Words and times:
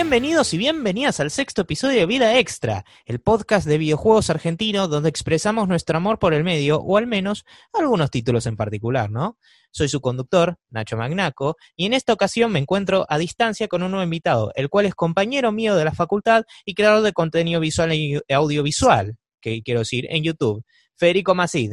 Bienvenidos 0.00 0.54
y 0.54 0.58
bienvenidas 0.58 1.18
al 1.18 1.28
sexto 1.32 1.62
episodio 1.62 1.98
de 1.98 2.06
Vida 2.06 2.38
Extra, 2.38 2.84
el 3.04 3.18
podcast 3.18 3.66
de 3.66 3.78
videojuegos 3.78 4.30
argentino 4.30 4.86
donde 4.86 5.08
expresamos 5.08 5.66
nuestro 5.66 5.96
amor 5.96 6.20
por 6.20 6.34
el 6.34 6.44
medio, 6.44 6.78
o 6.78 6.96
al 6.98 7.08
menos 7.08 7.44
algunos 7.72 8.08
títulos 8.08 8.46
en 8.46 8.56
particular, 8.56 9.10
¿no? 9.10 9.38
Soy 9.72 9.88
su 9.88 10.00
conductor, 10.00 10.56
Nacho 10.70 10.96
Magnaco, 10.96 11.56
y 11.74 11.86
en 11.86 11.94
esta 11.94 12.12
ocasión 12.12 12.52
me 12.52 12.60
encuentro 12.60 13.06
a 13.08 13.18
distancia 13.18 13.66
con 13.66 13.82
un 13.82 13.90
nuevo 13.90 14.04
invitado, 14.04 14.52
el 14.54 14.68
cual 14.68 14.86
es 14.86 14.94
compañero 14.94 15.50
mío 15.50 15.74
de 15.74 15.86
la 15.86 15.92
facultad 15.92 16.44
y 16.64 16.74
creador 16.74 17.02
de 17.02 17.12
contenido 17.12 17.58
visual 17.58 17.92
y 17.92 18.20
audiovisual, 18.32 19.16
que 19.40 19.62
quiero 19.62 19.80
decir, 19.80 20.06
en 20.10 20.22
YouTube, 20.22 20.64
Federico 20.94 21.34
Macid. 21.34 21.72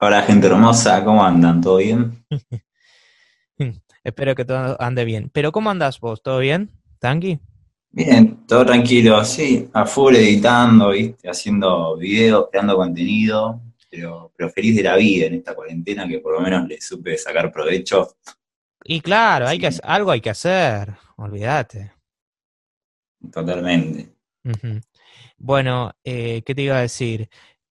Hola 0.00 0.20
gente 0.20 0.48
hermosa, 0.48 1.02
¿cómo 1.02 1.24
andan? 1.24 1.62
¿Todo 1.62 1.78
bien? 1.78 2.26
Espero 4.04 4.34
que 4.34 4.44
todo 4.44 4.80
ande 4.80 5.04
bien. 5.04 5.30
Pero 5.32 5.50
¿cómo 5.50 5.70
andas 5.70 5.98
vos? 5.98 6.22
¿Todo 6.22 6.38
bien? 6.38 6.70
¿Tanqui? 6.98 7.40
Bien, 7.90 8.44
todo 8.46 8.66
tranquilo, 8.66 9.24
sí, 9.24 9.68
a 9.72 9.86
full 9.86 10.16
editando, 10.16 10.90
¿viste? 10.90 11.30
haciendo 11.30 11.96
videos, 11.96 12.48
creando 12.50 12.74
contenido, 12.74 13.62
pero, 13.88 14.32
pero 14.36 14.50
feliz 14.50 14.74
de 14.74 14.82
la 14.82 14.96
vida 14.96 15.26
en 15.26 15.34
esta 15.34 15.54
cuarentena 15.54 16.08
que 16.08 16.18
por 16.18 16.34
lo 16.34 16.40
menos 16.40 16.66
le 16.66 16.80
supe 16.80 17.16
sacar 17.16 17.52
provecho. 17.52 18.16
Y 18.82 19.00
claro, 19.00 19.46
hay 19.46 19.60
que, 19.60 19.70
algo 19.84 20.10
hay 20.10 20.20
que 20.20 20.30
hacer, 20.30 20.92
olvídate. 21.16 21.92
Totalmente. 23.32 24.12
Bueno, 25.38 25.92
eh, 26.02 26.42
¿qué 26.44 26.54
te 26.54 26.62
iba 26.62 26.78
a 26.78 26.80
decir? 26.80 27.28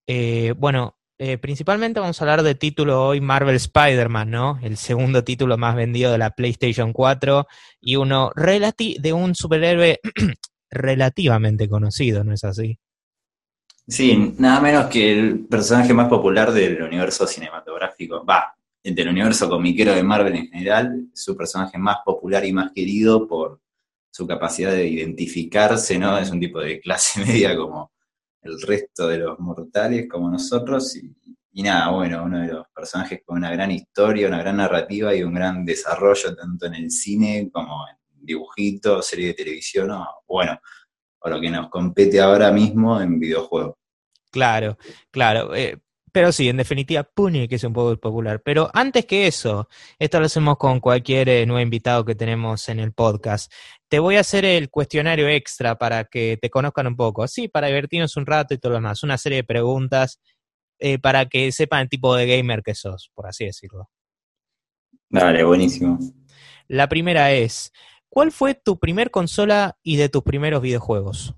Eh, 0.08 0.54
bueno, 0.58 0.98
eh, 1.26 1.38
principalmente 1.38 2.02
vamos 2.02 2.20
a 2.20 2.26
hablar 2.26 2.44
de 2.44 2.54
título 2.54 3.08
hoy 3.08 3.22
Marvel 3.22 3.56
Spider-Man, 3.56 4.30
¿no? 4.30 4.60
El 4.62 4.76
segundo 4.76 5.24
título 5.24 5.58
más 5.58 5.74
vendido 5.74 6.12
de 6.12 6.18
la 6.18 6.32
PlayStation 6.32 6.92
4 6.92 7.48
y 7.80 7.96
uno 7.96 8.34
de 8.36 9.14
un 9.14 9.34
superhéroe 9.34 10.02
relativamente 10.70 11.70
conocido, 11.70 12.26
¿no 12.26 12.34
es 12.34 12.44
así? 12.44 12.78
Sí, 13.88 14.36
nada 14.38 14.60
menos 14.60 14.88
que 14.88 15.18
el 15.18 15.46
personaje 15.46 15.94
más 15.94 16.10
popular 16.10 16.52
del 16.52 16.84
universo 16.84 17.26
cinematográfico, 17.26 18.26
va, 18.26 18.54
del 18.84 19.08
universo 19.08 19.48
comiquero 19.48 19.96
de 19.96 20.04
Marvel 20.04 20.36
en 20.36 20.48
general, 20.50 21.08
su 21.14 21.38
personaje 21.38 21.78
más 21.78 22.00
popular 22.04 22.44
y 22.44 22.52
más 22.52 22.74
querido 22.74 23.30
por 23.30 23.62
su 24.12 24.28
capacidad 24.28 24.74
de 24.74 24.90
identificarse, 24.90 25.98
¿no? 25.98 26.18
Es 26.18 26.32
un 26.32 26.42
tipo 26.42 26.60
de 26.60 26.82
clase 26.82 27.22
media 27.26 27.56
como 27.56 27.93
el 28.44 28.62
resto 28.62 29.08
de 29.08 29.20
los 29.20 29.40
mortales 29.40 30.08
como 30.10 30.30
nosotros. 30.30 30.96
Y, 30.96 31.64
nada, 31.64 31.92
bueno, 31.92 32.24
uno 32.24 32.40
de 32.40 32.54
los 32.54 32.68
personajes 32.76 33.22
con 33.26 33.38
una 33.38 33.52
gran 33.52 33.72
historia, 33.72 34.28
una 34.28 34.40
gran 34.40 34.58
narrativa 34.58 35.14
y 35.16 35.24
un 35.24 35.34
gran 35.34 35.66
desarrollo 35.66 36.36
tanto 36.36 36.66
en 36.66 36.76
el 36.76 36.92
cine 36.92 37.50
como 37.52 37.86
en 37.88 37.98
dibujitos, 38.26 39.06
serie 39.06 39.28
de 39.28 39.34
televisión 39.34 39.92
o, 39.92 40.06
bueno, 40.28 40.60
o 41.20 41.30
lo 41.30 41.40
que 41.40 41.50
nos 41.50 41.70
compete 41.70 42.20
ahora 42.20 42.52
mismo 42.52 43.00
en 43.00 43.20
videojuegos. 43.20 43.76
Claro, 44.32 44.78
claro. 45.12 45.54
Eh, 45.56 45.78
pero 46.14 46.32
sí, 46.32 46.48
en 46.48 46.58
definitiva, 46.58 47.02
Puni, 47.02 47.48
que 47.48 47.56
es 47.56 47.64
un 47.64 47.74
poco 47.74 47.98
popular. 47.98 48.40
Pero 48.46 48.70
antes 48.72 49.08
que 49.08 49.26
eso, 49.26 49.68
esto 49.98 50.20
lo 50.20 50.28
hacemos 50.28 50.58
con 50.58 50.80
cualquier 50.80 51.28
eh, 51.28 51.46
nuevo 51.48 51.60
invitado 51.60 52.06
que 52.06 52.14
tenemos 52.14 52.70
en 52.70 52.80
el 52.80 52.94
podcast. 52.94 53.52
Te 53.90 53.98
voy 53.98 54.18
a 54.18 54.20
hacer 54.20 54.46
el 54.46 54.70
cuestionario 54.70 55.28
extra 55.28 55.76
para 55.80 56.04
que 56.04 56.38
te 56.40 56.52
conozcan 56.52 56.86
un 56.86 56.96
poco. 56.96 57.28
Sí, 57.28 57.48
para 57.48 57.66
divertirnos 57.66 58.16
un 58.16 58.28
rato 58.28 58.54
y 58.54 58.60
todo 58.60 58.74
lo 58.74 58.78
demás. 58.78 59.02
Una 59.02 59.18
serie 59.18 59.38
de 59.38 59.44
preguntas 59.44 60.20
eh, 60.78 61.00
para 61.00 61.26
que 61.26 61.52
sepan 61.52 61.82
el 61.82 61.90
tipo 61.90 62.16
de 62.16 62.28
gamer 62.28 62.62
que 62.62 62.76
sos, 62.76 63.10
por 63.16 63.26
así 63.26 63.46
decirlo. 63.46 63.90
Dale, 65.10 65.44
buenísimo. 65.44 65.98
La 66.68 66.88
primera 66.88 67.32
es, 67.32 67.72
¿cuál 68.08 68.32
fue 68.32 68.54
tu 68.54 68.78
primer 68.78 69.10
consola 69.10 69.80
y 69.82 69.96
de 69.96 70.10
tus 70.10 70.22
primeros 70.22 70.62
videojuegos? 70.62 71.34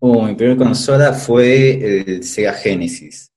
Uh, 0.00 0.22
mi 0.24 0.34
primera 0.34 0.58
consola 0.58 1.12
fue 1.12 2.00
el 2.00 2.24
Sega 2.24 2.52
Genesis. 2.52 3.30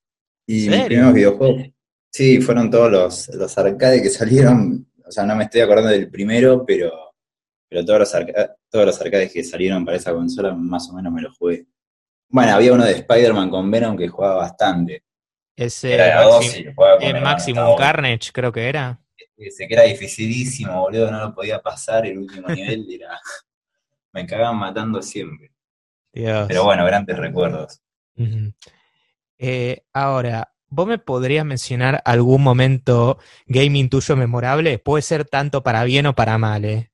Y 0.48 0.70
mis 0.70 0.86
primeros 0.86 1.14
videojuegos, 1.14 1.64
sí, 2.10 2.42
fueron 2.42 2.72
todos 2.72 2.90
los, 2.90 3.28
los 3.36 3.58
arcades 3.58 4.02
que 4.02 4.10
salieron, 4.10 4.88
o 5.06 5.12
sea, 5.12 5.26
no 5.26 5.36
me 5.36 5.44
estoy 5.44 5.62
acordando 5.62 5.92
del 5.92 6.10
primero, 6.10 6.66
pero, 6.66 6.92
pero 7.70 7.86
todos, 7.86 8.00
los 8.00 8.12
todos 8.70 8.86
los 8.86 9.02
arcades 9.02 9.32
que 9.32 9.44
salieron 9.44 9.84
para 9.86 9.98
esa 9.98 10.14
consola 10.14 10.54
más 10.54 10.90
o 10.90 10.94
menos 10.94 11.12
me 11.12 11.22
los 11.22 11.38
jugué. 11.38 11.68
Bueno, 12.30 12.54
había 12.54 12.74
uno 12.74 12.86
de 12.86 12.94
Spider-Man 12.94 13.50
con 13.50 13.70
Venom 13.70 13.98
que 13.98 14.08
jugaba 14.08 14.38
bastante. 14.38 15.04
Ese 15.56 15.96
era 15.96 16.24
el 17.02 17.22
Maximum 17.22 17.76
Carnage, 17.78 18.32
creo 18.32 18.52
que 18.52 18.70
era. 18.70 19.02
Ese 19.36 19.68
que 19.68 19.74
era 19.74 19.84
dificilísimo, 19.84 20.82
boludo, 20.82 21.12
no 21.12 21.20
lo 21.20 21.34
podía 21.34 21.60
pasar, 21.60 22.06
el 22.06 22.20
último 22.20 22.48
nivel 22.50 22.88
era... 22.90 23.20
me 24.14 24.26
cagaban 24.26 24.58
matando 24.58 25.02
siempre. 25.02 25.52
Pero 26.12 26.64
bueno, 26.64 26.86
grandes 26.86 27.18
recuerdos. 27.18 27.82
Eh, 29.40 29.84
ahora, 29.94 30.54
¿vos 30.70 30.88
me 30.88 30.98
podrías 30.98 31.46
mencionar 31.46 32.02
algún 32.06 32.44
momento 32.44 33.20
gaming 33.46 33.90
tuyo 33.90 34.16
memorable? 34.16 34.80
Puede 34.80 35.02
ser 35.02 35.26
tanto 35.26 35.64
para 35.64 35.84
bien 35.84 36.06
o 36.08 36.16
para 36.16 36.38
mal, 36.38 36.66
¿eh? 36.66 36.92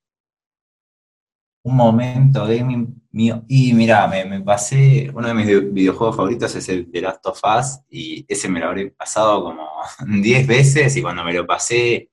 Un 1.66 1.78
momento 1.78 2.46
gaming 2.46 3.02
mío. 3.12 3.46
Y 3.48 3.74
mira, 3.74 4.08
me, 4.08 4.42
pasé. 4.42 5.10
Uno 5.14 5.30
de 5.30 5.34
mis 5.34 5.74
videojuegos 5.74 6.18
favoritos 6.18 6.54
es 6.56 6.68
el 6.68 6.92
The 6.92 7.02
Last 7.02 7.26
of 7.26 7.40
Us. 7.58 7.80
Y 7.90 8.26
ese 8.28 8.50
me 8.50 8.60
lo 8.60 8.68
habré 8.68 8.92
pasado 8.92 9.44
como 9.46 9.70
10 10.22 10.46
veces. 10.46 10.98
Y 10.98 11.02
cuando 11.02 11.24
me 11.24 11.34
lo 11.34 11.48
pasé, 11.48 12.10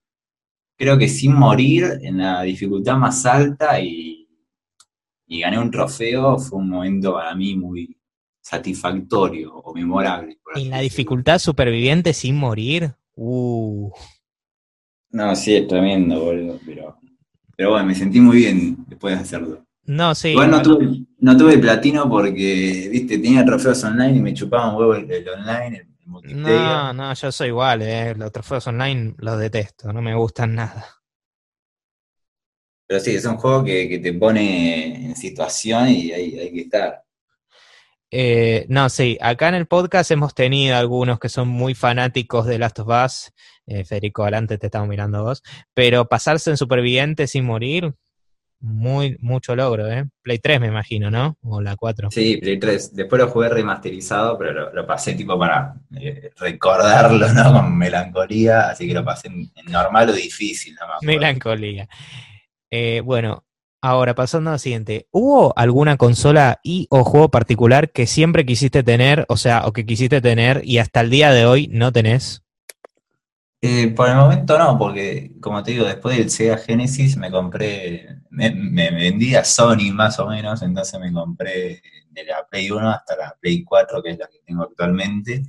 creo 0.77 0.97
que 0.97 1.09
sin 1.09 1.35
morir, 1.35 1.99
en 2.03 2.19
la 2.19 2.43
dificultad 2.43 2.97
más 2.97 3.27
alta 3.27 3.81
y, 3.81 4.29
y 5.27 5.41
gané 5.41 5.59
un 5.59 5.71
trofeo, 5.71 6.39
fue 6.39 6.59
un 6.59 6.71
momento 6.71 7.15
para 7.15 7.35
mí 7.35 7.57
muy, 7.57 8.00
satisfactorio 8.41 9.55
o 9.55 9.75
memorable. 9.75 10.39
¿En 10.55 10.71
la 10.71 10.81
dificultad 10.81 11.39
superviviente 11.39 12.13
sin 12.13 12.37
morir? 12.37 12.95
Uh. 13.15 13.91
No, 15.11 15.35
sí, 15.37 15.57
es 15.57 15.69
tremendo, 15.69 16.21
boludo, 16.21 16.59
pero, 16.65 16.97
pero 17.57 17.71
bueno, 17.71 17.87
me 17.87 17.95
sentí 17.95 18.21
muy 18.21 18.39
bien 18.39 18.85
después 18.89 19.17
de 19.17 19.23
hacerlo. 19.23 19.67
No, 19.85 20.15
sí. 20.15 20.29
Igual 20.29 20.51
no 20.51 20.63
tuve, 20.63 21.05
no 21.19 21.37
tuve 21.37 21.59
platino 21.59 22.09
porque, 22.09 22.89
viste, 22.91 23.19
tenía 23.19 23.45
trofeos 23.45 23.83
online 23.85 24.19
y 24.19 24.21
me 24.21 24.35
chupaba 24.35 24.71
un 24.71 24.77
huevo 24.77 24.95
el, 24.95 25.29
online, 25.29 25.79
el, 25.79 26.43
No, 26.43 26.93
no, 26.93 27.15
yo 27.15 27.33
soy 27.33 27.49
igual, 27.49 27.83
eh. 27.83 28.15
los 28.15 28.31
trofeos 28.31 28.67
online 28.69 29.15
los 29.19 29.39
detesto, 29.39 29.93
no 29.93 30.01
me 30.01 30.15
gustan 30.15 30.55
nada. 30.55 30.87
Pero 32.87 33.01
sí, 33.01 33.15
es 33.15 33.25
un 33.25 33.37
juego 33.37 33.65
que, 33.65 34.01
te 34.03 34.13
pone 34.13 35.07
en 35.07 35.17
situación 35.17 35.89
y 35.89 36.13
hay 36.13 36.53
que 36.53 36.61
estar. 36.63 37.05
Eh, 38.11 38.67
no, 38.69 38.89
sí, 38.89 39.19
acá 39.21 39.49
en 39.49 39.55
el 39.55 39.67
podcast 39.67 40.11
hemos 40.11 40.35
tenido 40.35 40.77
algunos 40.77 41.19
que 41.19 41.29
son 41.29 41.49
muy 41.49 41.75
fanáticos 41.75 42.47
de 42.47 42.59
Last 42.59 42.81
of 42.81 42.89
Us. 42.89 43.33
Eh, 43.67 43.85
Federico, 43.85 44.23
adelante 44.23 44.59
te 44.59 44.67
estamos 44.67 44.89
mirando 44.89 45.23
vos. 45.23 45.43
Pero 45.75 46.09
pasarse 46.09 46.51
en 46.51 46.57
superviviente 46.57 47.27
sin 47.27 47.45
morir, 47.45 47.95
muy, 48.61 49.17
mucho 49.21 49.57
logro, 49.57 49.91
¿eh? 49.91 50.05
Play 50.23 50.39
3 50.39 50.61
me 50.61 50.67
imagino, 50.67 51.11
¿no? 51.11 51.39
O 51.43 51.63
la 51.63 51.77
4. 51.77 52.11
Sí, 52.11 52.37
Play 52.37 52.59
3. 52.59 52.95
Después 52.95 53.21
lo 53.21 53.29
jugué 53.29 53.49
remasterizado, 53.49 54.37
pero 54.39 54.73
lo, 54.73 54.87
pasé 54.87 55.15
tipo 55.15 55.39
para 55.39 55.75
eh, 55.99 56.31
recordarlo, 56.37 57.33
¿no? 57.33 57.53
Con 57.53 57.77
melancolía, 57.79 58.69
así 58.69 58.87
que 58.87 58.95
lo 58.95 59.05
pasé 59.05 59.29
en, 59.29 59.51
normal 59.71 60.11
o 60.11 60.13
difícil, 60.13 60.75
¿no? 60.75 60.87
Melancolía. 61.03 61.89
Eh, 62.71 63.01
bueno, 63.03 63.45
Ahora, 63.83 64.15
pasando 64.15 64.51
a 64.51 64.55
lo 64.55 64.59
siguiente, 64.59 65.09
¿hubo 65.11 65.57
alguna 65.57 65.97
consola 65.97 66.61
y 66.63 66.87
o 66.91 67.03
juego 67.03 67.31
particular 67.31 67.91
que 67.93 68.07
siempre 68.07 68.45
quisiste 68.45 68.83
tener, 68.83 69.25
o 69.29 69.39
sea, 69.39 69.67
o 69.67 69.73
que 69.73 69.87
quisiste 69.87 70.21
tener 70.21 70.61
y 70.65 70.79
hasta 70.79 71.01
el 71.01 71.09
día 71.09 71.33
de 71.33 71.47
hoy 71.47 71.69
no 71.69 71.91
tenés? 71.91 72.43
Eh, 73.63 73.89
por 73.89 74.09
el 74.09 74.17
momento 74.17 74.59
no, 74.59 74.79
porque 74.79 75.33
como 75.41 75.63
te 75.63 75.73
digo, 75.73 75.85
después 75.85 76.17
del 76.17 76.31
Sega 76.31 76.59
Genesis 76.59 77.17
me 77.17 77.31
compré, 77.31 78.21
me, 78.31 78.51
me, 78.51 78.91
vendí 78.91 79.35
a 79.35 79.45
Sony 79.45 79.93
más 79.93 80.19
o 80.19 80.27
menos, 80.27 80.63
entonces 80.63 80.99
me 81.01 81.13
compré 81.13 81.83
de 82.11 82.25
la 82.25 82.47
Play 82.47 82.71
1 82.71 82.91
hasta 82.91 83.17
la 83.17 83.37
Play 83.41 83.65
4, 83.65 84.03
que 84.03 84.11
es 84.11 84.19
la 84.19 84.29
que 84.29 84.41
tengo 84.45 84.63
actualmente, 84.63 85.43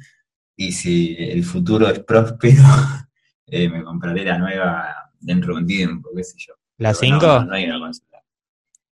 y 0.56 0.72
si 0.72 1.16
el 1.18 1.44
futuro 1.44 1.88
es 1.88 2.00
próspero, 2.00 2.63
eh, 3.45 3.69
me 3.69 3.84
compraré 3.84 4.24
la 4.24 4.38
nueva 4.38 5.12
dentro 5.19 5.54
de 5.54 5.62
un 5.62 5.68
tiempo, 5.68 6.10
qué 6.16 6.24
sé 6.24 6.36
yo. 6.38 6.54
¿La 6.77 6.94
5? 6.94 7.45
no 7.45 7.54
hay 7.54 7.66
una 7.66 7.80
consola. 7.80 8.11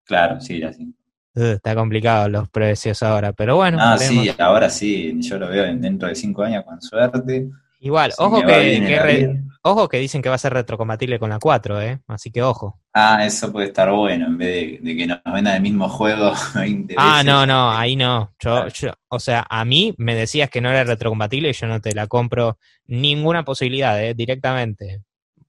Claro, 0.04 0.40
sí, 0.40 0.62
así. 0.62 0.94
está 1.34 1.74
complicado 1.74 2.28
los 2.28 2.48
precios 2.48 3.02
ahora, 3.02 3.32
pero 3.32 3.56
bueno. 3.56 3.78
Ah, 3.80 3.98
sí, 3.98 4.30
ahora 4.38 4.68
sí, 4.70 5.16
yo 5.20 5.38
lo 5.38 5.48
veo 5.48 5.64
dentro 5.64 6.08
de 6.08 6.14
cinco 6.14 6.42
años 6.42 6.64
con 6.64 6.80
suerte. 6.80 7.48
Igual, 7.84 8.14
ojo 8.16 8.40
que, 8.46 9.42
ojo 9.60 9.88
que 9.90 9.98
dicen 9.98 10.22
que 10.22 10.30
va 10.30 10.36
a 10.36 10.38
ser 10.38 10.54
retrocompatible 10.54 11.18
con 11.18 11.28
la 11.28 11.38
4, 11.38 11.82
¿eh? 11.82 12.00
Así 12.06 12.30
que 12.30 12.42
ojo. 12.42 12.80
Ah, 12.94 13.26
eso 13.26 13.52
puede 13.52 13.66
estar 13.66 13.90
bueno, 13.90 14.24
en 14.24 14.38
vez 14.38 14.82
de, 14.82 14.96
que 14.96 15.06
nos 15.06 15.20
vendan 15.22 15.56
el 15.56 15.60
mismo 15.60 15.90
juego 15.90 16.32
20 16.54 16.94
Ah, 16.96 17.22
no, 17.22 17.44
no, 17.44 17.70
ahí 17.70 17.94
no. 17.94 18.32
Yo, 18.38 18.68
yo, 18.68 18.92
o 19.08 19.20
sea, 19.20 19.46
a 19.50 19.66
mí 19.66 19.94
me 19.98 20.14
decías 20.14 20.48
que 20.48 20.62
no 20.62 20.70
era 20.70 20.84
retrocompatible 20.84 21.50
y 21.50 21.52
yo 21.52 21.66
no 21.66 21.78
te 21.82 21.94
la 21.94 22.06
compro 22.06 22.56
ninguna 22.86 23.44
posibilidad, 23.44 24.02
¿eh? 24.02 24.14
Directamente. 24.14 25.02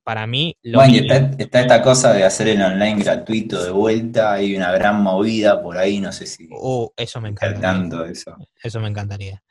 Para 0.06 0.28
mí 0.28 0.56
lo 0.62 0.78
Bueno, 0.80 0.94
y 0.94 0.98
está, 1.00 1.31
está 1.40 1.62
esta 1.62 1.81
cosa 1.81 2.13
de 2.13 2.24
hacer 2.24 2.48
el 2.50 2.62
online 2.62 3.04
gratuito 3.04 3.62
de 3.63 3.72
vuelta, 3.72 4.34
hay 4.34 4.56
una 4.56 4.72
gran 4.72 5.02
movida 5.02 5.62
por 5.63 5.78
ahí, 5.78 6.00
no 6.00 6.12
sé 6.12 6.28
si 6.28 6.48
Uh, 6.52 6.88
eso 6.96 7.19
me 7.19 7.30
encantaría. 7.30 7.60
tanto 7.60 8.06
eso. 8.06 8.38
Eso 8.62 8.80
me 8.80 8.88
encantaría. 8.88 9.42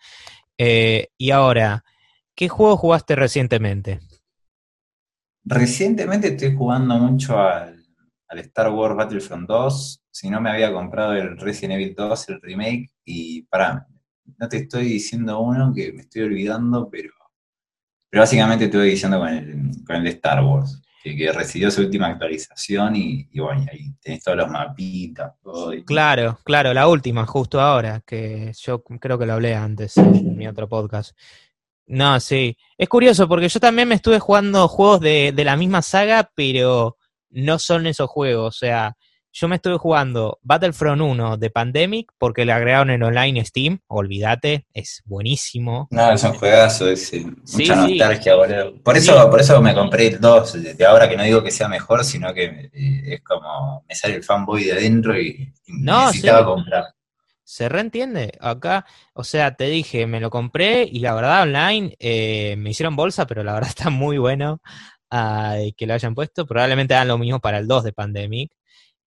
Eh, 0.56 1.09
y 1.19 1.33
ahora, 1.33 1.85
¿qué 2.37 2.49
juego 2.49 2.77
jugaste 2.77 3.17
recientemente? 3.17 3.99
Recientemente 5.45 6.29
estoy 6.29 6.55
jugando 6.55 6.95
mucho 6.99 7.37
al, 7.37 7.85
al 8.29 8.39
Star 8.39 8.71
Wars 8.71 8.95
Battlefront 8.95 9.49
2. 9.49 10.03
Si 10.09 10.31
no 10.31 10.41
me 10.41 10.51
había 10.51 10.73
comprado 10.73 11.15
el 11.15 11.37
Resident 11.37 11.81
Evil 11.81 11.97
2, 11.97 12.29
el 12.29 12.41
remake, 12.41 12.93
y 13.05 13.43
para, 13.43 13.89
no 14.39 14.49
te 14.49 14.59
estoy 14.59 14.85
diciendo 14.85 15.41
uno 15.41 15.73
que 15.75 15.93
me 15.93 16.03
estoy 16.03 16.23
olvidando, 16.23 16.89
pero, 16.89 17.11
pero 18.15 18.23
básicamente 18.23 18.67
estuve 18.67 18.85
diciendo 18.85 19.19
con 19.19 19.29
el, 19.29 19.71
con 19.85 19.97
el 19.97 20.05
de 20.05 20.11
Star 20.11 20.41
Wars, 20.45 20.81
que, 21.03 21.33
recibió 21.33 21.69
su 21.69 21.81
última 21.81 22.07
actualización 22.07 22.95
y, 22.95 23.29
bueno, 23.35 23.67
ahí 23.73 23.93
tenés 24.01 24.23
todos 24.23 24.39
los 24.39 24.49
mapitas, 24.49 25.33
todo, 25.43 25.73
Claro, 25.85 26.39
claro, 26.45 26.73
la 26.73 26.87
última, 26.87 27.27
justo 27.27 27.61
ahora, 27.61 28.03
que 28.07 28.53
yo 28.57 28.85
creo 28.85 29.19
que 29.19 29.27
lo 29.27 29.33
hablé 29.33 29.57
antes 29.57 29.97
en 29.97 30.37
mi 30.37 30.47
otro 30.47 30.69
podcast. 30.69 31.19
No, 31.89 32.21
sí. 32.21 32.57
Es 32.79 32.89
curioso 32.89 33.27
porque 33.27 33.49
yo 33.49 33.59
también 33.59 33.89
me 33.89 33.97
estuve 33.97 34.21
jugando 34.21 34.69
juegos 34.69 35.01
de, 35.01 35.33
de 35.35 35.45
la 35.45 35.57
misma 35.57 35.83
saga, 35.83 36.31
pero 36.37 36.97
no 37.31 37.59
son 37.59 37.89
esos 37.89 38.09
juegos. 38.09 38.55
O 38.55 38.57
sea, 38.57 38.97
yo 39.37 39.49
me 39.49 39.57
estuve 39.57 39.79
jugando 39.79 40.39
Battlefront 40.43 41.03
1 41.03 41.39
de 41.39 41.51
Pandemic 41.51 42.13
porque 42.19 42.45
le 42.45 42.53
agregaron 42.53 42.91
en 42.91 43.03
online 43.03 43.45
Steam. 43.45 43.81
Olvídate, 43.89 44.65
es 44.73 45.03
buenísimo. 45.05 45.89
No, 45.91 46.13
es 46.13 46.23
un 46.23 46.35
juegazo, 46.35 46.89
es 46.89 47.09
Sí, 47.09 47.25
mucha 47.25 47.75
sí. 47.85 47.99
nostalgia, 47.99 48.37
boludo. 48.37 48.81
Por 48.85 48.97
eso, 48.97 49.29
por 49.29 49.41
eso 49.41 49.61
me 49.61 49.75
compré 49.75 50.07
el 50.07 50.21
2, 50.21 50.77
de 50.77 50.87
ahora 50.87 51.09
que 51.09 51.17
no 51.17 51.25
digo 51.25 51.43
que 51.43 51.51
sea 51.51 51.67
mejor, 51.67 52.05
sino 52.05 52.33
que 52.33 52.71
eh, 52.73 53.15
es 53.15 53.23
como 53.25 53.85
me 53.89 53.95
sale 53.97 54.15
el 54.15 54.23
fanboy 54.23 54.63
de 54.63 54.73
adentro 54.73 55.21
y, 55.21 55.53
No, 55.67 56.07
necesitaba 56.07 56.45
comprar. 56.45 56.85
¿Se 57.43 57.69
reentiende? 57.69 58.39
Acá, 58.41 58.87
o 59.15 59.25
sea, 59.25 59.57
te 59.57 59.65
dije, 59.65 60.07
me 60.07 60.21
lo 60.21 60.31
compré 60.31 60.85
y 60.85 61.01
la 61.01 61.13
verdad 61.13 61.43
online 61.43 61.97
eh, 61.99 62.55
me 62.57 62.71
hicieron 62.71 62.95
bolsa, 62.95 63.27
pero 63.27 63.43
la 63.43 63.55
verdad 63.55 63.69
está 63.77 63.91
muy 63.91 64.17
bueno 64.17 64.61
ah, 65.11 65.57
que 65.77 65.87
lo 65.89 65.95
hayan 65.95 66.15
puesto. 66.15 66.47
Probablemente 66.47 66.95
hagan 66.95 67.09
lo 67.09 67.19
mismo 67.19 67.41
para 67.41 67.59
el 67.59 67.67
2 67.67 67.83
de 67.83 67.93
Pandemic. 67.93 68.53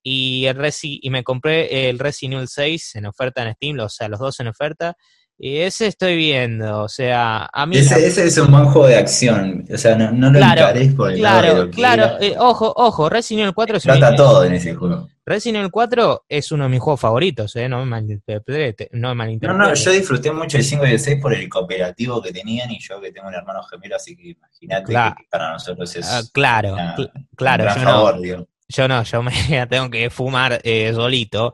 Y, 0.09 0.45
el 0.45 0.55
Resi, 0.55 0.99
y 1.03 1.09
me 1.09 1.21
compré 1.23 1.89
el 1.89 1.99
Resident 1.99 2.35
Evil 2.35 2.47
6 2.47 2.95
en 2.95 3.05
oferta 3.07 3.43
en 3.43 3.53
Steam, 3.55 3.77
o 3.81 3.89
sea, 3.89 4.07
los 4.07 4.19
dos 4.19 4.39
en 4.39 4.47
oferta. 4.47 4.95
Y 5.37 5.57
ese 5.57 5.85
estoy 5.87 6.15
viendo, 6.15 6.81
o 6.83 6.87
sea, 6.89 7.47
a 7.51 7.65
mí... 7.65 7.75
la- 7.75 7.81
Ese, 7.81 8.07
ese 8.07 8.25
es 8.27 8.37
un 8.37 8.49
buen 8.51 8.65
juego 8.65 8.87
de 8.87 8.95
acción, 8.95 9.65
o 9.71 9.77
sea, 9.77 9.95
no, 9.95 10.11
no 10.11 10.31
lo 10.31 10.39
Claro, 10.39 10.67
por 10.95 11.11
el 11.11 11.17
Claro, 11.19 11.69
claro, 11.69 12.17
eh, 12.21 12.35
ojo, 12.39 12.73
ojo, 12.75 13.09
Resident 13.09 13.41
Evil 13.43 13.53
4 13.53 13.77
es 13.77 13.85
un- 13.85 13.99
Trata 13.99 14.15
todo 14.15 14.45
en 14.45 14.53
ese 14.53 14.73
juego. 14.73 15.07
Resident 15.25 15.57
Evil 15.59 15.71
4 15.71 16.25
es 16.29 16.51
uno 16.53 16.63
de 16.63 16.69
mis 16.69 16.79
juegos 16.79 17.01
favoritos, 17.01 17.55
eh, 17.57 17.67
no 17.69 17.79
me 17.79 17.85
malinterprete, 17.85 18.89
no 18.93 19.13
me 19.13 19.37
No, 19.41 19.53
no, 19.53 19.73
yo 19.75 19.91
disfruté 19.91 20.31
mucho 20.31 20.57
el 20.57 20.63
5 20.63 20.87
y 20.87 20.91
el 20.91 20.99
6 20.99 21.21
por 21.21 21.33
el 21.33 21.47
cooperativo 21.49 22.19
que 22.21 22.31
tenían 22.31 22.71
y 22.71 22.79
yo 22.79 22.99
que 23.01 23.11
tengo 23.11 23.27
un 23.27 23.35
hermano 23.35 23.61
gemelo, 23.63 23.97
así 23.97 24.15
que 24.15 24.29
imagínate 24.29 24.85
Claro. 24.85 25.15
que 25.19 25.25
para 25.29 25.51
nosotros 25.51 25.95
es 25.97 26.07
Ah, 26.09 26.21
claro, 26.33 26.73
una- 26.73 26.95
cl- 26.95 27.11
un 27.13 27.27
claro, 27.35 27.63
gran 27.65 27.83
no. 27.83 27.89
favor, 27.91 28.21
digo. 28.21 28.47
Yo 28.69 28.87
no, 28.87 29.03
yo 29.03 29.23
me 29.23 29.31
tengo 29.69 29.89
que 29.89 30.09
fumar 30.09 30.59
eh, 30.63 30.91
solito, 30.93 31.53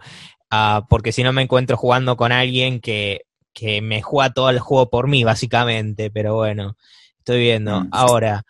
ah, 0.49 0.85
porque 0.89 1.11
si 1.11 1.23
no 1.23 1.33
me 1.33 1.43
encuentro 1.43 1.77
jugando 1.77 2.17
con 2.17 2.31
alguien 2.31 2.79
que, 2.81 3.25
que 3.53 3.81
me 3.81 4.01
juega 4.01 4.33
todo 4.33 4.49
el 4.49 4.59
juego 4.59 4.89
por 4.89 5.07
mí, 5.07 5.23
básicamente, 5.23 6.09
pero 6.11 6.35
bueno, 6.35 6.75
estoy 7.19 7.39
viendo. 7.41 7.81
Mm. 7.81 7.89
Ahora, 7.91 8.43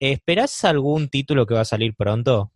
¿esperás 0.00 0.64
algún 0.64 1.08
título 1.08 1.46
que 1.46 1.54
va 1.54 1.62
a 1.62 1.64
salir 1.64 1.94
pronto? 1.96 2.52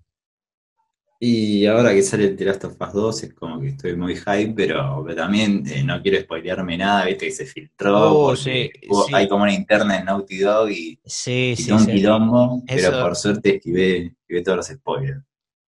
Y 1.20 1.66
ahora 1.66 1.93
que 1.93 2.02
sale 2.02 2.26
el 2.26 2.37
The 2.37 2.44
Last 2.44 2.64
of 2.64 2.81
Us 2.81 2.93
2 2.93 3.22
es 3.25 3.34
como 3.34 3.61
que 3.61 3.70
estoy 3.70 3.96
muy 3.96 4.14
hype, 4.14 4.52
pero, 4.54 5.02
pero 5.04 5.16
también 5.16 5.64
eh, 5.66 5.82
no 5.82 6.00
quiero 6.00 6.20
spoilearme 6.20 6.76
nada, 6.78 7.06
viste 7.06 7.26
que 7.26 7.32
se 7.32 7.44
filtró, 7.44 8.12
Oh, 8.12 8.26
porque 8.28 8.70
sí, 8.72 8.88
hubo- 8.88 9.06
sí. 9.06 9.14
hay 9.14 9.28
como 9.28 9.43
una 9.43 9.52
interna 9.52 9.99
en 9.99 10.04
Naughty 10.04 10.38
Dog 10.38 10.70
y, 10.70 11.00
Sí, 11.04 11.54
y 11.58 11.72
un 11.72 11.84
quilombo, 11.87 12.62
pero 12.69 12.93
por 13.02 13.16
suerte 13.16 13.56
esquivé, 13.56 14.06
esquivé 14.22 14.43
todos 14.44 14.58
los 14.58 14.66
spoilers. 14.69 15.25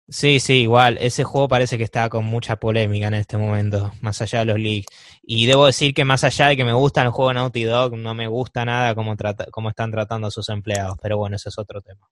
Sí, 0.07 0.39
sí, 0.39 0.61
igual. 0.61 0.97
Ese 1.01 1.23
juego 1.23 1.47
parece 1.47 1.79
que 1.79 1.83
está 1.83 2.09
con 2.09 2.25
mucha 2.25 2.57
polémica 2.57 3.07
en 3.07 3.15
este 3.15 3.37
momento, 3.37 3.91
más 4.01 4.21
allá 4.21 4.39
de 4.39 4.45
los 4.45 4.59
leaks. 4.59 4.85
Y 5.23 5.47
debo 5.47 5.65
decir 5.65 5.95
que 5.95 6.05
más 6.05 6.23
allá 6.23 6.47
de 6.49 6.57
que 6.57 6.63
me 6.63 6.73
gusta 6.73 7.01
el 7.01 7.09
juego 7.09 7.33
Naughty 7.33 7.63
Dog, 7.63 7.97
no 7.97 8.13
me 8.13 8.27
gusta 8.27 8.65
nada 8.65 8.93
cómo, 8.93 9.15
trata, 9.15 9.47
cómo 9.49 9.69
están 9.69 9.91
tratando 9.91 10.27
a 10.27 10.31
sus 10.31 10.47
empleados. 10.49 10.97
Pero 11.01 11.17
bueno, 11.17 11.37
ese 11.37 11.49
es 11.49 11.57
otro 11.57 11.81
tema. 11.81 12.07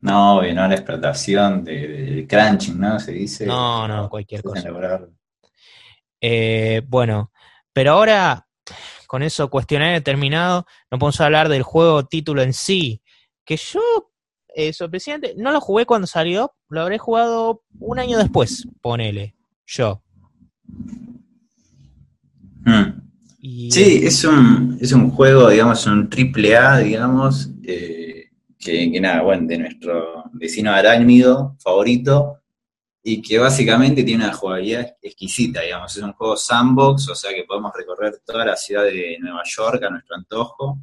No, 0.00 0.46
y 0.46 0.52
no 0.52 0.66
la 0.66 0.74
explotación 0.74 1.64
de- 1.64 2.26
crunching, 2.28 2.78
¿no? 2.78 2.98
Se 3.00 3.12
dice. 3.12 3.46
No, 3.46 3.88
no, 3.88 4.08
cualquier 4.10 4.42
cosa. 4.42 4.68
Eh, 6.20 6.82
bueno, 6.86 7.32
pero 7.72 7.92
ahora, 7.92 8.46
con 9.06 9.22
eso 9.22 9.48
cuestionario 9.48 10.02
terminado, 10.02 10.66
no 10.90 10.98
podemos 10.98 11.20
hablar 11.20 11.48
del 11.48 11.62
juego 11.62 12.04
título 12.06 12.42
en 12.42 12.52
sí. 12.52 13.02
Que 13.44 13.56
yo, 13.56 14.09
eh, 14.54 14.72
sorpresivamente, 14.72 15.34
no 15.36 15.52
lo 15.52 15.60
jugué 15.60 15.86
cuando 15.86 16.06
salió, 16.06 16.52
lo 16.68 16.82
habré 16.82 16.98
jugado 16.98 17.62
un 17.78 17.98
año 17.98 18.18
después, 18.18 18.66
ponele, 18.80 19.34
yo. 19.66 20.02
Mm. 22.64 23.00
Y, 23.42 23.70
Sí, 23.70 24.00
es 24.04 24.24
un, 24.24 24.78
es 24.80 24.92
un 24.92 25.10
juego, 25.10 25.48
digamos, 25.48 25.86
un 25.86 26.10
triple 26.10 26.56
A, 26.56 26.78
digamos, 26.78 27.50
eh, 27.64 28.26
que, 28.58 28.92
que 28.92 29.00
nada, 29.00 29.22
bueno, 29.22 29.46
de 29.46 29.58
nuestro 29.58 30.24
vecino 30.32 30.72
arácnido 30.72 31.56
favorito, 31.58 32.40
y 33.02 33.22
que 33.22 33.38
básicamente 33.38 34.02
tiene 34.04 34.24
una 34.24 34.34
jugabilidad 34.34 34.94
exquisita, 35.00 35.62
digamos, 35.62 35.96
es 35.96 36.02
un 36.02 36.12
juego 36.12 36.36
sandbox, 36.36 37.08
o 37.08 37.14
sea 37.14 37.32
que 37.32 37.44
podemos 37.44 37.72
recorrer 37.74 38.20
toda 38.24 38.44
la 38.44 38.56
ciudad 38.56 38.84
de 38.84 39.16
Nueva 39.20 39.42
York 39.44 39.82
a 39.82 39.90
nuestro 39.90 40.16
antojo, 40.16 40.78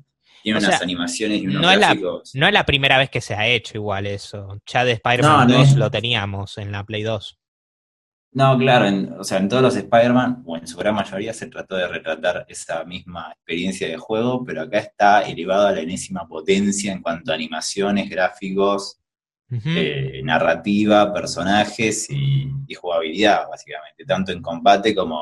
tiene 0.48 0.60
O 0.60 0.62
unas 0.62 0.78
sea, 0.78 0.84
animaciones 0.86 1.42
y 1.42 1.48
unos 1.48 1.62
no 1.62 1.72
es 1.72 1.78
la- 1.80 1.88
gráficos. 1.88 2.32
No 2.36 2.48
es 2.48 2.54
la 2.54 2.66
primera 2.66 2.98
vez 2.98 3.10
que 3.10 3.20
se 3.20 3.36
ha 3.36 3.46
hecho 3.48 3.76
igual 3.78 4.08
eso. 4.08 4.62
Ya 4.66 4.86
de 4.86 4.94
Spider-Man 4.94 5.48
No, 5.50 5.54
no 5.54 5.60
2 5.60 5.68
es- 5.72 5.76
lo 5.76 5.92
teníamos 5.92 6.58
en 6.58 6.72
la 6.72 6.86
Play 6.86 7.04
2. 7.04 7.38
No, 8.32 8.58
claro, 8.58 8.86
en- 8.86 9.12
o 9.20 9.24
sea, 9.26 9.40
en 9.40 9.50
todos 9.50 9.62
los 9.62 9.76
Spider-Man, 9.76 10.44
o 10.46 10.56
en 10.56 10.66
su 10.66 10.78
gran 10.78 10.96
mayoría, 10.96 11.34
se 11.34 11.48
trató 11.48 11.76
de 11.76 11.88
retratar 11.90 12.46
esa 12.48 12.86
misma 12.86 13.32
experiencia 13.34 13.90
de 13.90 13.98
juego, 13.98 14.46
pero 14.46 14.62
acá 14.62 14.78
está 14.80 15.22
elevado 15.24 15.68
a 15.68 15.72
la 15.74 15.82
enésima 15.82 16.26
potencia 16.26 16.94
en 16.94 17.02
cuanto 17.02 17.34
a 17.34 17.36
animaciones, 17.36 18.10
gráficos, 18.10 19.00
eh, 19.66 20.22
narrativa, 20.24 21.14
personajes 21.14 22.10
y, 22.10 22.50
y 22.68 22.74
jugabilidad, 22.74 23.50
básicamente, 23.50 24.06
tanto 24.06 24.32
en 24.32 24.42
combate 24.42 24.96
como 24.96 25.22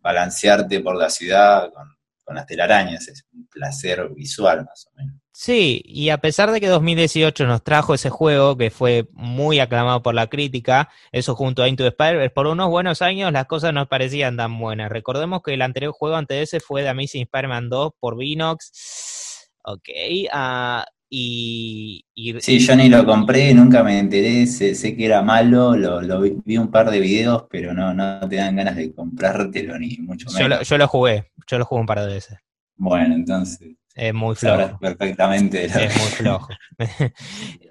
balancearte 0.00 0.80
por 0.80 0.96
la 0.96 1.08
ciudad 1.08 1.72
con, 1.72 1.95
con 2.26 2.34
las 2.34 2.46
telarañas, 2.46 3.06
es 3.08 3.24
un 3.32 3.46
placer 3.46 4.08
visual 4.10 4.64
más 4.64 4.86
o 4.88 4.96
menos. 4.96 5.14
Sí, 5.32 5.82
y 5.84 6.08
a 6.08 6.18
pesar 6.18 6.50
de 6.50 6.60
que 6.60 6.66
2018 6.66 7.46
nos 7.46 7.62
trajo 7.62 7.94
ese 7.94 8.10
juego 8.10 8.56
que 8.56 8.70
fue 8.70 9.06
muy 9.12 9.60
aclamado 9.60 10.02
por 10.02 10.14
la 10.14 10.26
crítica, 10.28 10.88
eso 11.12 11.36
junto 11.36 11.62
a 11.62 11.68
Into 11.68 11.84
the 11.84 11.90
Spider-Verse, 11.90 12.30
por 12.30 12.46
unos 12.46 12.68
buenos 12.68 13.00
años 13.00 13.32
las 13.32 13.46
cosas 13.46 13.72
no 13.72 13.86
parecían 13.86 14.36
tan 14.36 14.58
buenas. 14.58 14.90
Recordemos 14.90 15.42
que 15.42 15.54
el 15.54 15.62
anterior 15.62 15.92
juego 15.92 16.16
antes 16.16 16.36
de 16.36 16.42
ese 16.42 16.60
fue 16.60 16.82
The 16.82 16.88
Amazing 16.88 17.22
Spider-Man 17.22 17.68
2 17.68 17.92
por 18.00 18.16
Vinox. 18.16 19.50
Ok, 19.62 19.88
ah, 20.32 20.86
y, 21.08 22.04
y- 22.14 22.40
Sí, 22.40 22.58
yo 22.58 22.74
ni 22.76 22.88
lo 22.88 23.04
compré, 23.06 23.54
nunca 23.54 23.82
me 23.82 23.98
enteré, 23.98 24.46
sé, 24.46 24.74
sé 24.74 24.96
que 24.96 25.06
era 25.06 25.22
malo, 25.22 25.76
lo, 25.76 26.02
lo 26.02 26.20
vi, 26.20 26.36
vi 26.44 26.58
un 26.58 26.70
par 26.70 26.90
de 26.90 27.00
videos, 27.00 27.44
pero 27.50 27.72
no, 27.74 27.94
no 27.94 28.28
te 28.28 28.36
dan 28.36 28.56
ganas 28.56 28.76
de 28.76 28.92
comprártelo 28.94 29.78
ni 29.78 29.96
mucho 29.98 30.28
yo, 30.30 30.40
lo, 30.40 30.48
menos. 30.56 30.68
yo 30.68 30.78
lo 30.78 30.88
jugué, 30.88 31.30
yo 31.46 31.58
lo 31.58 31.64
jugué 31.64 31.80
un 31.80 31.86
par 31.86 32.00
de 32.00 32.06
veces. 32.06 32.38
Bueno, 32.76 33.14
entonces 33.14 33.76
Es 33.94 34.12
muy 34.12 34.34
flojo. 34.34 34.78
perfectamente 34.78 35.64
Es 35.64 35.72
muy 35.74 36.10
flojo. 36.10 36.48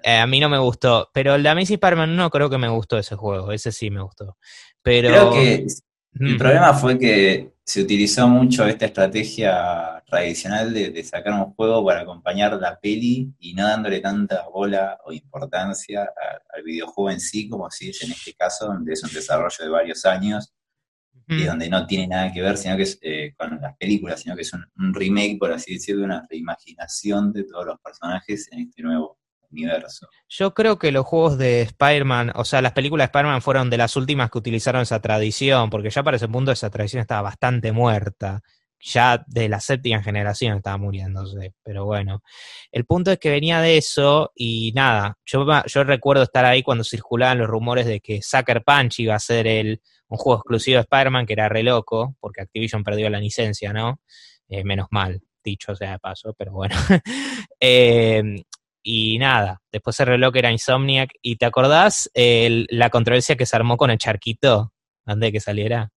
Eh, 0.02 0.18
a 0.18 0.26
mí 0.26 0.38
no 0.38 0.48
me 0.48 0.58
gustó, 0.58 1.10
pero 1.12 1.34
el 1.34 1.42
de 1.42 1.48
Amazing 1.48 1.74
Spider-Man 1.74 2.10
1 2.10 2.30
creo 2.30 2.48
que 2.48 2.58
me 2.58 2.68
gustó 2.68 2.96
ese 2.96 3.16
juego, 3.16 3.50
ese 3.50 3.72
sí 3.72 3.90
me 3.90 4.02
gustó. 4.02 4.36
Pero 4.82 5.08
Creo 5.08 5.30
que 5.32 5.66
el 6.24 6.36
Mm, 6.36 6.36
problema 6.36 6.74
fue 6.74 6.98
que 6.98 7.52
se 7.64 7.82
utilizó 7.82 8.28
mucho 8.28 8.64
esta 8.66 8.86
estrategia 8.86 10.02
tradicional 10.06 10.72
de, 10.72 10.90
de 10.90 11.04
sacar 11.04 11.32
un 11.34 11.52
juego 11.54 11.84
para 11.84 12.00
acompañar 12.02 12.54
la 12.60 12.78
peli 12.78 13.32
y 13.40 13.54
no 13.54 13.66
dándole 13.66 14.00
tanta 14.00 14.46
bola 14.48 14.98
o 15.04 15.12
importancia 15.12 16.02
a- 16.04 16.56
al 16.56 16.62
videojuego 16.62 17.10
en 17.10 17.20
sí, 17.20 17.48
como 17.48 17.70
si 17.70 17.90
es 17.90 18.02
en 18.02 18.12
este 18.12 18.34
caso, 18.34 18.66
donde 18.66 18.92
es 18.92 19.02
un 19.02 19.12
desarrollo 19.12 19.56
de 19.64 19.68
varios 19.70 20.04
años 20.06 20.52
y 21.34 21.44
donde 21.44 21.68
no 21.68 21.86
tiene 21.86 22.06
nada 22.08 22.32
que 22.32 22.40
ver 22.42 22.56
sino 22.56 22.76
que 22.76 22.82
es, 22.84 22.98
eh, 23.02 23.34
con 23.36 23.60
las 23.60 23.76
películas, 23.76 24.20
sino 24.20 24.36
que 24.36 24.42
es 24.42 24.52
un, 24.52 24.64
un 24.78 24.94
remake, 24.94 25.38
por 25.38 25.52
así 25.52 25.74
decirlo, 25.74 26.04
una 26.04 26.26
reimaginación 26.30 27.32
de 27.32 27.44
todos 27.44 27.66
los 27.66 27.80
personajes 27.80 28.48
en 28.52 28.60
este 28.60 28.82
nuevo 28.82 29.18
universo. 29.50 30.08
Yo 30.28 30.54
creo 30.54 30.78
que 30.78 30.92
los 30.92 31.04
juegos 31.06 31.38
de 31.38 31.62
Spider-Man, 31.62 32.32
o 32.34 32.44
sea, 32.44 32.62
las 32.62 32.72
películas 32.72 33.04
de 33.04 33.06
Spider-Man 33.06 33.42
fueron 33.42 33.70
de 33.70 33.78
las 33.78 33.96
últimas 33.96 34.30
que 34.30 34.38
utilizaron 34.38 34.82
esa 34.82 35.00
tradición, 35.00 35.70
porque 35.70 35.90
ya 35.90 36.02
para 36.02 36.16
ese 36.16 36.28
punto 36.28 36.52
esa 36.52 36.70
tradición 36.70 37.00
estaba 37.00 37.22
bastante 37.22 37.72
muerta. 37.72 38.40
ya 38.78 39.24
de 39.26 39.48
la 39.48 39.58
séptima 39.58 40.02
generación 40.02 40.58
estaba 40.58 40.76
muriéndose, 40.76 41.54
pero 41.64 41.86
bueno. 41.86 42.22
El 42.70 42.84
punto 42.84 43.10
es 43.10 43.18
que 43.18 43.30
venía 43.30 43.60
de 43.60 43.78
eso 43.78 44.32
y 44.34 44.72
nada, 44.74 45.16
yo, 45.24 45.44
recuerdo 45.84 46.22
estar 46.24 46.44
ahí 46.44 46.62
cuando 46.62 46.84
circulaban 46.84 47.38
los 47.38 47.48
rumores 47.48 47.86
de 47.86 48.00
que 48.00 48.22
Sucker 48.22 48.62
Punch 48.62 49.00
iba 49.00 49.14
a 49.14 49.18
ser 49.18 49.46
el, 49.46 49.80
un 50.08 50.18
juego 50.18 50.40
exclusivo 50.40 50.76
de 50.76 50.82
Spider-Man, 50.82 51.26
que 51.26 51.32
era 51.32 51.48
re 51.48 51.62
loco, 51.62 52.16
porque 52.20 52.42
Activision 52.42 52.84
perdió 52.84 53.10
la 53.10 53.18
licencia, 53.18 53.72
¿no? 53.72 54.00
Eh, 54.48 54.62
menos 54.62 54.86
mal, 54.90 55.20
dicho 55.42 55.74
sea 55.74 55.92
de 55.92 55.98
paso, 55.98 56.34
pero 56.38 56.52
bueno. 56.52 56.74
eh, 57.60 58.22
y 58.88 59.18
nada, 59.18 59.60
después 59.72 59.96
se 59.96 60.04
reveló 60.04 60.30
que 60.30 60.38
era 60.38 60.52
Insomniac. 60.52 61.10
¿Y 61.20 61.34
te 61.36 61.44
acordás 61.44 62.08
la 62.14 62.88
controversia 62.88 63.34
que 63.34 63.44
se 63.44 63.56
armó 63.56 63.76
con 63.76 63.90
el 63.90 63.98
charquito 63.98 64.72
antes 65.04 65.26
de 65.26 65.32
que 65.32 65.40
saliera? 65.40 65.90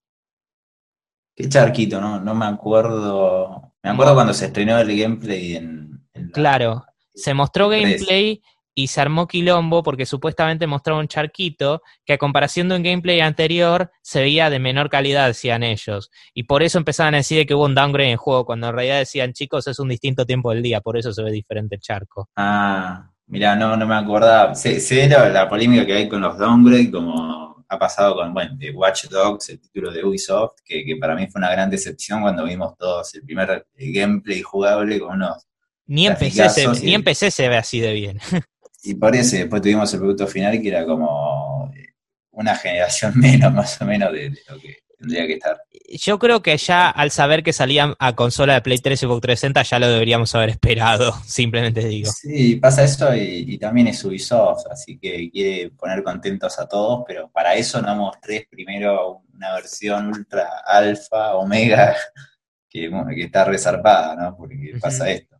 ¿Qué 1.35 1.47
charquito? 1.47 2.01
No, 2.01 2.19
no 2.19 2.33
me 2.33 2.47
acuerdo. 2.47 3.73
Me 3.83 3.91
acuerdo 3.91 4.15
cuando 4.15 4.33
se 4.33 4.47
estrenó 4.47 4.79
el 4.79 4.99
gameplay 4.99 5.57
en. 5.57 6.03
claro, 6.33 6.83
se 7.13 7.35
mostró 7.35 7.69
gameplay 7.69 8.41
y 8.79 8.87
se 8.87 9.01
armó 9.01 9.27
quilombo 9.27 9.83
porque 9.83 10.05
supuestamente 10.05 10.65
mostraba 10.65 11.01
un 11.01 11.09
charquito 11.09 11.81
que 12.05 12.13
a 12.13 12.17
comparación 12.17 12.69
de 12.69 12.77
un 12.77 12.83
gameplay 12.83 13.19
anterior 13.19 13.91
se 14.01 14.21
veía 14.21 14.49
de 14.49 14.57
menor 14.57 14.89
calidad, 14.89 15.27
decían 15.27 15.63
ellos. 15.63 16.09
Y 16.33 16.43
por 16.43 16.63
eso 16.63 16.77
empezaban 16.77 17.13
a 17.13 17.17
decir 17.17 17.45
que 17.45 17.53
hubo 17.53 17.65
un 17.65 17.75
downgrade 17.75 18.07
en 18.07 18.11
el 18.13 18.17
juego, 18.17 18.45
cuando 18.45 18.69
en 18.69 18.75
realidad 18.75 18.99
decían, 18.99 19.33
chicos, 19.33 19.67
es 19.67 19.79
un 19.79 19.89
distinto 19.89 20.25
tiempo 20.25 20.51
del 20.51 20.63
día, 20.63 20.79
por 20.79 20.97
eso 20.97 21.11
se 21.11 21.21
ve 21.21 21.29
diferente 21.29 21.75
el 21.75 21.81
charco. 21.81 22.29
Ah, 22.37 23.11
mira, 23.27 23.53
no, 23.57 23.75
no 23.75 23.85
me 23.85 23.95
acordaba. 23.95 24.55
Se, 24.55 24.79
ve 24.95 25.09
la, 25.09 25.49
polémica 25.49 25.85
que 25.85 25.93
hay 25.95 26.07
con 26.07 26.21
los 26.21 26.37
downgrades, 26.37 26.89
como 26.89 27.65
ha 27.67 27.77
pasado 27.77 28.15
con, 28.15 28.33
bueno, 28.33 28.55
de 28.55 28.71
Watch 28.71 29.07
Dogs, 29.09 29.49
el 29.49 29.59
título 29.59 29.91
de 29.91 30.05
Ubisoft, 30.05 30.61
que, 30.63 30.85
que 30.85 30.95
para 30.95 31.15
mí 31.15 31.27
fue 31.27 31.39
una 31.39 31.51
gran 31.51 31.69
decepción 31.69 32.21
cuando 32.21 32.45
vimos 32.45 32.77
todos 32.77 33.13
el 33.13 33.23
primer 33.23 33.67
gameplay 33.75 34.41
jugable 34.41 35.01
con 35.01 35.15
unos 35.17 35.49
ni 35.89 36.05
en, 36.05 36.15
PC 36.15 36.67
ni 36.83 36.93
en 36.93 37.03
PC 37.03 37.31
se 37.31 37.49
ve 37.49 37.57
así 37.57 37.79
de 37.79 37.93
bien. 37.93 38.19
y 38.83 38.95
por 38.95 39.15
eso 39.15 39.35
después 39.35 39.61
tuvimos 39.61 39.93
el 39.93 39.99
producto 39.99 40.27
final 40.27 40.61
que 40.61 40.69
era 40.69 40.85
como 40.85 41.71
eh, 41.75 41.93
una 42.31 42.55
generación 42.55 43.13
menos, 43.19 43.53
más 43.53 43.81
o 43.81 43.85
menos, 43.85 44.11
de, 44.11 44.29
lo 44.29 44.59
que 44.59 44.77
tendría 44.97 45.27
que 45.27 45.33
estar. 45.33 45.57
Yo 45.89 46.19
creo 46.19 46.41
que 46.41 46.55
ya 46.57 46.89
al 46.89 47.11
saber 47.11 47.43
que 47.43 47.53
salían 47.53 47.95
a 47.99 48.15
consola 48.15 48.53
de 48.53 48.61
Play 48.61 48.79
3 48.79 49.01
y 49.01 49.05
Xbox 49.05 49.21
360 49.21 49.63
ya 49.63 49.79
lo 49.79 49.89
deberíamos 49.89 50.35
haber 50.35 50.49
esperado, 50.49 51.13
simplemente 51.25 51.85
digo. 51.85 52.11
Sí, 52.11 52.55
pasa 52.55 52.83
eso 52.83 53.13
y, 53.15 53.57
también 53.57 53.87
es 53.87 54.03
Ubisoft, 54.03 54.67
así 54.71 54.97
que 54.97 55.29
quiere 55.31 55.71
poner 55.71 56.03
contentos 56.03 56.59
a 56.59 56.67
todos, 56.67 57.03
pero 57.07 57.29
para 57.29 57.55
eso 57.55 57.81
no 57.81 57.95
mostré 57.95 58.47
primero 58.49 59.23
una 59.33 59.53
versión 59.55 60.07
ultra 60.07 60.47
alfa, 60.65 61.35
omega, 61.35 61.95
que, 62.69 62.89
que 63.15 63.23
está 63.23 63.45
resarpada, 63.45 64.15
¿no? 64.15 64.37
Porque 64.37 64.73
pasa 64.79 65.09
esto. 65.09 65.37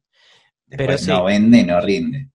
Después 0.66 1.04
pero 1.06 1.18
no 1.18 1.24
vende, 1.26 1.64
no 1.64 1.82
rinde 1.82 2.30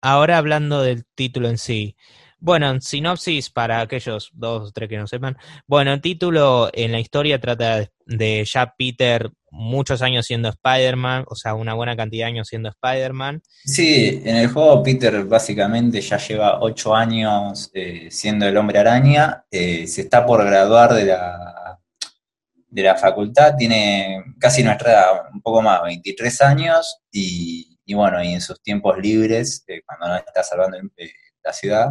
ahora 0.00 0.38
hablando 0.38 0.82
del 0.82 1.04
título 1.14 1.48
en 1.48 1.58
sí. 1.58 1.96
Bueno, 2.40 2.70
en 2.70 2.80
sinopsis, 2.80 3.50
para 3.50 3.80
aquellos 3.80 4.30
dos 4.32 4.68
o 4.68 4.72
tres 4.72 4.88
que 4.88 4.96
no 4.96 5.08
sepan, 5.08 5.36
bueno, 5.66 5.92
el 5.92 6.00
título 6.00 6.70
en 6.72 6.92
la 6.92 7.00
historia 7.00 7.40
trata 7.40 7.88
de 8.06 8.44
ya 8.44 8.74
Peter 8.78 9.30
muchos 9.50 10.02
años 10.02 10.26
siendo 10.26 10.48
Spider-Man, 10.48 11.24
o 11.28 11.34
sea, 11.34 11.54
una 11.54 11.74
buena 11.74 11.96
cantidad 11.96 12.26
de 12.26 12.32
años 12.32 12.48
siendo 12.48 12.68
Spider-Man. 12.68 13.42
Sí, 13.64 14.22
en 14.24 14.36
el 14.36 14.48
juego 14.48 14.82
Peter 14.82 15.24
básicamente 15.24 16.00
ya 16.00 16.18
lleva 16.18 16.60
ocho 16.60 16.94
años 16.94 17.70
eh, 17.74 18.08
siendo 18.10 18.46
el 18.46 18.56
hombre 18.56 18.78
araña, 18.78 19.44
eh, 19.50 19.86
se 19.86 20.02
está 20.02 20.24
por 20.24 20.44
graduar 20.44 20.94
de 20.94 21.06
la, 21.06 21.80
de 22.68 22.82
la 22.82 22.96
facultad, 22.96 23.56
tiene 23.56 24.22
casi 24.38 24.62
nuestra 24.62 24.92
edad, 24.92 25.06
un 25.32 25.40
poco 25.40 25.62
más, 25.62 25.82
23 25.82 26.42
años, 26.42 27.00
y 27.10 27.67
y 27.88 27.94
bueno, 27.94 28.22
y 28.22 28.34
en 28.34 28.40
sus 28.42 28.62
tiempos 28.62 28.98
libres, 28.98 29.64
eh, 29.66 29.80
cuando 29.84 30.08
no 30.08 30.16
está 30.16 30.42
salvando 30.42 30.76
eh, 30.98 31.10
la 31.42 31.52
ciudad, 31.54 31.88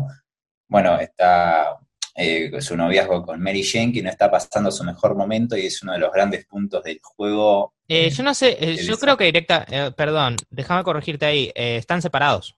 bueno, 0.68 1.00
está 1.00 1.76
eh, 2.14 2.52
su 2.62 2.78
noviazgo 2.78 3.26
con 3.26 3.42
Mary 3.42 3.64
Jane, 3.64 3.92
que 3.92 4.04
no 4.04 4.12
está 4.12 4.30
pasando 4.30 4.72
su 4.72 4.84
mejor 4.84 5.16
momento 5.16 5.58
y 5.58 5.66
es 5.66 5.82
uno 5.82 5.94
de 5.94 6.00
los 6.00 6.14
grandes 6.14 6.46
puntos 6.46 6.84
del 6.84 7.00
juego. 7.02 7.74
yo 7.88 8.24
no 8.24 8.36
sé, 8.36 8.76
yo 8.76 9.00
creo 9.00 9.18
que 9.18 9.24
directa, 9.24 9.66
perdón, 9.98 10.36
déjame 10.52 10.84
corregirte 10.84 11.26
ahí, 11.26 11.52
están 11.56 12.04
separados, 12.04 12.56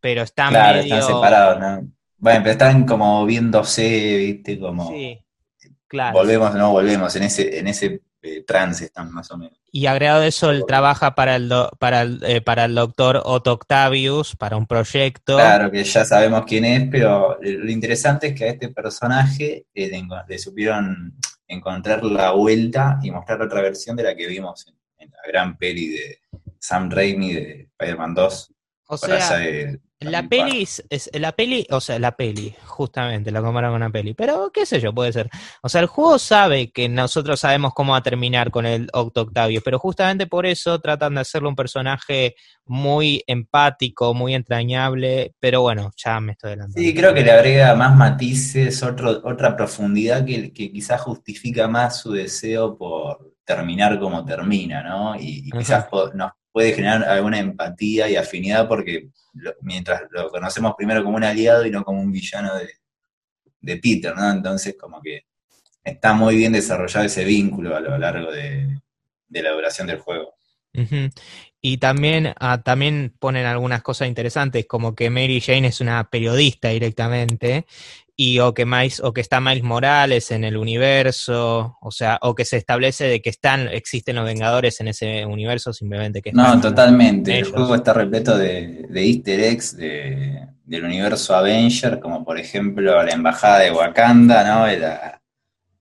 pero 0.00 0.22
están 0.22 0.48
Claro, 0.48 0.78
están 0.78 1.02
separados, 1.02 1.60
¿no? 1.60 1.92
Bueno, 2.16 2.40
pero 2.40 2.52
están 2.52 2.86
como 2.86 3.26
viéndose, 3.26 4.16
viste, 4.16 4.58
como... 4.58 4.88
Sí, 4.88 5.22
claro. 5.86 6.16
Volvemos, 6.16 6.54
no 6.54 6.72
volvemos, 6.72 7.14
en 7.16 7.24
ese, 7.24 7.58
en 7.58 7.68
ese 7.68 8.00
trance 8.46 8.84
están 8.84 9.12
más 9.12 9.30
o 9.30 9.38
menos. 9.38 9.58
Y 9.70 9.86
agregado 9.86 10.22
eso, 10.22 10.50
él 10.50 10.64
trabaja 10.66 11.14
para 11.14 11.36
el, 11.36 11.52
para, 11.78 12.02
el, 12.02 12.22
eh, 12.24 12.40
para 12.40 12.64
el 12.64 12.74
doctor 12.74 13.20
Otto 13.24 13.52
Octavius, 13.52 14.34
para 14.36 14.56
un 14.56 14.66
proyecto. 14.66 15.36
Claro, 15.36 15.70
que 15.70 15.84
ya 15.84 16.04
sabemos 16.04 16.44
quién 16.46 16.64
es, 16.64 16.88
pero 16.90 17.38
lo 17.40 17.70
interesante 17.70 18.28
es 18.28 18.34
que 18.34 18.44
a 18.44 18.48
este 18.48 18.70
personaje 18.70 19.66
eh, 19.74 20.02
le, 20.28 20.38
supieron 20.38 21.14
encontrar 21.46 22.02
la 22.04 22.32
vuelta 22.32 22.98
y 23.02 23.10
mostrar 23.10 23.42
otra 23.42 23.60
versión 23.60 23.96
de 23.96 24.04
la 24.04 24.14
que 24.14 24.26
vimos 24.26 24.66
en, 24.98 25.10
la 25.10 25.28
gran 25.28 25.56
peli 25.56 25.88
de 25.88 26.18
Sam 26.58 26.90
Raimi 26.90 27.34
de 27.34 27.68
Spider-Man 27.78 28.14
2. 28.14 28.52
O 28.88 28.96
sea, 28.96 29.40
la 30.00 30.28
peli 30.28 30.62
es, 30.90 31.10
la 31.14 31.32
peli, 31.32 31.66
o 31.70 31.80
sea, 31.80 31.98
la 31.98 32.16
peli, 32.16 32.54
justamente, 32.64 33.30
la 33.30 33.40
comparan 33.40 33.70
con 33.70 33.82
una 33.82 33.90
peli. 33.90 34.14
Pero 34.14 34.50
qué 34.52 34.66
sé 34.66 34.80
yo, 34.80 34.94
puede 34.94 35.12
ser. 35.12 35.30
O 35.62 35.68
sea, 35.68 35.80
el 35.80 35.86
juego 35.86 36.18
sabe 36.18 36.70
que 36.70 36.88
nosotros 36.88 37.40
sabemos 37.40 37.72
cómo 37.72 37.92
va 37.92 37.98
a 37.98 38.02
terminar 38.02 38.50
con 38.50 38.66
el 38.66 38.88
Octo 38.92 39.22
Octavio, 39.22 39.62
pero 39.64 39.78
justamente 39.78 40.26
por 40.26 40.44
eso 40.44 40.78
tratan 40.80 41.14
de 41.14 41.22
hacerlo 41.22 41.48
un 41.48 41.56
personaje 41.56 42.34
muy 42.66 43.24
empático, 43.26 44.12
muy 44.12 44.34
entrañable, 44.34 45.34
pero 45.40 45.62
bueno, 45.62 45.90
ya 45.96 46.20
me 46.20 46.32
estoy 46.32 46.48
adelantando. 46.48 46.80
Sí, 46.80 46.94
creo 46.94 47.14
que 47.14 47.22
le 47.22 47.32
agrega 47.32 47.74
más 47.74 47.96
matices, 47.96 48.82
otro, 48.82 49.22
otra 49.24 49.56
profundidad 49.56 50.24
que, 50.24 50.52
que 50.52 50.70
quizás 50.70 51.00
justifica 51.00 51.68
más 51.68 52.00
su 52.00 52.12
deseo 52.12 52.76
por 52.76 53.36
terminar 53.46 53.98
como 53.98 54.24
termina, 54.24 54.82
¿no? 54.82 55.14
Y, 55.18 55.48
quizás 55.50 55.86
nos 56.14 56.32
puede 56.56 56.72
generar 56.72 57.04
alguna 57.04 57.38
empatía 57.38 58.08
y 58.08 58.16
afinidad 58.16 58.66
porque 58.66 59.10
mientras 59.60 60.04
lo 60.10 60.30
conocemos 60.30 60.72
primero 60.74 61.04
como 61.04 61.18
un 61.18 61.24
aliado 61.24 61.66
y 61.66 61.70
no 61.70 61.84
como 61.84 62.00
un 62.00 62.10
villano 62.10 62.50
de, 63.60 63.76
Peter, 63.76 64.16
¿no? 64.16 64.30
Entonces 64.30 64.74
como 64.80 65.02
que 65.02 65.26
está 65.84 66.14
muy 66.14 66.34
bien 66.34 66.54
desarrollado 66.54 67.04
ese 67.04 67.26
vínculo 67.26 67.76
a 67.76 67.80
lo 67.80 67.98
largo 67.98 68.32
de, 68.32 68.80
la 69.28 69.50
duración 69.50 69.86
del 69.86 69.98
juego. 69.98 70.32
Y 71.60 71.76
también, 71.76 72.32
ah, 72.40 72.62
también 72.62 73.14
ponen 73.18 73.44
algunas 73.44 73.82
cosas 73.82 74.08
interesantes, 74.08 74.64
como 74.64 74.94
que 74.94 75.10
Mary 75.10 75.42
Jane 75.42 75.68
es 75.68 75.82
una 75.82 76.08
periodista 76.08 76.70
directamente, 76.70 77.66
y 78.18 78.38
o 78.38 78.54
que 78.54 78.64
Miles, 78.64 79.00
o 79.00 79.12
que 79.12 79.20
está 79.20 79.40
Miles 79.40 79.62
Morales 79.62 80.30
en 80.30 80.42
el 80.44 80.56
universo, 80.56 81.76
o 81.82 81.90
sea, 81.90 82.18
o 82.22 82.34
que 82.34 82.46
se 82.46 82.56
establece 82.56 83.04
de 83.04 83.20
que 83.20 83.28
están, 83.28 83.68
existen 83.68 84.16
los 84.16 84.24
Vengadores 84.24 84.80
en 84.80 84.88
ese 84.88 85.26
universo, 85.26 85.74
simplemente 85.74 86.22
que 86.22 86.32
No, 86.32 86.58
totalmente. 86.58 87.38
El 87.38 87.44
juego 87.44 87.74
está 87.74 87.92
repleto 87.92 88.38
de, 88.38 88.88
easter 88.94 89.40
eggs 89.40 89.76
del 89.76 90.84
universo 90.84 91.36
Avenger, 91.36 92.00
como 92.00 92.24
por 92.24 92.38
ejemplo 92.38 93.02
la 93.02 93.12
embajada 93.12 93.60
de 93.60 93.70
Wakanda, 93.70 94.42
¿no? 94.44 94.66
La, 94.66 95.20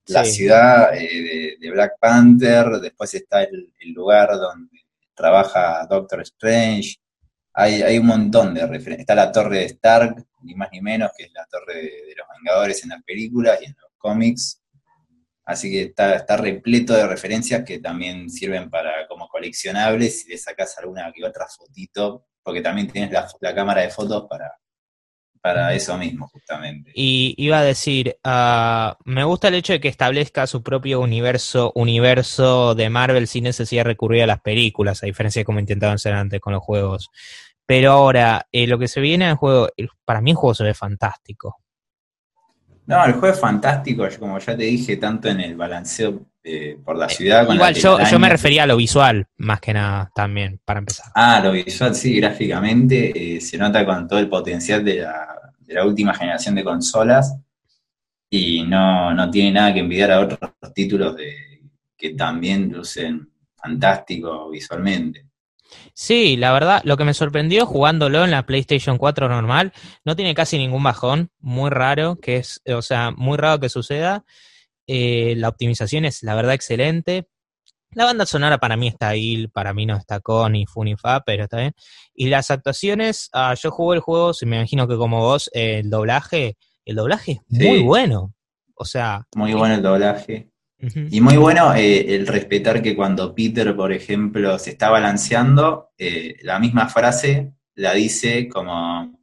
la 0.08 0.26
ciudad 0.26 0.94
eh, 0.94 1.56
de, 1.58 1.72
Black 1.72 1.94
Panther, 2.00 2.66
después 2.82 3.14
está 3.14 3.44
el, 3.44 3.72
el 3.80 3.94
lugar 3.94 4.30
donde 4.32 4.86
trabaja 5.16 5.88
Doctor 5.90 6.22
Strange, 6.22 6.98
hay, 7.56 7.98
un 7.98 8.06
montón 8.06 8.54
de 8.54 8.68
referencias. 8.68 9.00
Está 9.00 9.16
la 9.16 9.32
torre 9.32 9.60
de 9.60 9.66
Stark, 9.66 10.26
ni 10.42 10.56
más 10.56 10.70
ni 10.72 10.82
menos, 10.82 11.12
que 11.18 11.26
es 11.26 11.32
la 11.34 11.46
torre 11.46 11.76
de, 11.76 12.16
los 12.18 12.28
Vengadores 12.38 12.84
en 12.84 12.90
las 12.90 13.04
películas 13.04 13.60
y 13.62 13.66
en 13.66 13.76
los 13.82 13.92
cómics. 13.98 14.62
Así 15.46 15.72
que 15.72 15.84
está, 15.84 16.16
está 16.16 16.38
repleto 16.38 16.94
de 16.94 17.08
referencias 17.08 17.64
que 17.64 17.80
también 17.80 18.30
sirven 18.30 18.70
para 18.70 19.08
como 19.08 19.28
coleccionables 19.28 20.22
si 20.22 20.30
le 20.30 20.38
sacas 20.38 20.78
alguna 20.80 21.12
que 21.14 21.24
otra 21.24 21.46
fotito, 21.48 22.26
porque 22.44 22.62
también 22.62 22.88
tienes 22.88 23.12
la, 23.12 23.56
cámara 23.56 23.82
de 23.82 23.90
fotos 23.90 24.26
para, 24.28 24.52
para 25.40 25.74
eso 25.74 25.98
mismo, 25.98 26.28
justamente. 26.28 26.92
Y 26.96 27.36
iba 27.38 27.60
a 27.60 27.64
decir, 27.64 28.18
ah, 28.24 28.98
me 29.06 29.24
gusta 29.24 29.48
el 29.48 29.56
hecho 29.56 29.74
de 29.74 29.80
que 29.80 29.88
establezca 29.88 30.48
su 30.48 30.64
propio 30.64 31.00
universo, 31.00 31.72
universo 31.76 32.74
de 32.74 32.90
Marvel 32.90 33.28
sin 33.28 33.44
necesidad 33.44 33.84
de 33.84 33.90
recurrir 33.90 34.24
a 34.24 34.28
las 34.28 34.42
películas, 34.42 35.04
a 35.04 35.06
diferencia 35.06 35.42
de 35.42 35.46
como 35.46 35.60
intentaban 35.60 35.96
hacer 35.96 36.14
antes 36.14 36.42
con 36.42 36.54
los 36.54 36.64
juegos. 36.64 37.12
Pero 37.66 37.92
ahora, 37.92 38.48
eh, 38.52 38.68
lo 38.68 38.78
que 38.78 38.88
se 38.88 39.02
viene 39.02 39.26
al 39.26 39.36
juego, 39.36 39.70
para 40.04 40.22
mí 40.22 40.32
el 40.32 40.38
juego 40.38 40.54
se 40.54 40.64
ve 40.64 40.74
fantástico. 40.74 41.58
No, 42.86 43.04
el 43.04 43.14
juego 43.14 43.34
es 43.34 43.40
fantástico, 43.40 44.08
como 44.20 44.38
ya 44.38 44.56
te 44.56 44.64
dije, 44.64 44.98
tanto 44.98 45.28
en 45.28 45.40
el 45.40 45.56
balanceo 45.56 46.22
eh, 46.44 46.78
por 46.86 46.96
la 46.96 47.08
eh, 47.08 47.10
ciudad. 47.10 47.52
igual, 47.52 47.74
yo, 47.74 47.98
yo, 48.00 48.20
me 48.20 48.30
refería 48.30 48.64
a 48.64 48.68
lo 48.68 48.78
visual, 48.78 49.28
más 49.38 49.60
que 49.60 49.74
nada, 49.74 50.12
también, 50.14 50.60
para 50.64 50.80
empezar. 50.80 51.08
Ah, 51.16 51.42
lo 51.44 51.52
visual, 51.52 51.96
sí, 51.96 52.16
gráficamente 52.18 53.42
se 53.42 53.58
nota 53.58 53.84
con 53.84 54.08
todo 54.08 54.20
el 54.20 54.30
potencial 54.30 54.86
de 54.86 54.98
la, 54.98 55.52
de 55.60 55.74
la 55.74 55.84
última 55.84 56.14
generación 56.14 56.54
de 56.54 56.64
consolas 56.64 57.36
y 58.30 58.64
no, 58.64 59.14
no, 59.14 59.32
tiene 59.32 59.54
nada 59.54 59.74
que 59.74 59.80
envidiar 59.80 60.12
a 60.12 60.20
otros 60.20 60.52
títulos 60.74 61.16
de, 61.16 61.64
que 61.98 62.12
también 62.12 62.72
lucen 62.72 63.30
fantástico 63.56 64.50
visualmente. 64.50 65.26
Sí, 65.94 66.38
la 66.38 66.52
verdad, 66.52 66.82
lo 66.84 66.98
que 66.98 67.06
me 67.06 67.14
sorprendió 67.14 67.66
jugándolo 67.66 68.24
en 68.24 68.32
la 68.32 68.46
PlayStation 68.46 68.98
4 68.98 69.30
normal, 69.30 69.74
no 70.04 70.16
tiene 70.16 70.36
casi 70.36 70.58
ningún 70.58 70.84
bajón, 70.84 71.32
muy 71.40 71.70
raro, 71.70 72.18
que 72.18 72.38
es, 72.38 72.62
o 72.68 72.82
sea, 72.82 73.12
muy 73.12 73.38
raro 73.38 73.60
que 73.60 73.70
suceda. 73.70 74.26
Eh, 74.88 75.36
la 75.38 75.50
optimización 75.50 76.06
es, 76.06 76.24
la 76.24 76.36
verdad, 76.36 76.54
excelente. 76.54 77.28
La 77.92 78.06
banda 78.06 78.26
sonora 78.26 78.58
para 78.58 78.76
mí 78.76 78.90
está 78.90 79.10
ahí, 79.10 79.48
para 79.48 79.74
mí 79.74 79.86
no 79.86 79.96
está 79.96 80.20
con 80.20 80.52
ni 80.52 80.66
fu 80.66 80.84
ni 80.84 80.98
fa, 80.98 81.22
pero 81.22 81.46
está 81.46 81.58
bien. 81.58 81.74
Y 82.14 82.28
las 82.28 82.52
actuaciones, 82.52 83.30
ah, 83.32 83.54
yo 83.54 83.72
jugué 83.72 83.96
el 83.96 84.02
juego, 84.02 84.34
si 84.34 84.46
me 84.46 84.58
imagino 84.58 84.88
que 84.88 84.98
como 84.98 85.22
vos, 85.22 85.50
el 85.54 85.90
doblaje, 85.90 86.58
el 86.84 86.98
doblaje 86.98 87.42
es 87.50 87.60
muy 87.60 87.82
bueno. 87.84 88.34
O 88.76 88.84
sea. 88.84 89.26
Muy 89.36 89.54
bueno 89.54 89.76
el 89.76 89.82
doblaje. 89.82 90.50
Y 90.80 91.22
muy 91.22 91.38
bueno 91.38 91.74
eh, 91.74 92.16
el 92.16 92.28
respetar 92.28 92.82
que 92.82 92.96
cuando 92.96 93.34
Peter, 93.34 93.76
por 93.76 93.92
ejemplo, 93.92 94.60
se 94.60 94.72
está 94.72 94.90
balanceando, 94.90 95.92
eh, 95.98 96.36
la 96.42 96.60
misma 96.60 96.90
frase 96.90 97.54
la 97.76 97.94
dice 97.94 98.48
como 98.50 99.20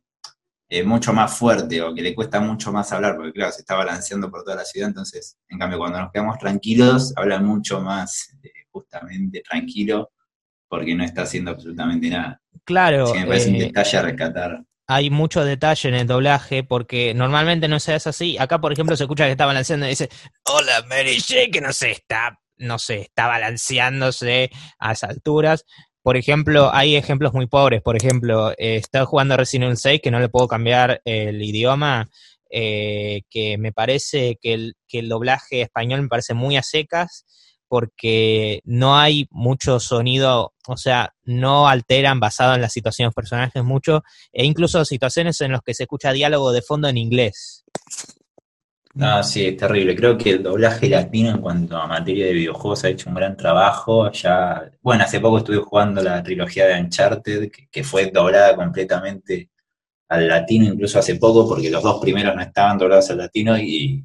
eh, 0.69 0.83
mucho 0.83 1.13
más 1.13 1.37
fuerte 1.37 1.81
o 1.83 1.95
que 1.95 2.03
le 2.03 2.15
cuesta 2.15 2.41
mucho 2.41 2.73
más 2.73 2.91
hablar, 2.93 3.17
porque 3.17 3.33
claro, 3.33 3.53
se 3.53 3.61
está 3.61 3.77
balanceando 3.77 4.31
por 4.31 4.43
toda 4.43 4.57
la 4.57 4.65
ciudad, 4.65 4.89
entonces, 4.89 5.37
en 5.49 5.59
cambio, 5.59 5.79
cuando 5.79 6.01
nos 6.01 6.11
quedamos 6.11 6.39
tranquilos, 6.39 7.13
habla 7.17 7.39
mucho 7.39 7.81
más 7.81 8.35
justamente 8.71 9.43
tranquilo, 9.43 10.11
porque 10.69 10.95
no 10.95 11.05
está 11.05 11.23
haciendo 11.23 11.51
absolutamente 11.51 12.09
nada. 12.09 12.41
Claro. 12.65 13.07
Sí, 13.07 13.19
me 13.19 13.27
parece 13.27 13.51
un 13.51 13.59
detalle 13.59 13.99
a 13.99 14.03
rescatar 14.03 14.65
hay 14.95 15.11
mucho 15.11 15.45
detalle 15.45 15.89
en 15.89 15.95
el 15.95 16.07
doblaje 16.07 16.65
porque 16.65 17.15
normalmente 17.15 17.69
no 17.69 17.81
se 17.81 17.95
hace 17.95 18.09
así. 18.09 18.37
Acá, 18.39 18.61
por 18.61 18.73
ejemplo, 18.73 18.97
se 18.97 19.05
escucha 19.05 19.25
que 19.25 19.33
está 19.33 19.47
balanceando 19.47 19.87
y 19.87 19.91
dice, 19.91 20.09
hola 20.45 20.85
Mary 20.89 21.21
Jane, 21.21 21.51
que 21.51 21.61
no 21.61 21.73
sé, 21.73 21.93
está, 21.93 22.39
no 22.57 22.79
sé, 22.79 23.03
está 23.03 23.27
balanceándose 23.27 24.51
a 24.79 24.93
esas 24.93 25.11
alturas. 25.11 25.65
Por 26.03 26.17
ejemplo, 26.17 26.71
hay 26.75 26.97
ejemplos 26.97 27.33
muy 27.33 27.47
pobres. 27.47 27.81
Por 27.83 27.97
ejemplo, 27.97 28.51
eh, 28.53 28.77
estoy 28.77 29.05
jugando 29.05 29.37
Resident 29.37 29.65
Evil 29.65 29.77
6 29.77 30.01
que 30.03 30.11
no 30.11 30.21
le 30.21 30.29
puedo 30.29 30.49
cambiar 30.49 31.01
el 31.05 31.43
idioma, 31.43 32.11
eh, 32.51 33.23
que 33.31 33.57
me 33.59 33.73
parece 33.73 34.39
que 34.41 34.73
el 34.89 35.09
doblaje 35.09 35.63
español 35.63 36.03
me 36.03 36.09
parece 36.09 36.35
muy 36.35 36.57
a 36.57 36.63
secas 36.63 37.25
porque 37.73 38.61
no 38.67 38.99
hay 38.99 39.27
mucho 39.31 39.81
sonido, 39.81 40.53
o 40.69 40.77
sea, 40.77 41.15
no 41.25 41.69
alteran 41.69 42.21
basado 42.21 42.55
en 42.55 42.61
las 42.61 42.71
situaciones 42.71 43.15
personajes 43.15 43.65
mucho, 43.65 44.05
e 44.31 44.45
incluso 44.45 44.85
situaciones 44.85 45.41
en 45.41 45.53
las 45.53 45.63
que 45.63 45.73
se 45.73 45.85
escucha 45.85 46.13
diálogo 46.13 46.53
de 46.53 46.61
fondo 46.61 46.89
en 46.89 46.99
inglés. 46.99 47.65
No, 48.93 49.23
sí, 49.25 49.47
es 49.47 49.57
terrible. 49.57 49.97
Creo 49.97 50.19
que 50.19 50.33
el 50.33 50.43
doblaje 50.43 50.87
latino 50.91 51.31
en 51.31 51.39
cuanto 51.39 51.79
a 51.79 51.87
materia 51.87 52.27
de 52.27 52.35
videojuegos 52.35 52.85
ha 52.85 52.91
hecho 52.91 53.09
un 53.09 53.15
gran 53.15 53.39
trabajo. 53.39 54.13
Ya, 54.13 54.71
bueno, 54.83 55.05
hace 55.05 55.19
poco 55.19 55.39
estuve 55.39 55.57
jugando 55.57 56.03
la 56.03 56.23
trilogía 56.23 56.67
de 56.67 56.79
Uncharted, 56.79 57.51
que, 57.71 57.85
fue 57.85 58.11
doblada 58.11 58.55
completamente 58.55 59.49
al 60.11 60.29
latino, 60.29 60.67
incluso 60.67 60.99
hace 60.99 61.15
poco, 61.17 61.49
porque 61.49 61.71
los 61.71 61.83
dos 61.83 61.99
primeros 62.03 62.37
no 62.37 62.43
estaban 62.43 62.77
doblados 62.77 63.09
al 63.09 63.17
latino 63.17 63.57
y 63.57 64.05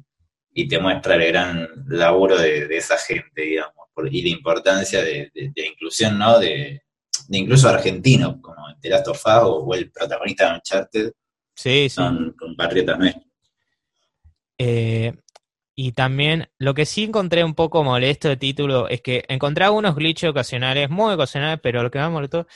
y 0.60 0.66
te 0.66 0.80
muestra 0.80 1.14
el 1.14 1.28
gran 1.28 1.68
laburo 1.86 2.36
de, 2.36 2.66
esa 2.76 2.98
gente, 2.98 3.42
digamos, 3.42 3.86
y 4.10 4.22
la 4.22 4.28
importancia 4.28 5.00
de, 5.04 5.30
la 5.54 5.64
inclusión, 5.64 6.18
¿no? 6.18 6.36
De, 6.40 6.82
incluso 7.28 7.68
argentinos, 7.68 8.38
como 8.40 8.66
The 8.80 8.88
Last 8.88 9.06
of 9.06 9.24
Us 9.24 9.42
o, 9.44 9.74
el 9.74 9.88
protagonista 9.92 10.48
de 10.48 10.54
Uncharted, 10.56 11.12
sí, 11.54 11.88
son 11.88 12.34
compatriotas 12.36 12.98
nuestros. 12.98 13.24
Eh, 14.58 15.12
y 15.76 15.92
también 15.92 16.48
lo 16.58 16.74
que 16.74 16.86
sí 16.86 17.04
encontré 17.04 17.44
un 17.44 17.54
poco 17.54 17.84
molesto 17.84 18.26
de 18.26 18.36
título 18.36 18.88
es 18.88 19.00
que 19.00 19.24
encontré 19.28 19.64
algunos 19.64 19.94
glitches 19.94 20.30
ocasionales, 20.30 20.90
muy 20.90 21.14
ocasionales, 21.14 21.60
pero 21.62 21.84
lo 21.84 21.90
que 21.92 22.00
más 22.00 22.10
molestó 22.10 22.48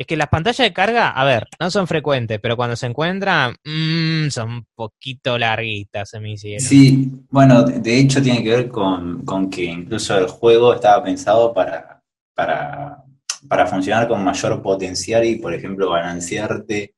es 0.00 0.06
que 0.06 0.16
las 0.16 0.28
pantallas 0.28 0.66
de 0.66 0.72
carga, 0.72 1.10
a 1.10 1.24
ver, 1.26 1.46
no 1.60 1.70
son 1.70 1.86
frecuentes, 1.86 2.40
pero 2.40 2.56
cuando 2.56 2.74
se 2.74 2.86
encuentran, 2.86 3.54
mmm, 3.62 4.30
son 4.30 4.50
un 4.50 4.66
poquito 4.74 5.36
larguitas, 5.36 6.08
se 6.08 6.20
me 6.20 6.32
hicieron. 6.32 6.66
Sí, 6.66 7.10
bueno, 7.28 7.64
de 7.64 7.98
hecho 7.98 8.22
tiene 8.22 8.42
que 8.42 8.48
ver 8.48 8.68
con, 8.70 9.50
que 9.50 9.64
incluso 9.64 10.16
el 10.16 10.26
juego 10.26 10.72
estaba 10.72 11.04
pensado 11.04 11.52
para, 11.52 12.02
para, 12.34 13.66
funcionar 13.66 14.08
con 14.08 14.24
mayor 14.24 14.62
potencial 14.62 15.22
y, 15.26 15.36
por 15.36 15.52
ejemplo, 15.52 15.90
balancearte 15.90 16.94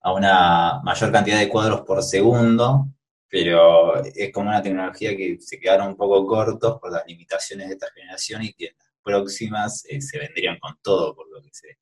a 0.00 0.12
una 0.12 0.80
mayor 0.82 1.12
cantidad 1.12 1.38
de 1.38 1.48
cuadros 1.48 1.82
por 1.82 2.02
segundo, 2.02 2.88
pero 3.28 4.02
es 4.02 4.32
como 4.32 4.48
una 4.48 4.60
tecnología 4.60 5.16
que 5.16 5.38
se 5.40 5.60
quedaron 5.60 5.90
un 5.90 5.96
poco 5.96 6.26
cortos 6.26 6.80
por 6.80 6.90
las 6.90 7.04
limitaciones 7.06 7.68
de 7.68 7.74
esta 7.74 7.92
generación 7.94 8.42
y 8.42 8.52
que 8.54 8.66
en 8.66 8.74
las 8.76 8.92
próximas 9.04 9.84
eh, 9.88 10.00
se 10.00 10.18
vendrían 10.18 10.58
con 10.58 10.76
todo, 10.82 11.14
por 11.14 11.30
lo 11.30 11.40
que 11.40 11.50
sé 11.52 11.78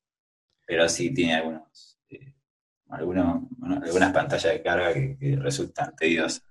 pero 0.65 0.87
sí 0.89 1.13
tiene 1.13 1.35
algunos, 1.35 1.97
eh, 2.09 2.33
algunas 2.89 4.11
pantallas 4.13 4.53
de 4.53 4.61
carga 4.61 4.93
que, 4.93 5.37
resultan 5.39 5.95
tediosas. 5.95 6.43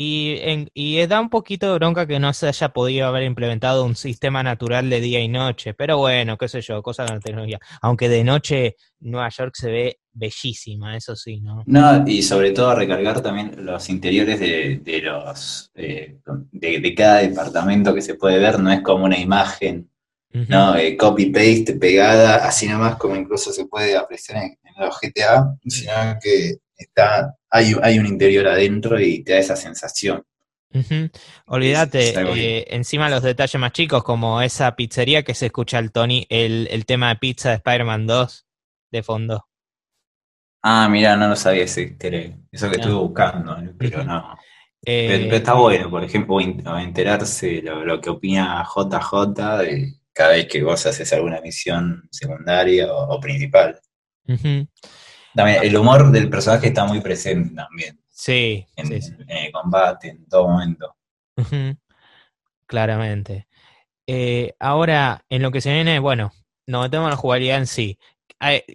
Y, 0.00 0.36
en, 0.42 0.70
y 0.74 1.04
da 1.06 1.20
un 1.20 1.28
poquito 1.28 1.72
de 1.72 1.78
bronca 1.80 2.06
que 2.06 2.20
no 2.20 2.32
se 2.32 2.46
haya 2.46 2.68
podido 2.68 3.08
haber 3.08 3.24
implementado 3.24 3.84
un 3.84 3.96
sistema 3.96 4.44
natural 4.44 4.88
de 4.90 5.00
día 5.00 5.18
y 5.18 5.26
noche, 5.26 5.74
pero 5.74 5.98
bueno, 5.98 6.38
qué 6.38 6.46
sé 6.46 6.60
yo, 6.60 6.80
cosas 6.84 7.08
de 7.08 7.14
la 7.14 7.20
tecnología. 7.20 7.58
Aunque 7.82 8.08
de 8.08 8.22
noche 8.22 8.76
Nueva 9.00 9.28
York 9.28 9.54
se 9.56 9.70
ve 9.72 9.98
bellísima, 10.12 10.96
eso 10.96 11.16
sí, 11.16 11.40
¿no? 11.40 11.64
No, 11.66 12.06
y 12.06 12.22
sobre 12.22 12.52
todo 12.52 12.76
recargar 12.76 13.20
también 13.22 13.64
los 13.64 13.88
interiores 13.88 14.38
de, 14.38 15.00
los 15.02 15.72
eh, 15.74 16.18
de, 16.52 16.94
cada 16.94 17.18
departamento 17.18 17.92
que 17.92 18.02
se 18.02 18.14
puede 18.14 18.38
ver, 18.38 18.60
no 18.60 18.70
es 18.70 18.82
como 18.82 19.04
una 19.04 19.18
imagen 19.18 19.90
¿no? 20.32 20.76
Eh, 20.76 20.96
copy-paste, 20.96 21.74
pegada, 21.74 22.46
así 22.46 22.66
nada 22.66 22.78
más 22.78 22.96
como 22.96 23.16
incluso 23.16 23.52
se 23.52 23.66
puede 23.66 23.96
apreciar 23.96 24.42
en, 24.42 24.58
los 24.78 24.96
GTA, 25.00 25.56
sino 25.66 25.92
que 26.22 26.58
está, 26.76 27.34
hay, 27.50 27.74
hay 27.82 27.98
un 27.98 28.06
interior 28.06 28.46
adentro 28.46 29.00
y 29.00 29.24
te 29.24 29.32
da 29.32 29.38
esa 29.38 29.56
sensación. 29.56 30.22
Olvídate, 31.46 32.14
eh, 32.14 32.66
encima 32.68 33.08
los 33.08 33.22
detalles 33.22 33.60
más 33.60 33.72
chicos, 33.72 34.04
como 34.04 34.40
esa 34.42 34.76
pizzería 34.76 35.22
que 35.22 35.34
se 35.34 35.46
escucha 35.46 35.78
el 35.78 35.90
Tony, 35.90 36.26
el, 36.28 36.84
tema 36.86 37.08
de 37.08 37.16
pizza 37.16 37.48
de 37.48 37.56
Spider-Man 37.56 38.06
2 38.06 38.46
de 38.92 39.02
fondo. 39.02 39.46
Ah, 40.62 40.88
mira, 40.88 41.16
no 41.16 41.28
lo 41.28 41.36
sabía 41.36 41.64
ese 41.64 41.96
Eso 42.52 42.70
que 42.70 42.76
estuve 42.76 42.94
buscando, 42.94 43.56
pero 43.78 44.04
no. 44.04 44.36
pero, 44.80 45.14
eh, 45.14 45.36
está 45.36 45.54
bueno, 45.54 45.88
por 45.88 46.04
ejemplo, 46.04 46.38
enterarse 46.40 47.62
lo, 47.62 47.84
lo 47.84 48.00
que 48.00 48.10
opina 48.10 48.64
JJ 48.64 49.58
de, 49.58 49.97
cada 50.18 50.30
vez 50.30 50.48
que 50.48 50.64
vos 50.64 50.84
haces 50.84 51.12
alguna 51.12 51.40
misión 51.40 52.08
secundaria 52.10 52.92
o, 52.92 53.20
principal. 53.20 53.80
También 54.26 55.62
el 55.62 55.76
humor 55.76 56.10
del 56.10 56.28
personaje 56.28 56.66
está 56.66 56.84
muy 56.84 57.00
presente 57.00 57.54
también. 57.54 58.00
Sí. 58.10 58.66
En, 58.74 58.92
el 58.92 59.52
combate, 59.52 60.08
en 60.08 60.26
todo 60.26 60.48
momento. 60.48 60.96
Claramente. 62.66 63.46
Eh, 64.08 64.54
ahora, 64.58 65.24
en 65.28 65.40
lo 65.40 65.52
que 65.52 65.60
se 65.60 65.72
viene, 65.72 66.00
bueno, 66.00 66.32
nos 66.66 66.82
metemos 66.82 67.06
en 67.06 67.10
la 67.10 67.16
jugabilidad 67.16 67.58
en 67.58 67.68
sí. 67.68 67.96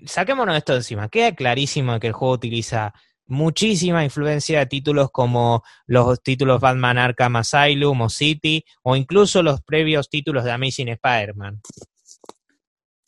saquémonos 0.06 0.56
esto 0.56 0.72
de 0.72 0.80
encima. 0.80 1.10
Queda 1.10 1.36
clarísimo 1.36 2.00
que 2.00 2.08
el 2.08 2.14
juego 2.14 2.36
utiliza 2.36 2.94
muchísima 3.34 4.04
influencia 4.04 4.60
de 4.60 4.66
títulos 4.68 5.12
como 5.12 5.64
los 5.86 6.22
títulos 6.24 6.62
Batman 6.62 6.98
Arkham 6.98 7.36
Asylum 7.36 8.02
o 8.02 8.10
City, 8.10 8.64
o 8.84 8.96
incluso 8.96 9.44
los 9.44 9.62
previos 9.62 10.10
títulos 10.10 10.44
de 10.44 10.52
Amazing 10.52 10.90
Spider-Man. 10.90 11.62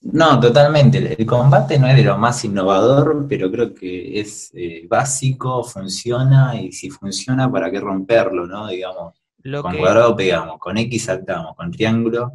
No, 0.02 0.40
totalmente. 0.40 1.16
El 1.18 1.26
combate 1.26 1.80
no 1.80 1.88
es 1.88 1.96
de 1.96 2.04
lo 2.04 2.18
más 2.18 2.44
innovador, 2.46 3.26
pero 3.28 3.52
creo 3.52 3.74
que 3.74 4.20
es 4.20 4.52
eh, 4.54 4.86
básico, 4.88 5.64
funciona, 5.64 6.60
y 6.60 6.72
si 6.72 6.90
funciona, 6.90 7.52
¿para 7.52 7.72
qué 7.72 7.80
romperlo, 7.80 8.46
no? 8.46 8.68
Digamos, 8.68 9.16
con 9.62 9.78
cuadrado 9.78 10.16
pegamos, 10.16 10.60
con 10.60 10.78
X 10.78 11.06
saltamos, 11.06 11.56
con 11.56 11.72
triángulo 11.72 12.34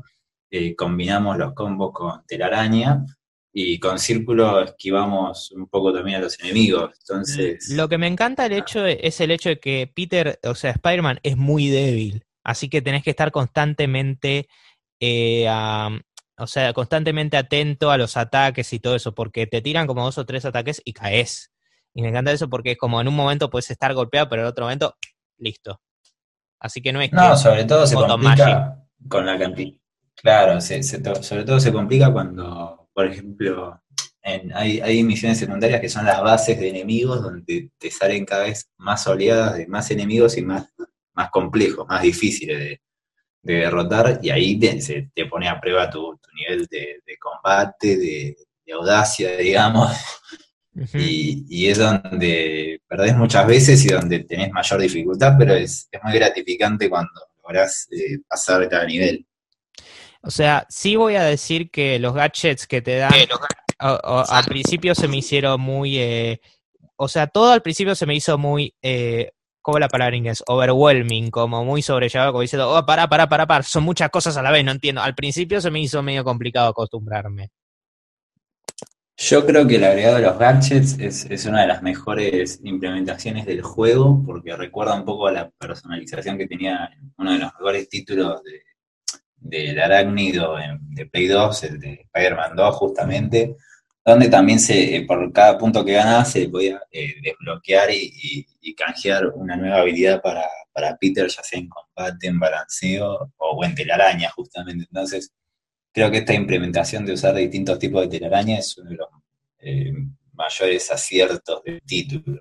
eh, 0.52 0.74
combinamos 0.74 1.38
los 1.38 1.52
combos 1.54 1.92
con 1.92 2.26
telaraña, 2.26 3.04
y 3.52 3.80
con 3.80 3.98
círculo 3.98 4.62
esquivamos 4.62 5.50
un 5.52 5.66
poco 5.68 5.92
también 5.92 6.18
a 6.18 6.20
los 6.20 6.38
enemigos. 6.40 6.92
Entonces. 7.00 7.70
Lo 7.70 7.88
que 7.88 7.98
me 7.98 8.06
encanta 8.06 8.46
el 8.46 8.52
hecho 8.52 8.86
es 8.86 9.20
el 9.20 9.30
hecho 9.30 9.48
de 9.48 9.58
que 9.58 9.90
Peter, 9.92 10.38
o 10.44 10.54
sea, 10.54 10.70
Spider-Man 10.70 11.20
es 11.22 11.36
muy 11.36 11.68
débil. 11.68 12.24
Así 12.44 12.68
que 12.68 12.82
tenés 12.82 13.02
que 13.02 13.10
estar 13.10 13.30
constantemente. 13.30 14.48
Eh, 15.00 15.48
o 16.36 16.46
sea, 16.46 16.72
constantemente 16.72 17.36
atento 17.36 17.90
a 17.90 17.98
los 17.98 18.16
ataques 18.16 18.72
y 18.72 18.78
todo 18.78 18.96
eso, 18.96 19.14
porque 19.14 19.46
te 19.46 19.60
tiran 19.60 19.86
como 19.86 20.04
dos 20.04 20.16
o 20.18 20.24
tres 20.24 20.44
ataques 20.44 20.80
y 20.84 20.92
caes. 20.92 21.52
Y 21.92 22.02
me 22.02 22.08
encanta 22.08 22.32
eso 22.32 22.48
porque 22.48 22.72
es 22.72 22.78
como 22.78 23.00
en 23.00 23.08
un 23.08 23.16
momento 23.16 23.50
puedes 23.50 23.70
estar 23.70 23.92
golpeado, 23.94 24.28
pero 24.28 24.42
en 24.42 24.48
otro 24.48 24.64
momento, 24.64 24.96
listo. 25.38 25.80
Así 26.60 26.80
que 26.80 26.92
no 26.92 27.00
es 27.00 27.12
no, 27.12 27.36
sobre 27.36 27.64
todo 27.64 27.86
se 27.86 27.94
complica 27.94 28.86
con 29.08 29.26
la 29.26 29.38
cantidad. 29.38 29.72
Claro, 30.14 30.60
sobre 30.60 31.44
todo 31.44 31.58
se 31.58 31.72
complica 31.72 32.12
cuando 32.12 32.79
por 33.00 33.10
ejemplo, 33.10 33.82
hay, 34.52 35.02
misiones 35.04 35.38
secundarias 35.38 35.80
que 35.80 35.88
son 35.88 36.04
las 36.04 36.20
bases 36.20 36.60
de 36.60 36.68
enemigos, 36.68 37.22
donde 37.22 37.70
te 37.78 37.90
salen 37.90 38.26
cada 38.26 38.44
vez 38.44 38.68
más 38.76 39.06
oleadas 39.06 39.56
de 39.56 39.66
más 39.66 39.90
enemigos 39.90 40.36
y 40.36 40.42
más, 40.42 40.66
más 41.14 41.30
complejos, 41.30 41.88
más 41.88 42.02
difíciles 42.02 42.78
derrotar 43.42 44.20
y 44.22 44.28
ahí 44.28 44.60
te, 44.60 44.82
se, 44.82 45.10
te 45.14 45.24
pone 45.24 45.48
a 45.48 45.58
prueba 45.58 45.88
tu, 45.88 46.20
nivel 46.34 46.66
de, 46.66 47.00
combate, 47.18 47.96
de, 47.96 48.36
audacia, 48.74 49.34
digamos. 49.38 49.96
y, 50.92 51.66
es 51.68 51.78
donde 51.78 52.82
perdés 52.86 53.16
muchas 53.16 53.46
veces 53.46 53.82
y 53.86 53.88
donde 53.88 54.24
tenés 54.24 54.52
mayor 54.52 54.78
dificultad, 54.78 55.36
pero 55.38 55.54
es, 55.54 55.88
muy 56.02 56.12
gratificante 56.12 56.90
cuando 56.90 57.12
lográs 57.42 57.88
eh, 57.92 58.18
pasar 58.28 58.68
cada 58.68 58.84
nivel. 58.84 59.26
O 60.22 60.30
sea, 60.30 60.66
sí 60.68 60.96
voy 60.96 61.14
a 61.14 61.22
decir 61.22 61.70
que 61.70 61.98
los 61.98 62.14
gadgets 62.14 62.66
que 62.66 62.82
te 62.82 62.96
dan 62.96 63.12
al 63.78 64.44
principio 64.44 64.94
se 64.94 65.08
me 65.08 65.18
hicieron 65.18 65.60
muy... 65.60 65.98
Eh, 65.98 66.40
o 66.96 67.08
sea, 67.08 67.26
todo 67.26 67.52
al 67.52 67.62
principio 67.62 67.94
se 67.94 68.06
me 68.06 68.14
hizo 68.14 68.36
muy... 68.38 68.74
Eh, 68.82 69.32
¿Cómo 69.62 69.78
la 69.78 69.88
palabra 69.88 70.16
en 70.16 70.20
inglés? 70.20 70.42
Overwhelming, 70.46 71.30
como 71.30 71.64
muy 71.64 71.82
sobrellevado, 71.82 72.32
como 72.32 72.42
diciendo, 72.42 72.70
oh, 72.70 72.86
para, 72.86 73.08
para, 73.08 73.28
para, 73.28 73.46
para, 73.46 73.62
son 73.62 73.84
muchas 73.84 74.08
cosas 74.08 74.36
a 74.36 74.42
la 74.42 74.50
vez, 74.50 74.64
no 74.64 74.70
entiendo. 74.70 75.02
Al 75.02 75.14
principio 75.14 75.60
se 75.60 75.70
me 75.70 75.80
hizo 75.80 76.02
medio 76.02 76.24
complicado 76.24 76.68
acostumbrarme. 76.68 77.50
Yo 79.18 79.44
creo 79.44 79.66
que 79.66 79.76
el 79.76 79.84
agregado 79.84 80.16
de 80.16 80.22
los 80.22 80.38
gadgets 80.38 80.98
es, 80.98 81.44
una 81.44 81.60
de 81.60 81.66
las 81.66 81.82
mejores 81.82 82.58
implementaciones 82.64 83.44
del 83.44 83.60
juego, 83.60 84.22
porque 84.24 84.56
recuerda 84.56 84.94
un 84.94 85.04
poco 85.04 85.26
a 85.28 85.32
la 85.32 85.50
personalización 85.50 86.38
que 86.38 86.46
tenía 86.46 86.90
uno 87.18 87.32
de 87.32 87.38
los 87.38 87.52
mejores 87.52 87.86
títulos 87.90 88.42
de, 88.42 88.62
del 89.40 89.80
arácnido 89.80 90.56
de 90.80 91.06
Play 91.06 91.26
2, 91.26 91.64
el 91.64 91.80
de 91.80 91.92
Spider-Man 92.12 92.54
2 92.54 92.76
justamente, 92.76 93.56
donde 94.04 94.28
también 94.28 94.58
se, 94.58 94.96
eh, 94.96 95.06
por 95.06 95.32
cada 95.32 95.58
punto 95.58 95.84
que 95.84 95.92
ganaba 95.92 96.24
se 96.24 96.48
podía 96.48 96.80
eh, 96.90 97.14
desbloquear 97.22 97.90
y, 97.92 98.46
canjear 98.76 99.26
una 99.34 99.56
nueva 99.56 99.80
habilidad 99.80 100.22
para, 100.22 100.46
Peter, 100.98 101.28
ya 101.28 101.42
sea 101.42 101.58
en 101.58 101.68
combate, 101.68 102.28
en 102.28 102.38
balanceo 102.38 103.30
o 103.36 103.64
en 103.64 103.74
telaraña 103.74 104.30
justamente. 104.30 104.86
Entonces, 104.88 105.30
creo 105.92 106.10
que 106.10 106.18
esta 106.18 106.32
implementación 106.32 107.04
de 107.04 107.12
usar 107.12 107.34
distintos 107.34 107.78
tipos 107.78 108.02
de 108.02 108.18
telaraña 108.18 108.58
es 108.58 108.78
uno 108.78 108.90
de 108.90 108.96
los 108.96 109.08
eh, 109.58 109.92
mayores 110.32 110.90
aciertos 110.90 111.62
del 111.64 111.82
título. 111.82 112.40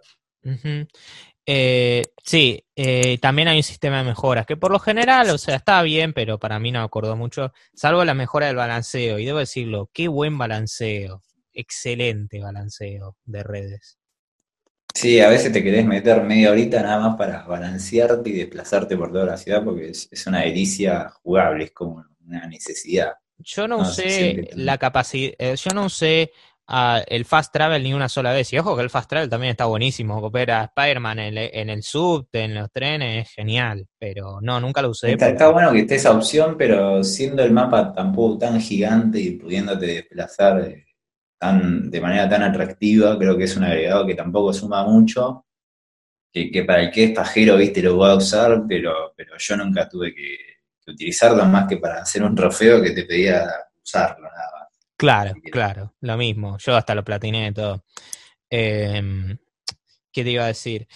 Eh, 1.52 2.04
sí, 2.24 2.64
eh, 2.76 3.18
también 3.18 3.48
hay 3.48 3.58
un 3.58 3.64
sistema 3.64 3.98
de 3.98 4.04
mejoras, 4.04 4.46
que 4.46 4.56
por 4.56 4.72
lo 4.72 4.78
general, 4.78 5.32
o 5.32 5.38
sea, 5.40 5.56
está 5.56 5.82
bien, 5.82 6.14
pero 6.14 6.38
para 6.38 6.60
mí 6.60 6.72
no 6.72 6.78
me 6.78 6.86
acordó 6.86 7.16
mucho, 7.16 7.54
salvo 7.74 8.06
la 8.06 8.14
mejora 8.14 8.46
del 8.46 8.56
balanceo. 8.56 9.18
Y 9.18 9.26
debo 9.26 9.40
decirlo, 9.40 9.90
qué 9.92 10.10
buen 10.10 10.38
balanceo, 10.38 11.24
excelente 11.52 12.40
balanceo 12.40 13.18
de 13.26 13.42
redes. 13.42 13.98
Sí, 14.94 15.20
a 15.22 15.30
veces 15.30 15.52
te 15.52 15.64
querés 15.64 15.88
meter 15.88 16.22
media 16.22 16.52
horita 16.52 16.84
nada 16.84 17.00
más 17.00 17.18
para 17.18 17.42
balancearte 17.42 18.30
y 18.30 18.34
desplazarte 18.34 18.96
por 18.96 19.12
toda 19.12 19.26
la 19.26 19.38
ciudad 19.38 19.64
porque 19.64 19.90
es, 19.90 20.28
una 20.28 20.42
delicia 20.42 21.10
jugable, 21.24 21.64
es 21.64 21.72
como 21.72 22.06
una 22.28 22.46
necesidad. 22.46 23.14
Yo 23.40 23.68
no, 23.68 23.78
usé 23.80 24.52
la 24.54 24.78
capacidad, 24.78 25.34
eh, 25.40 25.56
yo 25.56 25.72
no 25.74 25.86
usé 25.86 26.32
el 27.08 27.26
fast 27.26 27.52
travel 27.52 27.82
ni 27.82 27.94
una 27.94 28.10
sola 28.10 28.32
vez. 28.32 28.54
Y 28.54 28.60
ojo 28.60 28.76
que 28.76 28.84
el 28.84 28.90
fast 28.90 29.10
travel 29.10 29.30
también 29.30 29.52
está 29.52 29.66
buenísimo. 29.66 30.22
Coopera 30.22 30.72
Spider-Man 30.76 31.20
en, 31.20 31.38
en, 31.38 31.70
el 31.70 31.84
sub, 31.84 32.28
en 32.34 32.56
los 32.56 32.72
trenes, 32.72 33.28
es 33.28 33.34
genial. 33.34 33.88
Pero 33.98 34.40
no, 34.42 34.60
nunca 34.60 34.82
lo 34.82 34.90
usé. 34.90 35.14
Está, 35.14 35.50
bueno 35.50 35.72
que 35.72 35.80
esté 35.80 35.96
esa 35.96 36.12
opción, 36.12 36.56
pero 36.58 37.04
siendo 37.04 37.44
el 37.44 37.52
mapa 37.52 37.94
tampoco 37.94 38.38
tan 38.38 38.60
gigante 38.62 39.20
y 39.20 39.32
pudiéndote 39.32 39.86
desplazar 39.86 40.62
eh, 40.62 40.86
tan, 41.40 41.90
de 41.90 42.02
manera 42.02 42.30
tan 42.30 42.44
atractiva, 42.44 43.18
creo 43.18 43.38
que 43.38 43.46
es 43.46 43.58
un 43.58 43.64
agregado 43.64 44.06
que 44.06 44.16
tampoco 44.16 44.54
suma 44.54 44.84
mucho. 44.84 45.46
Que, 46.32 46.64
para 46.64 46.84
el 46.84 46.92
que 46.92 47.06
es 47.06 47.12
pajero, 47.12 47.58
viste, 47.58 47.82
lo 47.82 47.96
voy 47.96 48.12
a 48.12 48.14
usar, 48.14 48.64
pero, 48.68 49.14
pero 49.18 49.34
yo 49.40 49.58
nunca 49.58 49.90
tuve 49.90 50.14
que, 50.14 50.38
que 50.86 50.92
utilizarlo 50.92 51.44
más 51.46 51.68
que 51.68 51.78
para 51.78 52.04
hacer 52.04 52.22
un 52.22 52.36
trofeo 52.36 52.84
que 52.84 52.92
te 52.92 53.04
pedía 53.06 53.48
usarlo, 53.84 54.30
Claro, 55.00 55.34
claro, 55.50 55.94
lo 56.02 56.18
mismo. 56.18 56.58
Yo 56.58 56.76
hasta 56.76 56.94
lo 56.94 57.06
platiné 57.06 57.54
todo. 57.54 57.86
Em, 58.50 59.38
¿Qué 60.12 60.24
te 60.24 60.32
iba 60.32 60.44
a 60.46 60.48
decir? 60.48 60.88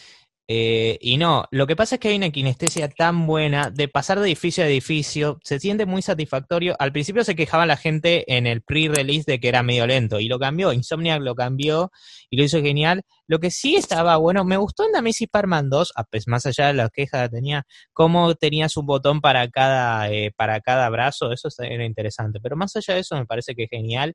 Eh, 0.55 0.99
y 1.01 1.17
no, 1.17 1.45
lo 1.49 1.65
que 1.65 1.75
pasa 1.75 1.95
es 1.95 1.99
que 1.99 2.09
hay 2.09 2.15
una 2.15 2.29
kinestesia 2.29 2.87
tan 2.87 3.25
buena 3.25 3.71
de 3.71 3.87
pasar 3.87 4.19
de 4.19 4.27
edificio 4.27 4.63
a 4.63 4.67
edificio, 4.67 5.39
se 5.43 5.59
siente 5.59 5.87
muy 5.87 6.03
satisfactorio. 6.03 6.75
Al 6.77 6.91
principio 6.91 7.23
se 7.23 7.35
quejaba 7.35 7.65
la 7.65 7.75
gente 7.75 8.31
en 8.37 8.45
el 8.45 8.61
pre-release 8.61 9.23
de 9.25 9.39
que 9.39 9.47
era 9.47 9.63
medio 9.63 9.87
lento 9.87 10.19
y 10.19 10.27
lo 10.27 10.37
cambió, 10.37 10.71
Insomniac 10.71 11.21
lo 11.23 11.33
cambió 11.33 11.91
y 12.29 12.37
lo 12.37 12.43
hizo 12.43 12.61
genial. 12.61 13.01
Lo 13.25 13.39
que 13.39 13.49
sí 13.49 13.75
estaba 13.75 14.15
bueno, 14.17 14.45
me 14.45 14.57
gustó 14.57 14.87
en 14.87 14.95
Amazing 14.95 15.25
Spider-Man 15.25 15.71
2, 15.71 15.93
más 16.27 16.45
allá 16.45 16.67
de 16.67 16.73
las 16.73 16.91
quejas 16.91 17.23
que 17.23 17.35
tenía, 17.37 17.65
cómo 17.91 18.35
tenías 18.35 18.77
un 18.77 18.85
botón 18.85 19.21
para 19.21 19.49
cada, 19.49 20.11
eh, 20.11 20.31
para 20.37 20.61
cada 20.61 20.87
brazo, 20.89 21.31
eso 21.31 21.49
era 21.63 21.83
interesante. 21.83 22.39
Pero 22.39 22.55
más 22.57 22.75
allá 22.75 22.93
de 22.93 22.99
eso 22.99 23.15
me 23.15 23.25
parece 23.25 23.55
que 23.55 23.63
es 23.63 23.69
genial 23.71 24.13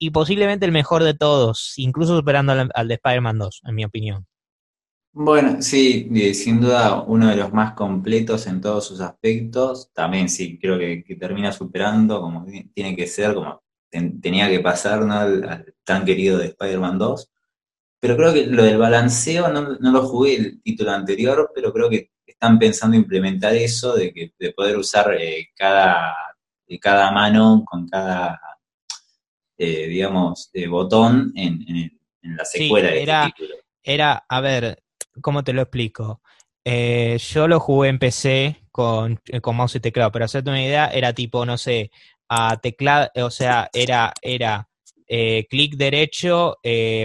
y 0.00 0.10
posiblemente 0.10 0.66
el 0.66 0.72
mejor 0.72 1.04
de 1.04 1.14
todos, 1.14 1.74
incluso 1.76 2.16
superando 2.16 2.50
al, 2.52 2.70
al 2.74 2.88
de 2.88 2.94
Spider-Man 2.94 3.38
2, 3.38 3.60
en 3.66 3.74
mi 3.76 3.84
opinión. 3.84 4.26
Bueno, 5.18 5.62
sí, 5.62 6.10
sin 6.34 6.60
duda 6.60 7.00
uno 7.06 7.28
de 7.28 7.36
los 7.36 7.50
más 7.50 7.72
completos 7.72 8.46
en 8.48 8.60
todos 8.60 8.86
sus 8.86 9.00
aspectos. 9.00 9.90
También 9.94 10.28
sí, 10.28 10.58
creo 10.58 10.78
que, 10.78 11.16
termina 11.18 11.52
superando 11.52 12.20
como 12.20 12.44
tiene 12.74 12.94
que 12.94 13.06
ser, 13.06 13.32
como 13.32 13.62
tenía 14.20 14.50
que 14.50 14.60
pasar 14.60 15.02
al, 15.10 15.74
tan 15.84 16.04
querido 16.04 16.36
de 16.36 16.48
Spider-Man 16.48 16.98
2. 16.98 17.30
Pero 17.98 18.14
creo 18.14 18.34
que 18.34 18.46
lo 18.46 18.62
del 18.62 18.76
balanceo 18.76 19.48
no, 19.48 19.78
lo 19.80 20.02
jugué 20.06 20.36
el 20.36 20.60
título 20.60 20.90
anterior, 20.90 21.50
pero 21.54 21.72
creo 21.72 21.88
que 21.88 22.10
están 22.26 22.58
pensando 22.58 22.94
implementar 22.94 23.54
eso 23.54 23.96
de 23.96 24.12
que 24.12 24.34
de 24.38 24.52
poder 24.52 24.76
usar 24.76 25.14
eh, 25.18 25.48
cada, 25.56 26.14
cada 26.78 27.10
mano 27.10 27.64
con 27.64 27.88
cada, 27.88 28.38
eh, 29.56 29.86
digamos, 29.86 30.50
eh, 30.52 30.66
botón 30.66 31.32
en, 31.34 31.90
la 32.20 32.44
secuela 32.44 32.88
de 32.88 33.00
este 33.00 33.32
título. 33.34 33.54
Era, 33.82 34.26
a 34.28 34.40
ver, 34.42 34.82
¿cómo 35.20 35.44
te 35.44 35.52
lo 35.52 35.62
explico? 35.62 36.20
Eh, 36.64 37.18
yo 37.18 37.46
lo 37.46 37.60
jugué 37.60 37.88
en 37.90 37.98
PC 37.98 38.56
con, 38.72 39.20
eh, 39.26 39.40
con 39.40 39.56
mouse 39.56 39.76
y 39.76 39.80
teclado, 39.80 40.10
pero 40.10 40.24
hacerte 40.24 40.50
una 40.50 40.64
idea, 40.64 40.88
era 40.88 41.12
tipo, 41.12 41.46
no 41.46 41.56
sé, 41.56 41.90
a 42.28 42.56
teclado, 42.56 43.08
o 43.16 43.30
sea, 43.30 43.70
era, 43.72 44.12
era 44.20 44.68
eh, 45.06 45.46
clic 45.48 45.76
derecho, 45.76 46.56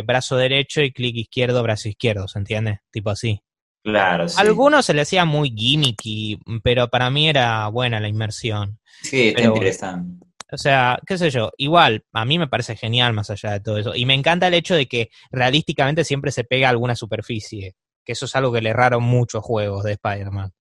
brazo 0.04 0.38
derecho 0.38 0.82
y 0.82 0.92
clic 0.92 1.16
izquierdo, 1.16 1.62
brazo 1.62 1.90
izquierdo, 1.90 2.28
¿se 2.28 2.40
entiende? 2.40 2.80
Tipo 2.92 3.12
así. 3.12 3.40
Claro, 3.84 4.28
sí. 4.30 4.36
algunos 4.40 4.86
se 4.86 4.94
le 4.94 5.02
hacía 5.02 5.26
muy 5.26 5.54
gimmicky, 5.56 6.40
pero 6.64 6.88
para 6.90 7.10
mí 7.10 7.30
era 7.30 7.68
buena 7.68 8.00
la 8.00 8.08
inmersión. 8.08 8.80
Sí, 9.04 9.30
está 9.30 9.44
interesante. 9.44 10.26
O 10.52 10.58
sea, 10.58 11.00
qué 11.08 11.18
sé 11.18 11.30
yo, 11.30 11.52
igual, 11.58 12.04
a 12.12 12.26
mí 12.26 12.38
me 12.38 12.48
parece 12.48 12.76
genial 12.76 13.14
más 13.14 13.30
allá 13.30 13.52
de 13.52 13.62
todo 13.62 13.78
eso. 13.78 13.96
Y 13.96 14.06
me 14.06 14.14
encanta 14.14 14.48
el 14.48 14.54
hecho 14.54 14.76
de 14.76 14.86
que 14.86 15.10
realísticamente 15.32 16.04
siempre 16.04 16.32
se 16.32 16.44
pega 16.44 16.68
a 16.68 16.72
alguna 16.72 16.96
superficie 16.96 17.76
que 18.04 18.14
eso 18.14 18.26
es 18.26 18.36
algo 18.36 18.52
que 18.52 18.62
le 18.62 18.70
erraron 18.70 19.04
muchos 19.04 19.44
juegos 19.44 19.84
de 19.84 19.94
Spider-Man. 19.94 20.52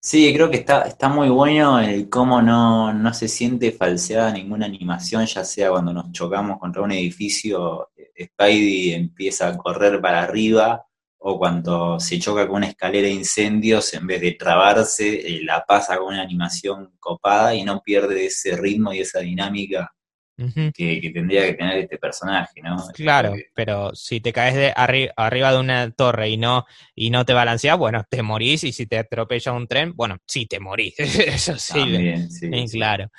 Sí, 0.00 0.32
creo 0.32 0.50
que 0.50 0.58
está, 0.58 0.82
está 0.82 1.08
muy 1.08 1.28
bueno 1.28 1.80
el 1.80 2.08
cómo 2.08 2.40
no, 2.40 2.92
no 2.92 3.12
se 3.12 3.26
siente 3.26 3.72
falseada 3.72 4.30
ninguna 4.32 4.66
animación, 4.66 5.26
ya 5.26 5.44
sea 5.44 5.70
cuando 5.70 5.92
nos 5.92 6.12
chocamos 6.12 6.60
contra 6.60 6.82
un 6.82 6.92
edificio, 6.92 7.90
eh, 7.96 8.26
Spidey 8.26 8.92
empieza 8.92 9.48
a 9.48 9.56
correr 9.56 10.00
para 10.00 10.22
arriba, 10.22 10.86
o 11.18 11.38
cuando 11.38 11.98
se 11.98 12.20
choca 12.20 12.46
con 12.46 12.58
una 12.58 12.68
escalera 12.68 13.08
de 13.08 13.14
incendios, 13.14 13.94
en 13.94 14.06
vez 14.06 14.20
de 14.20 14.32
trabarse, 14.32 15.26
eh, 15.26 15.42
la 15.42 15.64
pasa 15.66 15.98
con 15.98 16.08
una 16.14 16.22
animación 16.22 16.94
copada 17.00 17.54
y 17.56 17.64
no 17.64 17.80
pierde 17.80 18.26
ese 18.26 18.56
ritmo 18.56 18.92
y 18.92 19.00
esa 19.00 19.20
dinámica 19.20 19.95
que, 20.36 21.10
tendría 21.14 21.46
que 21.46 21.54
tener 21.54 21.78
este 21.78 21.98
personaje, 21.98 22.60
¿no? 22.62 22.76
Claro, 22.94 23.34
pero 23.54 23.94
si 23.94 24.20
te 24.20 24.32
caes 24.32 24.54
de 24.54 24.72
arriba 24.74 25.52
de 25.52 25.58
una 25.58 25.90
torre 25.90 26.28
y 26.28 26.36
no, 26.36 26.66
y 26.94 27.10
no 27.10 27.24
te 27.24 27.32
balanceas, 27.32 27.78
bueno, 27.78 28.04
te 28.08 28.22
morís, 28.22 28.64
y 28.64 28.72
si 28.72 28.86
te 28.86 28.98
atropella 28.98 29.52
un 29.52 29.66
tren, 29.66 29.94
bueno, 29.94 30.18
sí 30.26 30.46
te 30.46 30.60
morís, 30.60 30.94
eso 30.98 31.56
sí, 31.58 32.28
sí, 32.28 32.50
claro. 32.72 33.10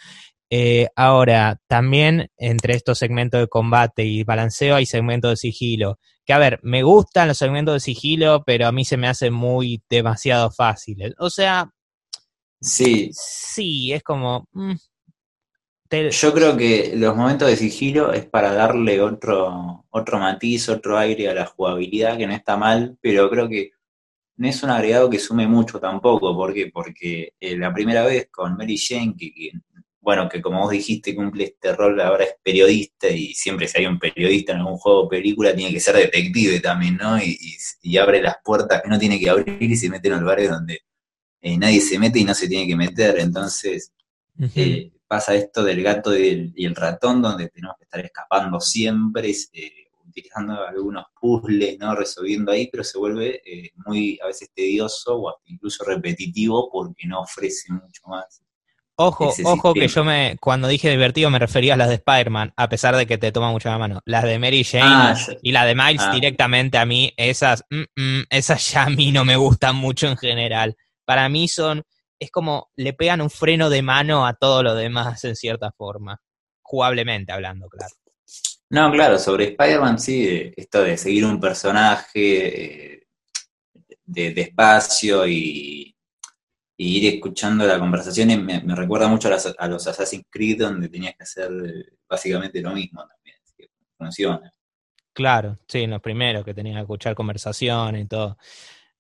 Eh, 0.50 0.88
ahora, 0.96 1.60
también 1.68 2.30
entre 2.38 2.76
estos 2.76 2.98
segmentos 3.00 3.42
de 3.42 3.48
combate 3.48 4.06
y 4.06 4.24
balanceo 4.24 4.76
hay 4.76 4.86
segmentos 4.86 5.32
de 5.32 5.38
sigilo. 5.38 6.00
Que 6.26 6.34
a 6.34 6.38
ver, 6.38 6.60
me 6.64 6.84
gustan 6.84 7.28
los 7.28 7.38
segmentos 7.38 7.74
de 7.74 7.80
sigilo, 7.80 8.44
pero 8.46 8.68
a 8.68 8.72
mí 8.72 8.86
se 8.86 8.98
me 8.98 9.08
hacen 9.08 9.34
muy 9.34 9.82
demasiado 9.90 10.50
fáciles. 10.52 11.14
O 11.20 11.30
sea, 11.30 11.70
sí, 12.62 13.10
sí, 13.14 13.92
es 13.94 14.04
como, 14.04 14.48
mm, 14.54 14.76
yo 15.90 16.34
creo 16.34 16.58
que 16.58 16.94
los 16.96 17.16
momentos 17.16 17.48
de 17.48 17.56
sigilo 17.56 18.14
es 18.14 18.26
para 18.26 18.54
darle 18.54 19.02
otro, 19.02 19.86
otro 19.90 20.20
matiz, 20.20 20.70
otro 20.70 20.98
aire 20.98 21.30
a 21.30 21.34
la 21.34 21.46
jugabilidad, 21.46 22.18
que 22.18 22.28
no 22.28 22.34
está 22.34 22.58
mal, 22.58 22.98
pero 23.02 23.30
creo 23.30 23.48
que 23.48 23.72
no 24.38 24.48
es 24.48 24.62
un 24.64 24.70
agregado 24.70 25.10
que 25.10 25.20
sume 25.20 25.48
mucho 25.48 25.80
tampoco. 25.80 26.36
¿Por 26.36 26.54
qué? 26.54 26.70
Porque 26.74 27.34
eh, 27.40 27.58
la 27.58 27.74
primera 27.74 28.06
vez 28.06 28.30
con 28.32 28.56
Mary 28.58 28.78
Jane, 28.78 29.16
que, 29.18 29.52
bueno, 30.02 30.30
que 30.30 30.42
como 30.42 30.62
vos 30.62 30.72
dijiste, 30.72 31.16
cumple 31.16 31.46
este 31.46 31.76
rol, 31.76 32.00
ahora 32.02 32.24
es 32.26 32.36
periodista, 32.44 33.10
y 33.10 33.34
siempre 33.34 33.68
si 33.68 33.80
hay 33.80 33.86
un 33.88 34.00
periodista 34.00 34.54
en 34.54 34.60
algún 34.60 34.78
juego 34.78 35.04
o 35.04 35.10
película, 35.10 35.56
tiene 35.56 35.74
que 35.74 35.80
ser 35.80 35.96
detective 35.96 36.60
también, 36.60 36.98
¿no? 36.98 37.18
Y, 37.18 37.38
y, 37.82 37.98
abre 37.98 38.22
las 38.22 38.38
puertas 38.44 38.82
que 38.82 38.90
no 38.90 39.00
tiene 39.00 39.20
que 39.20 39.30
abrir 39.30 39.62
y 39.62 39.76
se 39.76 39.90
mete 39.90 40.10
en 40.10 40.20
lugares 40.20 40.50
donde 40.50 40.82
eh, 41.42 41.58
nadie 41.58 41.82
se 41.82 42.00
mete 42.00 42.20
y 42.20 42.26
no 42.26 42.34
se 42.34 42.48
tiene 42.48 42.68
que 42.68 42.76
meter. 42.76 43.20
Entonces 43.20 43.92
eh, 44.56 44.92
pasa 45.08 45.36
esto 45.36 45.64
del 45.64 45.82
gato 45.82 46.16
y 46.18 46.52
el, 46.58 46.76
ratón, 46.76 47.22
donde 47.22 47.50
tenemos 47.50 47.78
que 47.78 47.86
estar 47.86 48.04
escapando 48.04 48.60
siempre, 48.60 49.32
eh, 49.54 49.88
utilizando 50.06 50.66
algunos 50.66 51.06
puzzles, 51.20 51.78
¿no? 51.80 51.96
Resolviendo 51.96 52.52
ahí, 52.52 52.70
pero 52.72 52.84
se 52.84 52.98
vuelve 52.98 53.42
muy 53.86 54.20
a 54.24 54.28
veces 54.28 54.50
tedioso 54.54 55.20
o 55.20 55.36
incluso 55.46 55.84
repetitivo 55.84 56.70
porque 56.72 57.08
no 57.08 57.22
ofrece 57.22 57.72
mucho 57.72 58.02
más. 58.08 58.42
Ojo, 59.00 59.32
ojo 59.44 59.76
que 59.76 59.88
yo 59.88 60.04
me, 60.04 60.38
cuando 60.42 60.68
dije 60.68 60.90
divertido 60.90 61.30
me 61.30 61.38
refería 61.38 61.76
a 61.76 61.78
las 61.78 61.90
de 61.90 61.96
Spider-Man, 61.96 62.54
a 62.58 62.68
pesar 62.68 62.96
de 62.96 63.06
que 63.06 63.20
te 63.20 63.32
toma 63.32 63.52
mucho 63.52 63.70
la 63.70 63.78
mano. 63.78 64.02
Las 64.06 64.24
de 64.24 64.40
Mary 64.40 64.64
Jane 64.64 64.86
ah, 64.88 65.16
y 65.44 65.52
la 65.52 65.66
de 65.66 65.76
Miles 65.76 66.02
ah. 66.02 66.12
directamente 66.12 66.80
a 66.80 66.86
mí, 66.88 67.14
esas, 67.16 67.64
mm, 67.70 67.84
mm, 67.96 68.24
esas 68.32 68.72
ya 68.72 68.86
a 68.86 68.90
mí 68.90 69.12
no 69.12 69.24
me 69.24 69.36
gustan 69.36 69.76
mucho 69.76 70.08
en 70.08 70.18
general. 70.18 70.76
Para 71.06 71.30
mí 71.30 71.48
son, 71.48 71.84
es 72.20 72.32
como 72.32 72.72
le 72.76 72.94
pegan 72.94 73.22
un 73.22 73.30
freno 73.30 73.70
de 73.70 73.82
mano 73.82 74.26
a 74.26 74.34
todo 74.34 74.64
lo 74.64 74.76
demás 74.76 75.24
en 75.24 75.36
cierta 75.36 75.72
forma. 75.72 76.20
Jugablemente 76.62 77.32
hablando, 77.32 77.68
claro. 77.70 77.94
No, 78.70 78.92
claro, 78.92 79.18
sobre 79.18 79.46
Spider-Man 79.46 80.00
sí, 80.00 80.52
esto 80.56 80.84
de 80.84 80.98
seguir 80.98 81.26
un 81.26 81.40
personaje 81.40 82.96
eh, 82.96 83.08
de, 84.04 84.34
de 84.34 84.42
espacio 84.42 85.26
y 85.26 85.98
y 86.78 86.98
ir 86.98 87.16
escuchando 87.16 87.66
la 87.66 87.80
conversación 87.80 88.46
me, 88.46 88.62
me 88.62 88.76
recuerda 88.76 89.08
mucho 89.08 89.30
a, 89.58 89.68
los 89.68 89.88
Assassin's 89.88 90.28
Creed 90.30 90.60
donde 90.60 90.90
tenías 90.90 91.16
que 91.16 91.24
hacer 91.24 91.50
básicamente 92.08 92.62
lo 92.62 92.72
mismo 92.72 93.06
también, 93.08 93.36
que 93.58 93.70
funciona. 93.98 94.54
Claro, 95.12 95.58
sí, 95.68 95.88
los 95.88 96.00
primeros 96.02 96.46
que 96.46 96.54
tenías 96.54 96.76
que 96.76 96.82
escuchar 96.82 97.16
conversación 97.16 97.96
y 97.96 98.06
todo. 98.06 98.38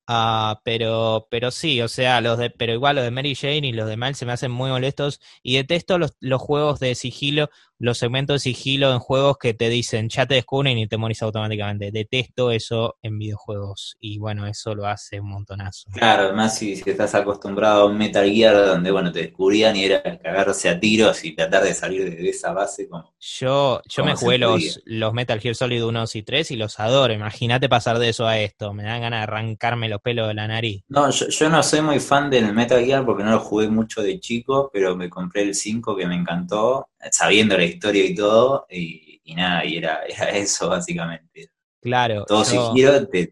Ah, 0.09 0.61
pero, 0.63 1.27
pero 1.29 1.51
sí, 1.51 1.81
o 1.81 1.89
sea, 1.89 2.21
los 2.21 2.37
de, 2.37 2.49
pero 2.49 2.71
igual 2.71 2.95
los 2.95 3.03
de 3.03 3.11
Mary 3.11 3.35
Jane 3.35 3.67
y 3.67 3.73
los 3.73 3.89
de 3.89 3.97
Miles 3.97 4.17
se 4.17 4.25
me 4.25 4.31
hacen 4.31 4.51
muy 4.51 4.69
molestos 4.69 5.19
y 5.43 5.57
detesto 5.57 5.97
los, 5.97 6.15
los 6.21 6.41
juegos 6.41 6.79
de 6.79 6.95
sigilo, 6.95 7.49
los 7.79 7.97
segmentos 7.97 8.35
de 8.35 8.39
sigilo 8.39 8.91
en 8.91 8.99
juegos 8.99 9.37
que 9.37 9.53
te 9.53 9.69
dicen 9.69 10.09
ya 10.09 10.25
te 10.25 10.35
descubren 10.35 10.77
y 10.77 10.87
te 10.87 10.97
morís 10.97 11.21
automáticamente. 11.21 11.91
Detesto 11.91 12.51
eso 12.51 12.97
en 13.01 13.17
videojuegos 13.19 13.97
y 13.99 14.17
bueno, 14.17 14.47
eso 14.47 14.73
lo 14.75 14.87
hace 14.87 15.19
un 15.19 15.29
montonazo. 15.29 15.89
Claro, 15.91 16.23
además 16.23 16.57
si, 16.57 16.75
si 16.75 16.89
estás 16.89 17.13
acostumbrado 17.15 17.83
a 17.83 17.85
un 17.85 17.97
Metal 17.97 18.29
Gear 18.29 18.65
donde 18.65 18.91
bueno 18.91 19.11
te 19.11 19.23
descubrían 19.23 19.75
y 19.75 19.83
era 19.85 20.01
cagarse 20.01 20.69
a 20.69 20.79
tiros 20.79 21.23
y 21.23 21.35
tratar 21.35 21.63
de 21.63 21.73
salir 21.73 22.09
de, 22.09 22.29
esa 22.29 22.51
base 22.53 22.87
como... 22.87 23.13
Yo, 23.19 23.81
yo 23.87 24.03
me 24.03 24.15
jugué 24.15 24.37
los, 24.37 24.81
los 24.85 25.13
Metal 25.13 25.39
Gear 25.39 25.55
Solid 25.55 25.83
1 25.83 25.97
y 26.13 26.23
3 26.23 26.51
y 26.51 26.55
los 26.55 26.79
adoro. 26.79 27.13
Imagínate 27.13 27.69
pasar 27.69 27.99
de 27.99 28.09
eso 28.09 28.27
a 28.27 28.39
esto. 28.39 28.73
Me 28.73 28.83
dan 28.83 29.01
ganas 29.01 29.19
de 29.19 29.23
arrancarme 29.23 29.89
los 29.89 30.01
pelos 30.01 30.27
de 30.27 30.33
la 30.33 30.47
nariz. 30.47 30.83
No, 30.87 31.09
yo, 31.09 31.49
no 31.49 31.63
soy 31.63 31.81
muy 31.81 31.99
fan 31.99 32.29
del 32.29 32.53
Metal 32.53 32.83
Gear 32.83 33.05
porque 33.05 33.23
no 33.23 33.31
lo 33.31 33.39
jugué 33.39 33.67
mucho 33.67 34.01
de 34.01 34.19
chico, 34.19 34.69
pero 34.71 34.95
me 34.95 35.09
compré 35.09 35.43
el 35.43 35.55
5 35.55 35.95
que 35.95 36.07
me 36.07 36.15
encantó, 36.15 36.89
sabiendo 37.11 37.57
la 37.57 37.65
historia 37.65 38.05
y 38.05 38.15
todo, 38.15 38.65
y, 38.69 39.21
nada, 39.35 39.65
y 39.65 39.77
era, 39.77 40.01
era, 40.07 40.29
eso 40.29 40.69
básicamente. 40.69 41.51
Claro. 41.81 42.25
Todo 42.25 42.43
yo... 42.43 42.73
si 42.73 43.07
te, 43.11 43.31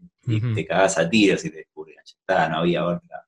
te 0.54 0.66
cagas 0.66 0.98
a 0.98 1.08
tiros 1.08 1.44
y 1.44 1.50
te 1.50 1.58
descubrían. 1.58 2.02
Ya 2.04 2.14
está, 2.18 2.48
no 2.48 2.58
había 2.58 2.84
otra. 2.84 3.26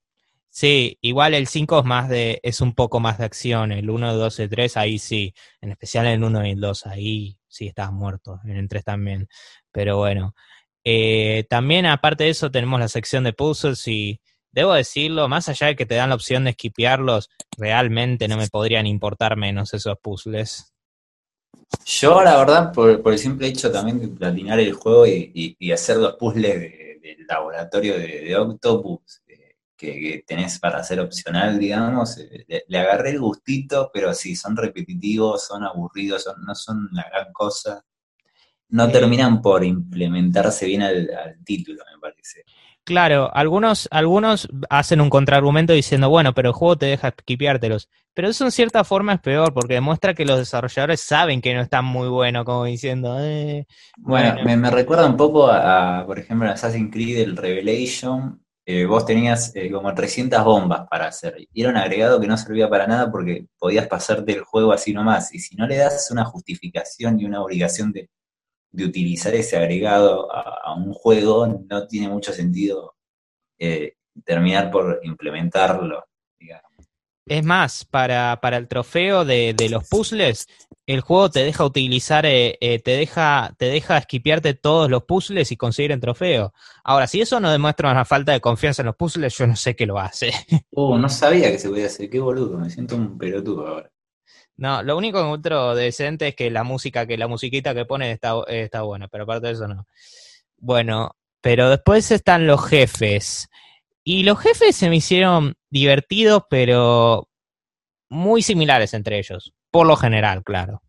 Sí, 0.51 0.99
igual 1.03 1.35
el 1.35 1.47
5 1.47 1.79
es 1.79 1.85
más 1.85 2.09
de, 2.09 2.41
es 2.43 2.61
un 2.61 2.75
poco 2.75 2.99
más 2.99 3.19
de 3.19 3.25
acción, 3.25 3.71
el 3.71 3.91
1, 3.91 4.15
2 4.15 4.41
y 4.41 4.49
3, 4.49 4.77
ahí 4.77 4.99
sí, 4.99 5.33
en 5.61 5.71
especial 5.71 6.07
en 6.07 6.15
el 6.15 6.25
1 6.25 6.47
y 6.47 6.51
el 6.51 6.61
2, 6.61 6.87
ahí 6.87 7.39
sí 7.47 7.69
estás 7.69 7.93
muerto, 7.93 8.41
en 8.45 8.57
el 8.57 8.69
3 8.69 8.83
también, 8.83 9.29
pero 9.71 9.99
bueno, 9.99 10.35
eh, 10.83 11.45
también, 11.49 11.87
aparte 11.87 12.25
de 12.25 12.31
eso, 12.31 12.51
tenemos 12.51 12.81
la 12.81 12.89
sección 12.89 13.23
de 13.23 13.33
puzzles 13.33 13.87
y 13.87 14.21
debo 14.53 14.75
decirlo, 14.75 15.29
más 15.29 15.49
allá 15.49 15.69
de 15.69 15.77
que 15.77 15.87
te 15.87 15.95
dan 15.95 16.11
la 16.11 16.15
opción 16.15 16.45
de 16.45 16.51
esquipearlos, 16.51 17.29
realmente 17.57 18.29
no 18.29 18.37
me 18.37 18.49
podrían 18.49 18.87
importar 18.87 19.37
menos 19.37 19.75
esos 19.75 19.97
puzzles. 20.03 20.73
Yo, 21.85 22.23
la 22.23 22.37
verdad, 22.37 22.73
por, 22.73 23.03
el 23.05 23.19
simple 23.19 23.49
hecho 23.49 23.71
también 23.71 24.01
de 24.01 24.09
platinar 24.09 24.59
el 24.61 24.73
juego 24.73 25.07
y, 25.07 25.57
hacer 25.73 25.97
los 25.99 26.15
puzzles 26.17 26.61
del 27.01 27.27
laboratorio 27.27 27.99
de, 27.99 28.37
Octopus 28.37 29.23
eh, 29.27 29.57
que, 29.77 30.25
tenés 30.27 30.59
para 30.59 30.79
hacer 30.79 31.01
opcional, 31.01 31.59
digamos, 31.59 32.19
eh, 32.19 32.65
le, 32.67 32.79
agarré 32.79 33.11
el 33.11 33.21
gustito, 33.21 33.91
pero 33.93 34.15
sí, 34.15 34.35
son 34.35 34.57
repetitivos, 34.57 35.47
son 35.47 35.65
aburridos, 35.65 36.27
no 36.45 36.55
son 36.55 36.89
la 36.93 37.07
gran 37.11 37.33
cosa 37.33 37.85
no 38.71 38.91
terminan 38.91 39.41
por 39.41 39.65
implementarse 39.65 40.67
bien 40.67 40.83
al, 40.83 41.09
título, 41.45 41.83
me 41.93 41.99
parece. 41.99 42.45
Claro, 42.89 43.31
algunos, 43.35 43.87
algunos 43.91 44.49
hacen 44.71 45.03
un 45.03 45.11
contraargumento 45.11 45.75
diciendo, 45.75 46.09
bueno, 46.09 46.33
pero 46.33 46.49
el 46.49 46.55
juego 46.55 46.79
te 46.79 46.87
deja 46.87 47.11
skipeártelos. 47.11 47.91
Pero 48.15 48.29
eso 48.31 48.47
en 48.47 48.51
cierta 48.51 48.83
forma 48.83 49.13
es 49.13 49.21
peor, 49.21 49.53
porque 49.53 49.75
demuestra 49.75 50.15
que 50.15 50.25
los 50.25 50.39
desarrolladores 50.39 51.03
saben 51.03 51.43
que 51.43 51.53
no 51.53 51.61
están 51.61 51.85
muy 51.85 52.09
buenos, 52.09 52.47
como 52.47 52.65
diciendo, 52.65 53.19
eh, 53.21 53.67
bueno. 53.99 54.43
me, 54.43 54.71
recuerda 54.71 55.05
un 55.05 55.19
poco 55.19 55.49
a, 55.49 56.03
por 56.07 56.19
ejemplo, 56.19 56.49
Assassin's 56.49 56.91
Creed, 56.91 57.19
el 57.19 57.37
Revelation. 57.37 58.43
Eh, 58.65 58.87
vos 58.87 59.05
tenías 59.05 59.55
eh, 59.55 59.71
como 59.71 59.93
300 59.93 60.43
bombas 60.43 60.89
para 60.89 61.09
hacer. 61.09 61.37
Y 61.53 61.61
era 61.61 61.69
un 61.69 61.77
agregado 61.77 62.19
que 62.19 62.27
no 62.27 62.39
servía 62.39 62.71
para 62.71 62.87
nada 62.87 63.11
porque 63.11 63.49
podías 63.59 63.87
pasarte 63.87 64.33
el 64.33 64.45
juego 64.45 64.73
así 64.73 64.95
nomás. 64.95 65.35
Y 65.35 65.41
si 65.41 65.57
no 65.57 65.67
le 65.67 65.77
das 65.77 66.11
una 66.11 66.25
justificación 66.25 67.21
y 67.21 67.27
una 67.27 67.43
obligación 67.43 67.93
de 67.93 68.09
de 68.71 68.85
utilizar 68.85 69.35
ese 69.35 69.57
agregado 69.57 70.29
a, 70.33 70.75
un 70.75 70.93
juego, 70.93 71.47
no 71.47 71.87
tiene 71.87 72.09
mucho 72.09 72.33
sentido 72.33 72.95
eh, 73.59 73.95
terminar 74.25 74.71
por 74.71 75.01
implementarlo. 75.03 76.05
Es 77.29 77.45
más, 77.45 77.85
para, 77.85 78.39
el 78.43 78.69
trofeo 78.69 79.25
de, 79.25 79.55
los 79.71 79.87
puzzles, 79.87 80.47
el 80.87 81.03
juego 81.03 81.29
te 81.31 81.45
deja 81.45 81.65
utilizar, 81.65 82.25
eh, 82.25 82.57
eh, 82.61 82.79
te 82.79 82.93
deja, 82.93 83.55
te 83.59 83.67
deja 83.67 83.99
esquipearte 83.99 84.55
todos 84.55 84.91
los 84.91 85.05
puzzles 85.05 85.53
y 85.53 85.57
conseguir 85.57 85.93
el 85.93 86.01
trofeo. 86.01 86.55
Ahora, 86.85 87.07
si 87.07 87.21
eso 87.21 87.39
no 87.39 87.51
demuestra 87.51 87.91
una 87.91 88.07
falta 88.07 88.33
de 88.33 88.41
confianza 88.41 88.81
en 88.81 88.87
los 88.87 88.97
puzzles, 88.97 89.37
yo 89.37 89.47
no 89.47 89.57
sé 89.57 89.77
qué 89.77 89.85
lo 89.85 89.99
hace. 89.99 90.33
Oh, 90.73 90.97
no 90.99 91.09
sabía 91.11 91.51
que 91.51 91.59
se 91.59 91.69
podía 91.69 91.87
hacer, 91.87 92.09
qué 92.09 92.19
boludo, 92.19 92.59
me 92.59 92.71
siento 92.71 92.97
un 92.97 93.19
pelotudo 93.19 93.67
ahora. 93.67 93.91
No, 94.59 94.83
lo 94.83 94.97
único 94.97 95.21
que 95.21 95.25
encuentro 95.25 95.77
decente 95.77 96.29
es 96.29 96.35
que 96.35 96.51
la 96.51 96.65
música, 96.65 97.07
que 97.07 97.17
la 97.17 97.29
musiquita 97.29 97.75
que 97.75 97.85
pone 97.85 98.11
está, 98.11 98.35
está 98.49 98.83
buena, 98.83 99.07
pero 99.07 99.23
aparte 99.23 99.47
de 99.47 99.53
eso 99.53 99.69
no. 99.69 99.87
Bueno, 100.57 101.17
pero 101.41 101.71
después 101.71 102.11
están 102.11 102.49
los 102.49 102.67
jefes. 102.67 103.49
Y 104.03 104.25
los 104.25 104.41
jefes 104.41 104.75
se 104.75 104.91
me 104.91 104.97
hicieron 104.97 105.55
divertidos, 105.71 106.43
pero 106.51 107.29
muy 108.09 108.43
similares 108.43 108.95
entre 108.95 109.19
ellos, 109.19 109.55
por 109.71 109.87
lo 109.87 109.95
general, 109.95 110.43
claro. 110.43 110.83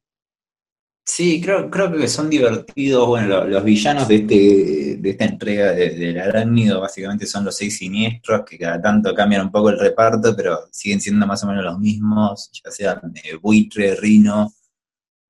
Sí, 1.12 1.42
creo, 1.42 1.72
creo 1.72 1.92
que 1.92 2.08
son 2.08 2.30
divertidos. 2.30 3.08
Bueno, 3.08 3.44
los, 3.44 3.64
villanos 3.64 4.08
de, 4.08 4.16
este, 4.18 4.98
de 5.00 5.10
esta 5.10 5.26
entrega 5.26 5.72
del 5.72 6.14
de, 6.14 6.22
arácnido 6.22 6.80
básicamente 6.80 7.26
son 7.26 7.44
los 7.44 7.58
seis 7.58 7.80
siniestros, 7.80 8.46
que 8.46 8.60
cada 8.60 8.80
tanto 8.80 9.16
cambian 9.16 9.42
un 9.42 9.52
poco 9.52 9.72
el 9.72 9.80
reparto, 9.80 10.36
pero 10.36 10.68
siguen 10.72 11.02
siendo 11.02 11.26
más 11.26 11.44
o 11.44 11.48
menos 11.48 11.64
los 11.64 11.80
mismos, 11.80 12.52
ya 12.64 12.70
sean 12.70 13.12
eh, 13.24 13.36
Buitre, 13.42 13.96
Rino, 13.96 14.54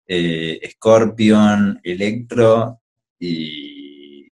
eh, 0.05 0.59
Scorpion, 0.73 1.79
Electro 1.81 2.81
y, 3.17 4.29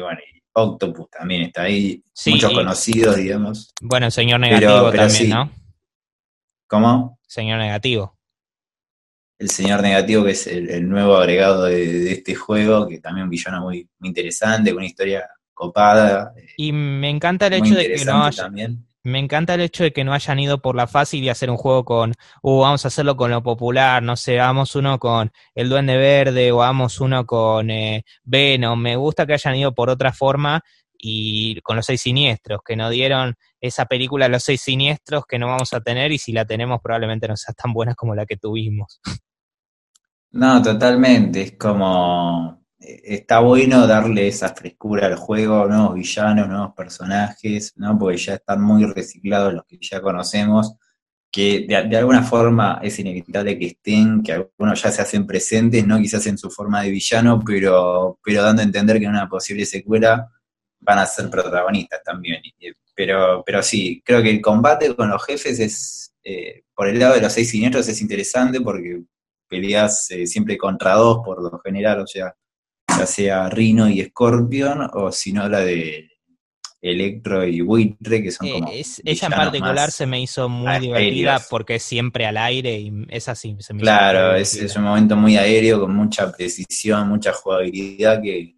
bueno, 0.00 0.18
Octopus 0.52 1.10
también 1.10 1.42
está 1.42 1.62
ahí. 1.62 2.02
Muchos 2.26 2.52
conocidos, 2.52 3.14
digamos. 3.14 3.70
Bueno, 3.80 4.10
señor 4.10 4.40
negativo 4.40 4.90
también, 4.90 5.28
¿no? 5.30 5.52
¿Cómo? 6.66 7.20
Señor 7.24 7.60
negativo 7.60 8.17
el 9.38 9.50
señor 9.50 9.82
negativo, 9.82 10.24
que 10.24 10.32
es 10.32 10.46
el, 10.46 10.88
nuevo 10.88 11.16
agregado 11.16 11.64
de, 11.64 12.12
este 12.12 12.34
juego, 12.34 12.88
que 12.88 12.98
también 12.98 13.24
un 13.24 13.30
villano 13.30 13.62
muy, 13.62 13.88
interesante, 14.02 14.70
con 14.70 14.78
una 14.78 14.86
historia 14.86 15.28
copada. 15.54 16.32
Eh, 16.36 16.46
y 16.56 16.72
me 16.72 17.08
encanta 17.08 17.46
el 17.46 17.54
hecho 17.54 17.74
de 17.74 17.94
que 17.94 18.04
no 18.04 18.28
Me 19.04 19.20
encanta 19.20 19.54
el 19.54 19.60
hecho 19.60 19.84
de 19.84 19.92
que 19.92 20.02
no 20.02 20.12
hayan 20.12 20.40
ido 20.40 20.60
por 20.60 20.74
la 20.74 20.88
fácil 20.88 21.22
y 21.22 21.28
hacer 21.28 21.50
un 21.50 21.56
juego 21.56 21.84
con, 21.84 22.14
uh, 22.42 22.60
vamos 22.60 22.84
a 22.84 22.88
hacerlo 22.88 23.16
con 23.16 23.30
lo 23.30 23.42
popular, 23.42 24.02
no 24.02 24.16
sé, 24.16 24.40
hagamos 24.40 24.74
uno 24.74 24.98
con 24.98 25.30
el 25.54 25.68
Duende 25.68 25.96
Verde 25.96 26.50
o 26.50 26.62
hagamos 26.62 27.00
uno 27.00 27.24
con 27.24 27.70
eh, 27.70 28.04
Venom. 28.24 28.80
Me 28.80 28.96
gusta 28.96 29.24
que 29.24 29.34
hayan 29.34 29.54
ido 29.54 29.72
por 29.72 29.88
otra 29.88 30.12
forma 30.12 30.62
y 30.98 31.60
con 31.60 31.76
los 31.76 31.86
seis 31.86 32.00
siniestros, 32.02 32.60
que 32.64 32.74
nos 32.74 32.90
dieron 32.90 33.36
esa 33.60 33.86
película 33.86 34.28
Los 34.28 34.42
seis 34.44 34.60
siniestros 34.60 35.24
que 35.26 35.38
no 35.38 35.46
vamos 35.46 35.72
a 35.72 35.80
tener 35.80 36.12
y 36.12 36.18
si 36.18 36.32
la 36.32 36.44
tenemos 36.44 36.80
probablemente 36.82 37.28
no 37.28 37.36
sea 37.36 37.54
tan 37.54 37.72
buena 37.72 37.94
como 37.94 38.16
la 38.16 38.26
que 38.26 38.36
tuvimos. 38.36 39.00
No, 40.38 40.62
totalmente. 40.62 41.42
Es 41.42 41.52
como. 41.52 42.64
Eh, 42.78 43.00
está 43.04 43.40
bueno 43.40 43.86
darle 43.88 44.28
esa 44.28 44.50
frescura 44.54 45.06
al 45.06 45.16
juego, 45.16 45.66
nuevos 45.66 45.94
villanos, 45.94 46.48
nuevos 46.48 46.74
personajes, 46.76 47.72
¿no? 47.76 47.98
Porque 47.98 48.18
ya 48.18 48.34
están 48.34 48.62
muy 48.62 48.84
reciclados 48.84 49.52
los 49.52 49.64
que 49.66 49.78
ya 49.80 50.00
conocemos, 50.00 50.76
que 51.30 51.66
de, 51.68 51.96
alguna 51.96 52.22
forma 52.22 52.78
es 52.82 52.98
inevitable 53.00 53.58
que 53.58 53.66
estén, 53.66 54.22
que 54.22 54.32
algunos 54.32 54.80
ya 54.80 54.92
se 54.92 55.02
hacen 55.02 55.26
presentes, 55.26 55.84
¿no? 55.86 55.98
Quizás 55.98 56.24
en 56.28 56.38
su 56.38 56.50
forma 56.50 56.82
de 56.82 56.90
villano, 56.90 57.42
pero, 57.44 58.20
pero 58.24 58.42
dando 58.42 58.62
a 58.62 58.64
entender 58.64 58.98
que 59.00 59.06
en 59.06 59.10
una 59.12 59.28
posible 59.28 59.66
secuela 59.66 60.28
van 60.80 60.98
a 61.00 61.06
ser 61.06 61.28
protagonistas 61.30 62.02
también. 62.04 62.40
pero, 62.94 63.42
pero 63.44 63.62
sí, 63.62 64.02
creo 64.04 64.22
que 64.22 64.30
el 64.30 64.40
combate 64.40 64.94
con 64.94 65.10
los 65.10 65.24
jefes 65.24 65.58
es, 65.60 66.14
eh, 66.22 66.62
por 66.74 66.88
el 66.88 66.98
lado 66.98 67.14
de 67.14 67.22
los 67.22 67.32
seis 67.32 67.50
siniestros 67.50 67.88
es 67.88 68.00
interesante 68.00 68.60
porque 68.60 69.02
peleas 69.48 70.10
eh, 70.10 70.26
siempre 70.26 70.56
contra 70.56 70.94
dos 70.94 71.20
por 71.24 71.42
lo 71.42 71.58
general, 71.60 72.00
o 72.00 72.06
sea, 72.06 72.34
ya 72.98 73.06
sea 73.06 73.48
Rino 73.48 73.88
y 73.88 74.02
Scorpion, 74.04 74.88
o 74.92 75.12
si 75.12 75.32
no 75.32 75.48
la 75.48 75.60
de 75.60 76.08
Electro 76.80 77.44
y 77.44 77.60
Buitre, 77.60 78.22
que 78.22 78.30
son 78.30 78.48
como. 78.50 78.70
ella 78.70 79.26
en 79.26 79.32
particular 79.32 79.90
se 79.90 80.06
me 80.06 80.20
hizo 80.20 80.48
muy 80.48 80.78
divertida 80.78 81.40
porque 81.50 81.76
es 81.76 81.82
siempre 81.82 82.24
al 82.24 82.36
aire 82.36 82.78
y 82.78 82.92
es 83.08 83.28
así. 83.28 83.56
Se 83.58 83.74
me 83.74 83.80
claro, 83.80 84.34
es, 84.36 84.54
es, 84.54 84.76
un 84.76 84.84
momento 84.84 85.16
muy 85.16 85.36
aéreo, 85.36 85.80
con 85.80 85.94
mucha 85.94 86.30
precisión, 86.30 87.08
mucha 87.08 87.32
jugabilidad 87.32 88.22
que, 88.22 88.54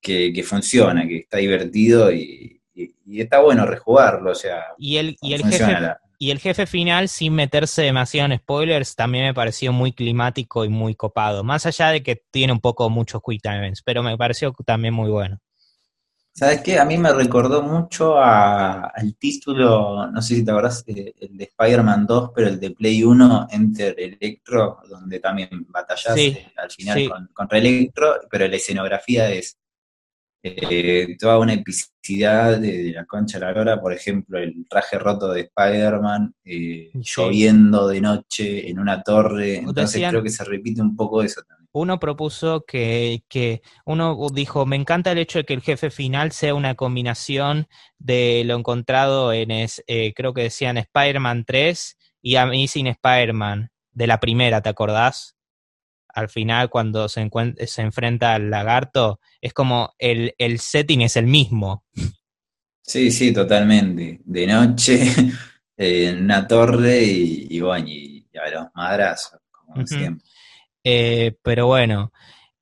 que, 0.00 0.42
funciona, 0.42 1.06
que 1.06 1.18
está 1.18 1.38
divertido 1.38 2.12
y, 2.12 2.60
está 3.06 3.40
bueno 3.40 3.66
rejugarlo, 3.66 4.32
o 4.32 4.34
sea. 4.34 4.64
Y 4.78 4.96
el, 4.96 5.16
y 5.20 5.34
el 5.34 5.44
jefe. 5.44 5.76
Y 6.22 6.30
el 6.32 6.38
jefe 6.38 6.66
final, 6.66 7.08
sin 7.08 7.32
meterse 7.32 7.80
demasiado 7.80 8.30
en 8.30 8.38
spoilers, 8.38 8.94
también 8.94 9.24
me 9.24 9.32
pareció 9.32 9.72
muy 9.72 9.92
climático 9.92 10.66
y 10.66 10.68
muy 10.68 10.94
copado. 10.94 11.42
Más 11.44 11.64
allá 11.64 11.88
de 11.88 12.02
que 12.02 12.22
tiene 12.30 12.52
un 12.52 12.60
poco 12.60 12.90
muchos 12.90 13.22
quick 13.26 13.40
time 13.40 13.56
events, 13.56 13.82
pero 13.82 14.02
me 14.02 14.18
pareció 14.18 14.52
también 14.66 14.92
muy 14.92 15.08
bueno. 15.08 15.38
¿Sabes 16.34 16.60
qué? 16.60 16.78
A 16.78 16.84
mí 16.84 16.98
me 16.98 17.10
recordó 17.10 17.62
mucho 17.62 18.18
al 18.18 19.16
título, 19.18 20.10
no 20.12 20.20
sé 20.20 20.34
si 20.34 20.44
te 20.44 20.50
acordás, 20.50 20.84
eh, 20.88 21.14
el 21.20 21.38
de 21.38 21.44
Spider-Man 21.44 22.06
2, 22.06 22.32
pero 22.34 22.48
el 22.48 22.60
de 22.60 22.72
Play 22.72 23.02
1, 23.02 23.48
Enter 23.50 23.94
Electro, 23.98 24.80
donde 24.90 25.20
también 25.20 25.48
batallas 25.70 26.14
eh, 26.18 26.52
al 26.54 26.70
final 26.70 27.30
contra 27.32 27.56
Electro, 27.56 28.20
pero 28.30 28.46
la 28.46 28.56
escenografía 28.56 29.30
es 29.30 29.58
eh, 30.42 31.16
toda 31.18 31.38
una 31.38 31.52
epicidad 31.52 32.58
de, 32.58 32.92
la 32.94 33.04
concha 33.04 33.38
de 33.38 33.44
la 33.44 33.52
lora, 33.52 33.80
por 33.80 33.92
ejemplo, 33.92 34.38
el 34.38 34.66
traje 34.68 34.98
roto 34.98 35.32
de 35.32 35.42
Spider-Man, 35.42 36.34
eh, 36.44 36.90
lloviendo 36.94 37.88
de 37.88 38.00
noche 38.00 38.68
en 38.70 38.78
una 38.78 39.02
torre, 39.02 39.56
entonces 39.56 40.02
creo 40.08 40.22
que 40.22 40.30
se 40.30 40.44
repite 40.44 40.80
un 40.80 40.96
poco 40.96 41.22
eso 41.22 41.42
también. 41.46 41.68
Uno 41.72 42.00
propuso 42.00 42.64
que, 42.66 43.22
que, 43.28 43.62
uno 43.84 44.16
dijo, 44.32 44.66
me 44.66 44.76
encanta 44.76 45.12
el 45.12 45.18
hecho 45.18 45.38
de 45.38 45.44
que 45.44 45.54
el 45.54 45.60
jefe 45.60 45.90
final 45.90 46.32
sea 46.32 46.54
una 46.54 46.74
combinación 46.74 47.68
de 47.98 48.42
lo 48.44 48.56
encontrado 48.56 49.32
en, 49.32 49.50
eh, 49.52 50.12
creo 50.16 50.34
que 50.34 50.42
decían 50.42 50.78
Spider-Man 50.78 51.44
3 51.44 51.96
y 52.22 52.36
Amazing 52.36 52.88
Spider-Man, 52.88 53.70
de 53.92 54.06
la 54.06 54.18
primera, 54.18 54.62
¿te 54.62 54.68
acordás? 54.68 55.36
Al 56.14 56.28
final 56.28 56.70
cuando 56.70 57.08
se, 57.08 57.28
se 57.66 57.82
enfrenta 57.82 58.34
al 58.34 58.50
lagarto, 58.50 59.20
es 59.40 59.52
como 59.52 59.94
el, 59.98 60.34
el 60.38 60.58
setting 60.60 61.02
es 61.02 61.16
el 61.16 61.26
mismo. 61.26 61.84
Sí, 62.82 63.10
sí, 63.10 63.32
totalmente. 63.32 64.20
De 64.24 64.46
noche, 64.46 65.12
en 65.76 66.24
una 66.24 66.46
torre 66.46 67.02
y, 67.02 67.46
y 67.50 67.60
bueno, 67.60 67.86
y, 67.88 68.26
a 68.38 68.50
los 68.50 68.66
madrazos, 68.74 69.40
como 69.50 69.86
siempre. 69.86 70.24
Eh, 70.82 71.36
pero 71.42 71.66
bueno, 71.66 72.12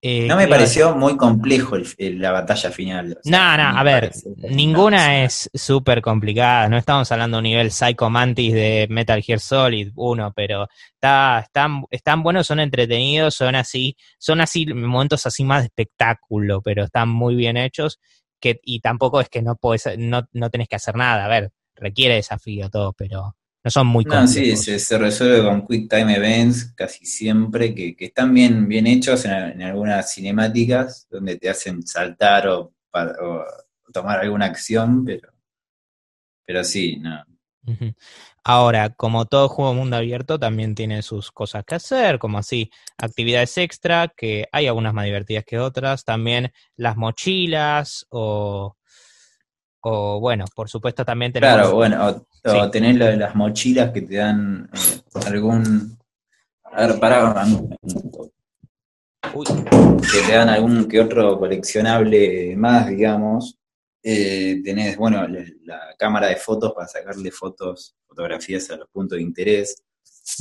eh, 0.01 0.29
no 0.29 0.37
me 0.37 0.47
pareció 0.47 0.95
muy 0.95 1.17
complejo 1.17 1.77
la 1.99 2.31
batalla 2.31 2.71
final. 2.71 3.19
no, 3.25 3.57
no, 3.57 3.63
a 3.79 3.83
ver, 3.83 4.13
ninguna 4.49 5.25
es 5.25 5.51
súper 5.53 6.01
complicada. 6.01 6.69
No 6.69 6.77
estamos 6.77 7.11
hablando 7.11 7.37
de 7.37 7.39
un 7.39 7.45
nivel 7.45 7.73
Psycho 7.73 8.09
Mantis 8.09 8.53
de 8.55 8.87
Metal 8.91 9.21
Gear 9.21 9.41
Solid 9.41 9.91
1, 9.97 10.33
pero 10.37 10.69
está, 10.93 11.41
están, 11.41 11.83
están 11.91 12.23
buenos, 12.23 12.47
son 12.47 12.61
entretenidos, 12.61 13.35
son 13.35 13.57
así, 13.57 13.97
son 14.19 14.41
así 14.41 14.67
momentos 14.67 15.27
así 15.27 15.43
más 15.43 15.63
de 15.63 15.67
espectáculo, 15.67 16.63
pero 16.63 16.85
están 16.85 17.09
muy 17.09 17.35
bien 17.35 17.57
hechos. 17.57 17.99
Que, 18.41 18.61
y 18.63 18.79
tampoco 18.79 19.21
es 19.21 19.29
que 19.29 19.43
no 19.43 19.57
puedes, 19.57 19.99
no, 19.99 20.29
no 20.33 20.51
tenés 20.51 20.69
que 20.69 20.77
hacer 20.77 20.95
nada. 20.95 21.25
A 21.25 21.29
ver, 21.29 21.51
requiere 21.75 22.15
desafío 22.15 22.71
todo, 22.71 22.93
pero 22.93 23.35
no 23.69 23.71
son 23.71 23.87
muy 23.87 24.05
No, 24.05 24.27
sí, 24.27 24.57
se, 24.57 24.99
resuelve 24.99 25.43
con 25.43 25.67
Quick 25.67 25.91
Time 25.91 26.17
Events 26.17 26.73
casi 26.75 27.05
siempre, 27.05 27.75
que, 27.75 27.95
están 27.99 28.33
bien, 28.33 28.67
bien 28.67 28.87
hechos 28.87 29.27
en, 29.27 29.61
algunas 29.63 30.11
cinemáticas, 30.15 31.07
donde 31.11 31.37
te 31.37 31.51
hacen 31.51 31.87
saltar 31.87 32.49
o, 32.49 32.73
tomar 33.93 34.21
alguna 34.21 34.47
acción, 34.47 35.05
pero, 35.05 35.29
pero 36.47 36.65
sí, 36.65 36.97
no. 36.97 37.23
Ahora, 38.43 38.89
como 38.89 39.27
todo 39.27 39.51
juego 39.51 39.75
mundo 39.75 39.97
abierto, 39.97 40.39
también 40.39 40.75
tiene 40.75 41.03
sus 41.03 41.31
cosas 41.31 41.65
que 41.67 41.75
hacer, 41.75 42.19
como 42.19 42.39
así, 42.39 42.71
actividades 42.97 43.59
extra, 43.59 44.09
que 44.09 44.47
hay 44.51 44.67
algunas 44.67 44.95
más 44.95 45.05
divertidas 45.05 45.45
que 45.45 45.59
otras, 45.59 46.05
también 46.05 46.53
las 46.75 46.97
mochilas 46.97 48.07
o 48.09 48.78
o 49.81 50.21
bueno, 50.21 50.45
por 50.55 50.69
supuesto 50.69 51.05
también 51.05 51.33
tenemos... 51.33 51.57
Claro, 51.57 51.75
bueno, 51.75 52.25
o, 52.45 52.71
tener 52.71 53.17
las 53.17 53.35
mochilas 53.35 53.91
que 53.91 54.03
te 54.03 54.17
dan 54.17 54.69
eh, 54.73 55.21
algún... 55.27 55.99
A 56.65 56.87
ver, 56.87 57.01
pará. 57.01 57.47
Uy. 59.35 59.47
Que 59.47 60.27
te 60.27 60.33
dan 60.33 60.49
algún 60.49 60.87
que 60.89 61.01
otro 61.01 61.39
coleccionable 61.39 62.55
más, 62.57 62.89
digamos. 62.89 63.59
Eh, 64.03 64.61
tenés, 64.65 64.97
bueno, 64.97 65.27
la, 65.65 65.95
cámara 65.99 66.29
de 66.29 66.37
fotos 66.37 66.73
para 66.73 66.87
sacarle 66.87 67.31
fotos, 67.31 67.97
fotografías 68.07 68.71
a 68.71 68.77
los 68.77 68.89
puntos 68.89 69.17
de 69.17 69.23
interés. 69.23 69.83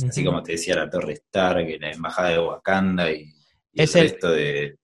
Así 0.06 0.24
como 0.24 0.42
te 0.42 0.52
decía 0.52 0.76
la 0.76 0.90
Torre 0.90 1.14
Stark, 1.14 1.66
la 1.80 1.90
Embajada 1.90 2.30
de 2.30 2.38
Wakanda 2.38 3.10
y 3.10 3.32
es 3.78 3.94
el, 3.94 4.18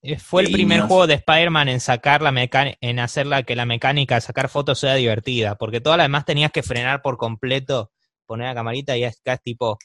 eh, 0.02 0.18
fue 0.18 0.42
el 0.42 0.52
primer 0.52 0.82
juego 0.82 1.06
de 1.06 1.14
Spider-Man 1.14 1.68
en 1.68 1.80
sacar 1.80 2.22
la 2.22 2.32
en 2.80 2.98
hacerla 3.00 3.42
que 3.42 3.56
la 3.56 3.66
mecánica 3.66 4.14
de 4.14 4.20
sacar 4.20 4.48
fotos 4.48 4.78
sea 4.78 4.94
divertida, 4.94 5.56
porque 5.56 5.80
todas 5.80 5.98
las 5.98 6.04
demás 6.04 6.24
tenías 6.24 6.52
que 6.52 6.62
frenar 6.62 7.02
por 7.02 7.16
completo, 7.16 7.90
poner 8.24 8.46
la 8.46 8.54
camarita 8.54 8.96
y 8.96 9.04
acá 9.04 9.34
es 9.34 9.42
tipo 9.42 9.78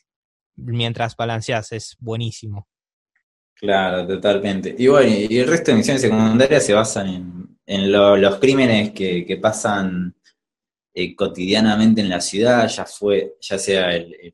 mientras 0.55 1.15
balanceas, 1.15 1.71
es 1.71 1.95
buenísimo. 1.99 2.67
Claro, 3.55 4.07
totalmente. 4.07 4.75
Y 4.77 4.87
bueno, 4.87 5.11
y 5.11 5.37
el 5.37 5.47
resto 5.47 5.71
de 5.71 5.77
misiones 5.77 6.01
secundarias 6.01 6.65
se 6.65 6.73
basan 6.73 7.57
en, 7.65 7.91
los 7.91 8.35
crímenes 8.37 8.91
que, 8.91 9.39
pasan 9.41 10.15
eh, 10.93 11.15
cotidianamente 11.15 12.01
en 12.01 12.09
la 12.09 12.21
ciudad, 12.21 12.67
ya 12.67 12.85
fue, 12.85 13.35
ya 13.41 13.57
sea 13.57 13.91
el, 13.95 14.33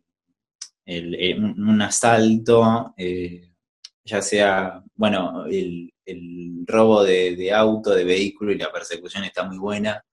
un, 0.87 1.81
asalto, 1.81 2.93
eh, 2.97 3.44
ya 4.05 4.21
sea, 4.21 4.83
bueno, 4.95 5.45
el, 5.47 5.91
robo 6.67 7.03
de, 7.03 7.51
auto, 7.53 7.93
de 7.93 8.03
vehículo 8.03 8.51
y 8.51 8.57
la 8.57 8.71
persecución 8.71 9.23
está 9.23 9.43
muy 9.43 9.57
buena, 9.57 10.03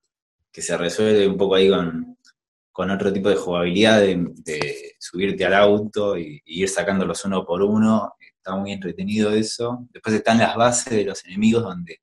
que 0.50 0.62
se 0.62 0.76
resuelve 0.76 1.26
un 1.26 1.36
poco 1.36 1.54
ahí 1.54 1.70
con, 1.70 2.90
otro 2.90 3.12
tipo 3.12 3.28
de 3.28 3.36
jugabilidad, 3.36 4.00
de, 4.00 4.94
subirte 4.98 5.44
al 5.44 5.54
auto 5.54 6.18
y, 6.18 6.42
ir 6.46 6.68
sacándolos 6.68 7.24
uno 7.24 7.44
por 7.44 7.62
uno, 7.62 8.14
está 8.36 8.56
muy 8.56 8.72
entretenido 8.72 9.30
eso. 9.32 9.86
Después 9.92 10.16
están 10.16 10.38
las 10.38 10.56
bases 10.56 10.92
de 10.92 11.04
los 11.04 11.24
enemigos 11.24 11.62
donde 11.62 12.00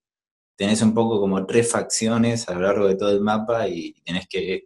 tenés 0.56 0.82
un 0.82 0.94
poco 0.94 1.20
como 1.20 1.46
tres 1.46 1.72
facciones 1.72 2.48
a 2.50 2.54
lo 2.54 2.62
largo 2.62 2.88
de 2.88 2.96
todo 2.96 3.12
el 3.12 3.22
mapa 3.22 3.68
y 3.68 3.94
tenés 4.04 4.28
que 4.28 4.66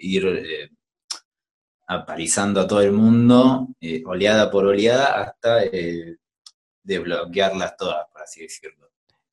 ir 0.00 0.26
eh, 0.26 0.70
aparizando 1.86 2.60
a 2.60 2.66
todo 2.66 2.80
el 2.80 2.92
mundo, 2.92 3.68
eh, 3.80 4.02
oleada 4.06 4.50
por 4.50 4.66
oleada, 4.66 5.22
hasta 5.22 5.64
eh, 5.64 6.16
desbloquearlas 6.84 7.76
todas, 7.76 8.06
por 8.12 8.22
así 8.22 8.42
decirlo. 8.42 8.90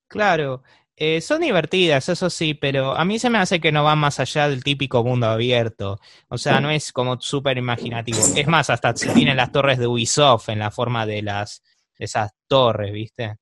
Claro, 0.07 0.63
eh, 0.95 1.21
son 1.21 1.41
divertidas, 1.41 2.09
eso 2.09 2.29
sí, 2.29 2.53
pero 2.53 2.95
a 2.95 3.05
mí 3.05 3.17
se 3.17 3.29
me 3.29 3.37
hace 3.37 3.59
que 3.59 3.71
no 3.71 3.83
van 3.83 3.97
más 3.97 4.19
allá 4.19 4.49
del 4.49 4.63
típico 4.63 5.03
mundo 5.03 5.27
abierto. 5.27 5.99
O 6.27 6.37
sea, 6.37 6.59
no 6.61 6.69
es 6.69 6.91
como 6.91 7.19
súper 7.19 7.57
imaginativo. 7.57 8.19
Es 8.35 8.47
más, 8.47 8.69
hasta 8.69 8.95
se 8.95 9.09
tienen 9.13 9.37
las 9.37 9.51
torres 9.51 9.79
de 9.79 9.87
Ubisoft 9.87 10.49
en 10.49 10.59
la 10.59 10.69
forma 10.69 11.05
de 11.05 11.21
las 11.21 11.63
esas 11.97 12.31
torres, 12.47 12.91
¿viste? 12.93 13.37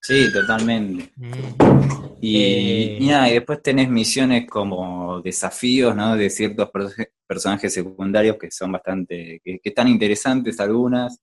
Sí, 0.00 0.30
totalmente. 0.32 1.12
Mm. 1.16 1.32
Y, 2.20 2.98
y, 3.00 3.08
después 3.32 3.62
tenés 3.62 3.88
misiones 3.88 4.46
como 4.46 5.22
desafíos, 5.22 5.96
¿no? 5.96 6.16
De 6.16 6.28
ciertos 6.28 6.70
personajes 7.26 7.72
secundarios 7.72 8.36
que 8.38 8.50
son 8.50 8.72
bastante, 8.72 9.40
que 9.42 9.60
están 9.62 9.88
interesantes 9.88 10.60
algunas, 10.60 11.18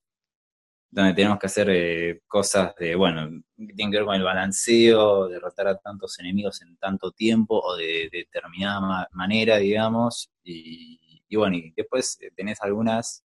donde 0.92 1.14
tenemos 1.14 1.40
que 1.40 1.48
hacer 1.48 1.70
eh, 1.70 2.22
cosas 2.28 2.76
de, 2.76 2.96
bueno, 2.96 3.30
que 3.58 3.74
tienen 3.74 3.92
que 3.92 3.98
ver 3.98 4.06
con 4.06 4.16
el 4.16 4.24
balanceo, 4.24 5.30
derrotar 5.30 5.68
a 5.70 5.78
tantos 5.78 6.20
enemigos 6.20 6.62
en 6.62 6.76
tanto 6.76 7.12
tiempo 7.12 7.60
o 7.60 7.78
de, 7.78 8.10
determinada 8.12 9.08
manera, 9.14 9.58
digamos. 9.58 10.30
Y, 10.44 11.00
bueno, 11.34 11.56
y 11.56 11.74
después 11.76 12.18
eh, 12.22 12.32
tenés 12.36 12.62
algunas 12.62 13.24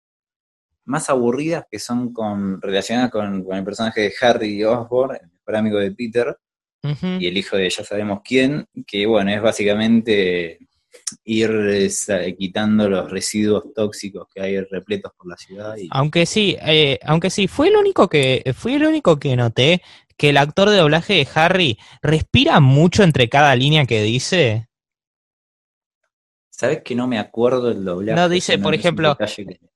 más 0.84 1.10
aburridas 1.10 1.66
que 1.68 1.80
son 1.80 2.12
con 2.12 2.62
relacionadas 2.62 3.10
con, 3.10 3.44
el 3.50 3.64
personaje 3.64 4.02
de 4.02 4.14
Harry 4.20 4.62
Osborn, 4.62 5.16
el 5.16 5.28
mejor 5.32 5.56
amigo 5.56 5.78
de 5.78 5.90
Peter, 5.90 6.38
y 7.18 7.26
el 7.26 7.36
hijo 7.36 7.56
de 7.56 7.68
ya 7.68 7.82
sabemos 7.82 8.20
quién, 8.24 8.68
que 8.86 9.06
bueno, 9.06 9.32
es 9.32 9.42
básicamente 9.42 10.65
ir 11.24 11.50
eh, 11.50 12.36
quitando 12.38 12.88
los 12.88 13.10
residuos 13.10 13.72
tóxicos 13.74 14.26
que 14.34 14.40
hay 14.40 14.60
repletos 14.60 15.12
por 15.16 15.28
la 15.28 15.36
ciudad. 15.36 15.76
Y... 15.76 15.88
Aunque 15.90 16.26
sí, 16.26 16.56
eh, 16.60 16.98
aunque 17.04 17.30
sí, 17.30 17.48
fue 17.48 17.68
el 17.68 17.76
único 17.76 18.08
que, 18.08 18.54
fui 18.56 18.74
el 18.74 18.84
único 18.84 19.18
que 19.18 19.36
noté 19.36 19.82
que 20.16 20.30
el 20.30 20.36
actor 20.36 20.70
de 20.70 20.76
doblaje 20.76 21.14
de 21.14 21.28
Harry 21.34 21.78
respira 22.02 22.60
mucho 22.60 23.02
entre 23.02 23.28
cada 23.28 23.54
línea 23.54 23.84
que 23.86 24.02
dice. 24.02 24.68
¿Sabes 26.50 26.82
que 26.82 26.94
no 26.94 27.06
me 27.06 27.18
acuerdo 27.18 27.70
el 27.70 27.84
doblaje? 27.84 28.18
No, 28.18 28.28
dice, 28.28 28.58
por 28.58 28.74
ejemplo, 28.74 29.16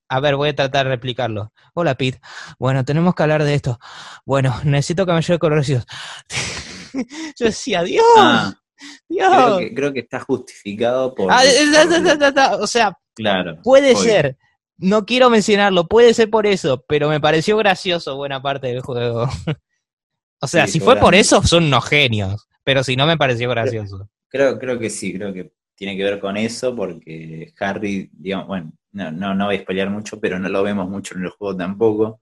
a 0.09 0.19
ver, 0.19 0.35
voy 0.35 0.49
a 0.49 0.55
tratar 0.55 0.87
de 0.87 0.91
replicarlo. 0.91 1.53
Hola, 1.73 1.95
Pete. 1.95 2.19
Bueno, 2.59 2.83
tenemos 2.83 3.15
que 3.15 3.23
hablar 3.23 3.43
de 3.43 3.53
esto. 3.53 3.79
Bueno, 4.25 4.59
necesito 4.65 5.05
que 5.05 5.13
me 5.13 5.21
lleve 5.21 5.39
con 5.39 5.61
Yo 5.63 7.45
decía, 7.45 7.83
Dios. 7.83 8.03
Ah, 8.17 8.53
Dios. 9.09 9.61
Creo 9.75 9.93
que, 9.93 9.99
está 9.99 10.19
justificado 10.19 11.13
por. 11.15 11.31
Ah, 11.31 11.43
o 12.59 12.67
sea, 12.67 12.97
claro, 13.13 13.59
puede 13.63 13.95
ser. 13.95 14.37
No 14.77 15.05
quiero 15.05 15.29
mencionarlo, 15.29 15.87
puede 15.87 16.13
ser 16.13 16.29
por 16.31 16.47
eso, 16.47 16.83
pero 16.87 17.07
me 17.07 17.19
pareció 17.19 17.55
gracioso 17.57 18.15
buena 18.15 18.41
parte 18.41 18.67
del 18.67 18.81
juego. 18.81 19.27
o 20.41 20.47
sea, 20.47 20.65
si 20.65 20.79
fue 20.79 20.95
por 20.95 21.13
eso, 21.13 21.43
son 21.43 21.65
unos 21.65 21.85
genios. 21.85 22.47
Pero 22.63 22.83
si 22.83 22.95
no, 22.95 23.05
me 23.05 23.17
pareció 23.17 23.49
gracioso. 23.49 24.09
Creo, 24.27 24.57
creo 24.57 24.79
que 24.79 24.89
sí, 24.89 25.13
creo 25.13 25.33
que 25.33 25.53
tiene 25.75 25.97
que 25.97 26.03
ver 26.03 26.19
con 26.19 26.37
eso, 26.37 26.75
porque 26.75 27.53
Harry, 27.59 28.09
digamos, 28.13 28.47
bueno, 28.47 28.71
no, 28.91 29.11
no, 29.11 29.35
no 29.35 29.45
voy 29.45 29.57
a 29.57 29.61
spoilear 29.61 29.89
mucho, 29.89 30.19
pero 30.19 30.39
no 30.39 30.49
lo 30.49 30.63
vemos 30.63 30.89
mucho 30.89 31.15
en 31.15 31.23
el 31.23 31.29
juego 31.29 31.55
tampoco. 31.55 32.21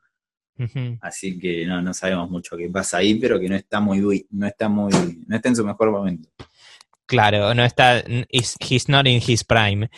Así 1.02 1.40
que 1.40 1.66
no, 1.66 1.82
no 1.82 1.94
sabemos 1.94 2.30
mucho 2.30 2.58
qué 2.58 2.70
pasa 2.70 2.98
ahí, 2.98 3.16
pero 3.16 3.40
que 3.40 3.48
no 3.48 3.56
está 3.56 3.80
muy, 3.80 4.28
no 4.30 4.46
está 4.46 4.68
muy, 4.68 4.92
no 5.26 5.36
está 5.36 5.50
en 5.50 5.56
su 5.56 5.66
mejor 5.66 5.92
momento. 5.92 6.30
Claro, 7.10 7.56
no 7.56 7.66
está, 7.66 8.04
he's 8.30 8.88
not 8.88 9.08
in 9.08 9.20
his 9.26 9.44
prime. 9.44 9.90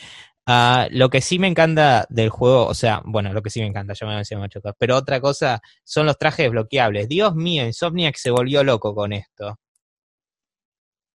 Uh, 0.48 0.88
lo 0.92 1.10
que 1.10 1.20
sí 1.20 1.40
me 1.40 1.48
encanta 1.48 2.08
del 2.10 2.30
juego, 2.30 2.68
o 2.68 2.74
sea, 2.74 3.02
bueno, 3.04 3.34
lo 3.34 3.42
que 3.42 3.50
sí 3.50 3.60
me 3.60 3.68
encanta, 3.68 3.94
ya 3.94 4.08
me 4.08 4.16
decía 4.16 4.38
mucho 4.38 4.62
pero 4.80 4.96
otra 4.96 5.20
cosa 5.20 5.62
son 5.84 6.06
los 6.06 6.18
trajes 6.18 6.50
bloqueables. 6.50 7.10
Dios 7.10 7.36
mío, 7.36 7.66
Insomniac 7.66 8.16
se 8.16 8.32
volvió 8.32 8.64
loco 8.64 8.96
con 8.96 9.12
esto. 9.12 9.60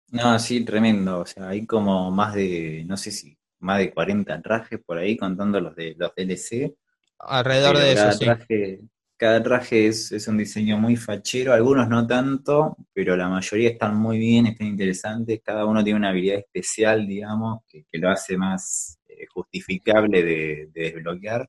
No, 0.09 0.39
sí, 0.39 0.67
tremendo. 0.67 1.21
O 1.21 1.27
sea, 1.27 1.49
hay 1.49 1.65
como 1.65 2.11
más 2.11 2.35
de, 2.35 2.85
no 2.87 2.99
sé 2.99 3.11
si 3.11 3.39
más 3.61 3.79
de 3.79 3.91
40 3.91 4.43
trajes 4.43 4.79
por 4.85 4.99
ahí, 4.99 5.17
contando 5.17 5.63
los 5.63 5.75
de 5.75 5.95
los 5.97 6.15
DLC. 6.15 6.75
Alrededor 7.21 7.79
de 7.79 7.93
eso, 7.93 8.19
traje, 8.19 8.81
Cada 9.19 9.43
traje 9.43 9.87
es, 9.87 10.29
un 10.29 10.37
diseño 10.37 10.79
muy 10.79 10.97
fachero, 10.97 11.55
algunos 11.55 11.89
no 11.89 12.07
tanto, 12.07 12.77
pero 12.93 13.17
la 13.17 13.31
mayoría 13.31 13.71
están 13.71 13.97
muy 13.97 14.19
bien, 14.19 14.47
están 14.47 14.67
interesantes. 14.67 15.41
Cada 15.43 15.65
uno 15.65 15.83
tiene 15.83 15.99
una 15.99 16.11
habilidad 16.11 16.39
especial, 16.39 17.07
digamos, 17.07 17.63
que, 17.67 17.85
lo 17.93 18.11
hace 18.11 18.37
más 18.37 18.99
eh, 19.09 19.27
justificable 19.33 20.23
de, 20.23 20.69
desbloquear. 20.73 21.49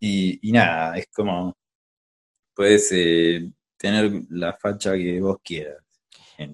Y, 0.00 0.40
nada, 0.52 0.98
es 0.98 1.06
como, 1.14 1.56
puedes 2.54 2.90
eh, 2.92 3.50
tener 3.76 4.10
la 4.30 4.52
facha 4.54 4.94
que 4.94 5.20
vos 5.20 5.38
quieras. 5.44 5.76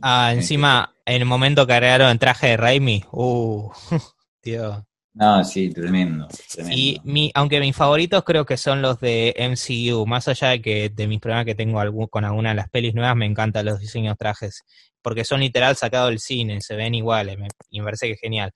ah, 0.03 0.33
encima, 0.35 0.95
en 1.07 1.23
el 1.23 1.27
momento 1.27 1.67
que 1.67 1.73
agregaron 1.73 2.11
el 2.11 2.19
traje 2.19 2.49
de 2.49 2.57
Raimi, 2.59 3.05
uh, 3.13 3.71
No, 5.15 5.45
sí, 5.45 5.71
tremendo, 5.71 6.27
Y 6.73 7.01
mi, 7.05 7.31
aunque 7.35 7.61
mis 7.61 7.77
favoritos 7.77 8.25
creo 8.25 8.45
que 8.45 8.57
son 8.57 8.83
los 8.83 8.99
de 8.99 9.33
MCU, 9.39 10.05
más 10.07 10.27
allá 10.27 10.49
de 10.49 10.61
que 10.61 10.89
de 10.89 11.07
mis 11.07 11.21
problemas 11.21 11.45
que 11.45 11.55
tengo 11.55 11.81
con 12.09 12.25
alguna 12.25 12.49
de 12.49 12.57
las 12.57 12.69
pelis 12.69 12.95
nuevas, 12.95 13.15
me 13.15 13.25
encantan 13.25 13.65
los 13.65 13.79
diseños 13.79 14.19
trajes, 14.19 14.65
porque 15.03 15.25
son 15.25 15.39
literal 15.39 15.77
sacados 15.77 16.11
del 16.11 16.19
cine, 16.19 16.61
se 16.61 16.75
ven 16.75 16.97
iguales, 16.97 17.39
me, 17.39 17.47
y 17.71 17.79
me 17.79 17.85
parece 17.85 18.09
que 18.09 18.15
es 18.15 18.21
genial. 18.21 18.51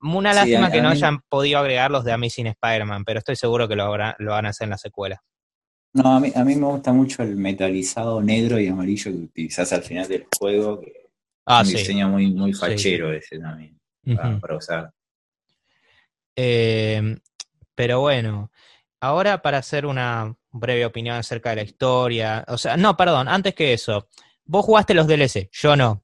Una 0.00 0.32
lástima 0.32 0.70
que 0.70 0.80
no 0.80 0.90
hayan 0.90 1.20
podido 1.28 1.58
agregar 1.58 1.90
los 1.90 2.04
de 2.04 2.12
Amazing 2.12 2.46
Spider-Man, 2.48 3.04
pero 3.04 3.18
estoy 3.18 3.34
seguro 3.34 3.66
que 3.66 3.74
lo, 3.74 3.96
lo 3.96 4.30
van 4.30 4.46
a 4.46 4.50
hacer 4.50 4.66
en 4.66 4.70
la 4.70 4.78
secuela. 4.78 5.20
No, 5.94 6.16
a 6.16 6.20
mí, 6.20 6.30
a 6.34 6.44
mí 6.44 6.54
me 6.54 6.66
gusta 6.66 6.92
mucho 6.92 7.24
el 7.24 7.34
metalizado 7.34 8.20
negro 8.20 8.60
y 8.60 8.68
amarillo 8.68 9.10
que 9.10 9.18
utilizas 9.18 9.72
al 9.72 9.82
final 9.82 10.06
del 10.06 10.26
juego, 10.38 10.80
que 10.80 10.92
ah, 11.46 11.62
es 11.62 11.68
un 11.68 11.74
diseño 11.74 12.08
muy, 12.08 12.32
muy 12.32 12.52
fachero 12.52 13.12
ese 13.12 13.38
también, 13.38 13.78
para 14.40 14.56
usar. 14.56 14.92
Eh, 16.36 17.18
pero 17.74 18.00
bueno, 18.00 18.50
ahora 19.00 19.42
para 19.42 19.58
hacer 19.58 19.86
una 19.86 20.36
breve 20.50 20.86
opinión 20.86 21.16
acerca 21.16 21.50
de 21.50 21.56
la 21.56 21.62
historia, 21.62 22.44
o 22.48 22.58
sea, 22.58 22.76
no, 22.76 22.96
perdón, 22.96 23.28
antes 23.28 23.54
que 23.54 23.72
eso, 23.72 24.08
vos 24.44 24.64
jugaste 24.64 24.94
los 24.94 25.06
DLC, 25.06 25.50
yo 25.52 25.76
no. 25.76 26.02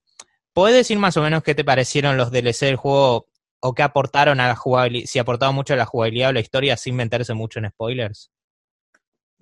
¿Puedes 0.52 0.76
decir 0.76 0.98
más 0.98 1.16
o 1.16 1.22
menos 1.22 1.42
qué 1.42 1.54
te 1.54 1.64
parecieron 1.64 2.16
los 2.16 2.30
DLC 2.30 2.66
del 2.66 2.76
juego 2.76 3.26
o 3.60 3.74
qué 3.74 3.82
aportaron 3.82 4.40
a 4.40 4.48
la 4.48 4.56
jugabilidad, 4.56 5.06
si 5.06 5.18
aportaron 5.18 5.54
mucho 5.54 5.74
a 5.74 5.76
la 5.76 5.86
jugabilidad 5.86 6.30
o 6.30 6.32
la 6.32 6.40
historia 6.40 6.76
sin 6.76 6.96
meterse 6.96 7.34
mucho 7.34 7.60
en 7.60 7.70
spoilers? 7.70 8.30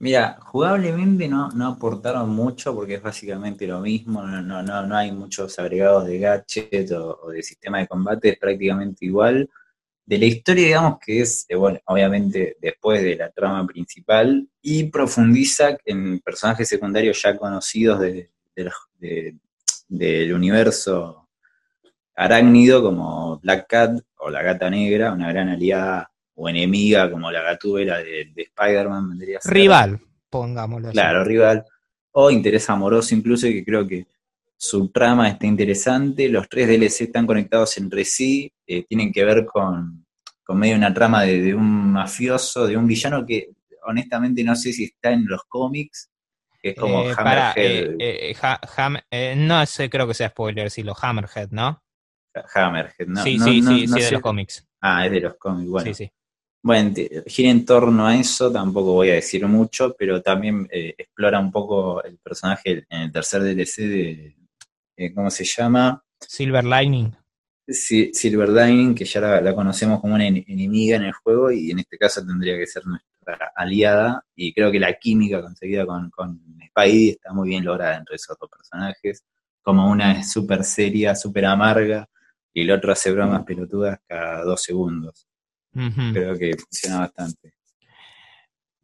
Mira, 0.01 0.39
jugablemente 0.41 1.27
no, 1.27 1.49
no 1.51 1.69
aportaron 1.69 2.31
mucho 2.31 2.73
porque 2.73 2.95
es 2.95 3.03
básicamente 3.03 3.67
lo 3.67 3.81
mismo, 3.81 4.23
no, 4.23 4.63
no, 4.63 4.63
no, 4.63 4.97
hay 4.97 5.11
muchos 5.11 5.59
agregados 5.59 6.07
de 6.07 6.21
gadget 6.21 6.93
o, 6.93 7.31
de 7.31 7.43
sistema 7.43 7.79
de 7.79 7.89
combate, 7.89 8.29
es 8.29 8.39
prácticamente 8.39 9.07
igual 9.07 9.51
de 10.09 10.17
la 10.17 10.25
historia, 10.25 10.67
digamos, 10.69 10.99
que 11.05 11.21
es, 11.21 11.45
eh, 11.51 11.55
bueno, 11.55 11.81
obviamente 11.85 12.57
después 12.63 13.03
de 13.03 13.15
la 13.15 13.31
trama 13.31 13.67
principal, 13.67 14.49
y 14.63 14.85
profundiza 14.85 15.77
en 15.85 16.21
personajes 16.21 16.67
secundarios 16.67 17.21
ya 17.23 17.37
conocidos 17.37 18.01
del 19.87 20.33
universo 20.33 21.29
arácnido, 22.15 22.83
como 22.83 23.39
Black 23.41 23.67
Cat 23.69 24.01
o 24.17 24.31
la 24.31 24.43
Gata 24.43 24.71
Negra, 24.71 25.13
una 25.13 25.31
gran 25.31 25.51
aliada 25.51 26.11
o 26.37 26.49
enemiga 26.49 27.11
como 27.11 27.31
la 27.31 27.43
Gatúbela 27.43 27.99
de, 27.99 28.33
de 28.35 28.43
Spider-Man, 28.43 29.11
vendría 29.11 29.41
Rival, 29.45 30.01
pongámoslo 30.31 30.91
Claro, 30.91 31.23
rival. 31.23 31.67
O 32.13 32.31
interés 32.31 32.71
amoroso 32.71 33.15
incluso, 33.15 33.47
que 33.47 33.63
creo 33.63 33.87
que 33.87 34.07
su 34.61 34.89
trama 34.89 35.29
está 35.29 35.47
interesante, 35.47 36.29
los 36.29 36.49
tres 36.49 36.67
DLC 36.67 37.03
están 37.03 37.27
conectados 37.27 37.79
entre 37.79 38.05
sí, 38.05 38.53
eh, 38.67 38.85
tienen 38.85 39.13
que 39.13 39.25
ver 39.25 39.47
con, 39.47 40.05
con 40.43 40.59
medio 40.59 40.75
una 40.75 40.93
trama 40.93 41.23
de, 41.23 41.55
un 41.55 41.93
mafioso, 41.93 42.67
de 42.67 42.77
un 42.77 42.87
villano 42.89 43.25
que 43.25 43.51
honestamente 43.85 44.43
no 44.43 44.57
sé 44.57 44.73
si 44.73 44.85
está 44.85 45.13
en 45.13 45.27
los 45.27 45.45
cómics, 45.45 46.11
que 46.61 46.71
es 46.71 46.77
como 46.77 47.09
eh, 47.09 47.15
Hammerhead. 47.17 49.05
Eh, 49.11 49.35
no 49.37 49.65
sé, 49.65 49.89
creo 49.89 50.09
que 50.09 50.15
sea 50.15 50.31
spoiler, 50.31 50.73
si 50.73 50.83
lo 50.83 50.95
Hammerhead, 51.01 51.51
¿no? 51.51 51.81
Hammerhead, 52.53 53.07
¿no? 53.07 53.23
Sí, 53.23 53.39
sí, 53.39 53.63
sí, 53.63 53.87
sí, 53.87 54.01
de 54.01 54.11
los 54.11 54.21
cómics. 54.21 54.67
Ah, 54.81 55.07
es 55.07 55.13
de 55.13 55.21
los 55.21 55.37
cómics, 55.37 55.71
bueno. 55.71 55.87
Sí, 55.87 55.95
sí. 55.95 56.13
Bueno, 56.61 56.93
gira 57.27 57.51
en 57.51 57.65
torno 57.65 58.09
a 58.09 58.17
eso, 58.17 58.51
tampoco 58.51 58.93
voy 58.93 59.11
a 59.11 59.15
decir 59.15 59.47
mucho, 59.47 59.95
pero 59.97 60.21
también 60.21 60.69
explora 60.73 61.39
un 61.39 61.53
poco 61.53 62.03
el 62.03 62.19
personaje 62.19 62.85
en 62.91 63.03
el 63.03 63.13
tercer 63.13 63.43
DLC 63.43 63.77
de, 63.83 64.38
eh, 64.99 65.15
¿cómo 65.15 65.31
se 65.31 65.45
llama? 65.45 66.03
Silver 66.21 66.65
Lining. 66.65 67.15
Silver 67.69 68.49
Lining, 68.49 68.95
que 68.95 69.05
ya 69.05 69.21
la, 69.41 69.55
conocemos 69.55 70.01
como 70.01 70.15
una 70.15 70.27
enemiga 70.27 70.97
en 70.97 71.05
el 71.05 71.13
juego 71.13 71.53
y 71.53 71.71
en 71.71 71.79
este 71.79 71.97
caso 71.97 72.27
tendría 72.27 72.57
que 72.57 72.67
ser 72.67 72.85
nuestra 72.85 73.53
aliada. 73.55 74.25
Y 74.35 74.53
creo 74.53 74.73
que 74.73 74.81
la 74.81 74.93
química 74.95 75.41
conseguida 75.41 75.87
con, 75.87 76.11
con 76.11 76.41
Spidey 76.69 77.11
está 77.11 77.33
muy 77.33 77.51
bien 77.51 77.65
lograda 77.65 77.97
entre 77.97 78.17
esos 78.17 78.37
dos 78.41 78.51
personajes. 78.51 79.23
Como 79.63 79.89
una 79.89 80.19
es 80.19 80.33
súper 80.33 80.65
seria, 80.65 81.15
súper 81.15 81.45
amarga, 81.45 82.09
y 82.53 82.63
el 82.63 82.71
otro 82.73 82.91
hace 82.91 83.13
bromas 83.13 83.45
pelotudas 83.45 84.01
cada 84.07 84.43
dos 84.43 84.63
segundos. 84.63 85.29
Creo 85.73 86.37
que 86.37 86.57
funciona 86.57 87.01
bastante. 87.01 87.55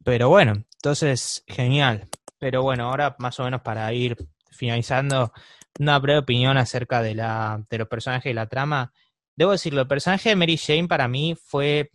Pero 0.05 0.29
bueno, 0.29 0.53
entonces, 0.77 1.43
genial. 1.49 2.09
Pero 2.39 2.62
bueno, 2.62 2.85
ahora 2.85 3.17
más 3.19 3.41
o 3.41 3.45
menos 3.45 3.62
para 3.62 3.93
ir 3.93 4.17
finalizando, 4.53 5.33
una 5.79 5.99
breve 5.99 6.20
opinión 6.20 6.57
acerca 6.57 7.03
de, 7.03 7.14
la, 7.14 7.64
de 7.68 7.79
los 7.79 7.89
personajes 7.89 8.31
y 8.31 8.35
la 8.35 8.47
trama. 8.47 8.93
Debo 9.37 9.53
decirlo, 9.53 9.83
el 9.83 9.89
personaje 9.89 10.31
de 10.31 10.37
Mary 10.37 10.57
Jane 10.57 10.89
para 10.89 11.09
mí 11.09 11.37
fue... 11.37 11.91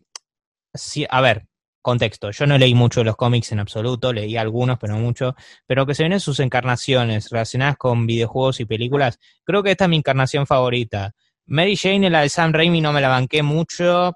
Sí, 0.73 1.05
a 1.09 1.21
ver, 1.21 1.47
contexto. 1.81 2.31
Yo 2.31 2.45
no 2.45 2.57
leí 2.57 2.75
mucho 2.75 3.03
los 3.03 3.15
cómics 3.15 3.51
en 3.51 3.59
absoluto, 3.59 4.13
leí 4.13 4.37
algunos, 4.37 4.77
pero 4.79 4.93
no 4.93 4.99
mucho. 4.99 5.35
Pero 5.65 5.85
que 5.85 5.95
se 5.95 6.03
ven 6.03 6.13
en 6.13 6.19
sus 6.19 6.39
encarnaciones 6.39 7.29
relacionadas 7.29 7.77
con 7.77 8.05
videojuegos 8.05 8.59
y 8.59 8.65
películas, 8.65 9.19
creo 9.43 9.63
que 9.63 9.71
esta 9.71 9.85
es 9.85 9.89
mi 9.89 9.97
encarnación 9.97 10.45
favorita. 10.45 11.13
Mary 11.45 11.75
Jane, 11.75 12.07
en 12.07 12.13
la 12.13 12.21
de 12.21 12.29
Sam 12.29 12.53
Raimi, 12.53 12.81
no 12.81 12.93
me 12.93 13.01
la 13.01 13.09
banqué 13.09 13.41
mucho. 13.43 14.13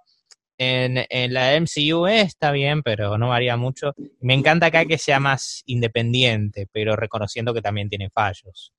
En, 0.57 1.03
en 1.09 1.33
la 1.33 1.59
MCU 1.59 2.05
está 2.05 2.51
bien, 2.51 2.83
pero 2.83 3.17
no 3.17 3.29
varía 3.29 3.57
mucho. 3.57 3.93
Me 4.21 4.35
encanta 4.35 4.67
acá 4.67 4.85
que 4.85 4.99
sea 4.99 5.19
más 5.19 5.63
independiente, 5.65 6.67
pero 6.71 6.95
reconociendo 6.95 7.53
que 7.53 7.61
también 7.61 7.89
tiene 7.89 8.09
fallos. 8.11 8.71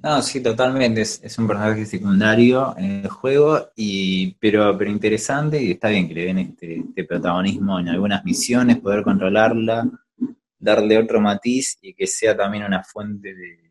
No, 0.00 0.22
sí, 0.22 0.40
totalmente. 0.40 1.00
Es, 1.00 1.38
un 1.38 1.48
personaje 1.48 1.84
secundario 1.84 2.74
en 2.78 3.02
el 3.02 3.08
juego, 3.08 3.70
y, 3.74 4.32
pero, 4.34 4.78
pero 4.78 4.90
interesante 4.90 5.60
y 5.60 5.72
está 5.72 5.88
bien 5.88 6.06
que 6.06 6.14
le 6.14 6.24
den 6.26 6.38
este, 6.38 6.76
este, 6.76 7.04
protagonismo 7.04 7.80
en 7.80 7.88
algunas 7.88 8.24
misiones, 8.24 8.78
poder 8.78 9.02
controlarla, 9.02 9.90
darle 10.56 10.98
otro 10.98 11.20
matiz 11.20 11.78
y 11.82 11.94
que 11.94 12.06
sea 12.06 12.36
también 12.36 12.64
una 12.64 12.84
fuente 12.84 13.34
de, 13.34 13.68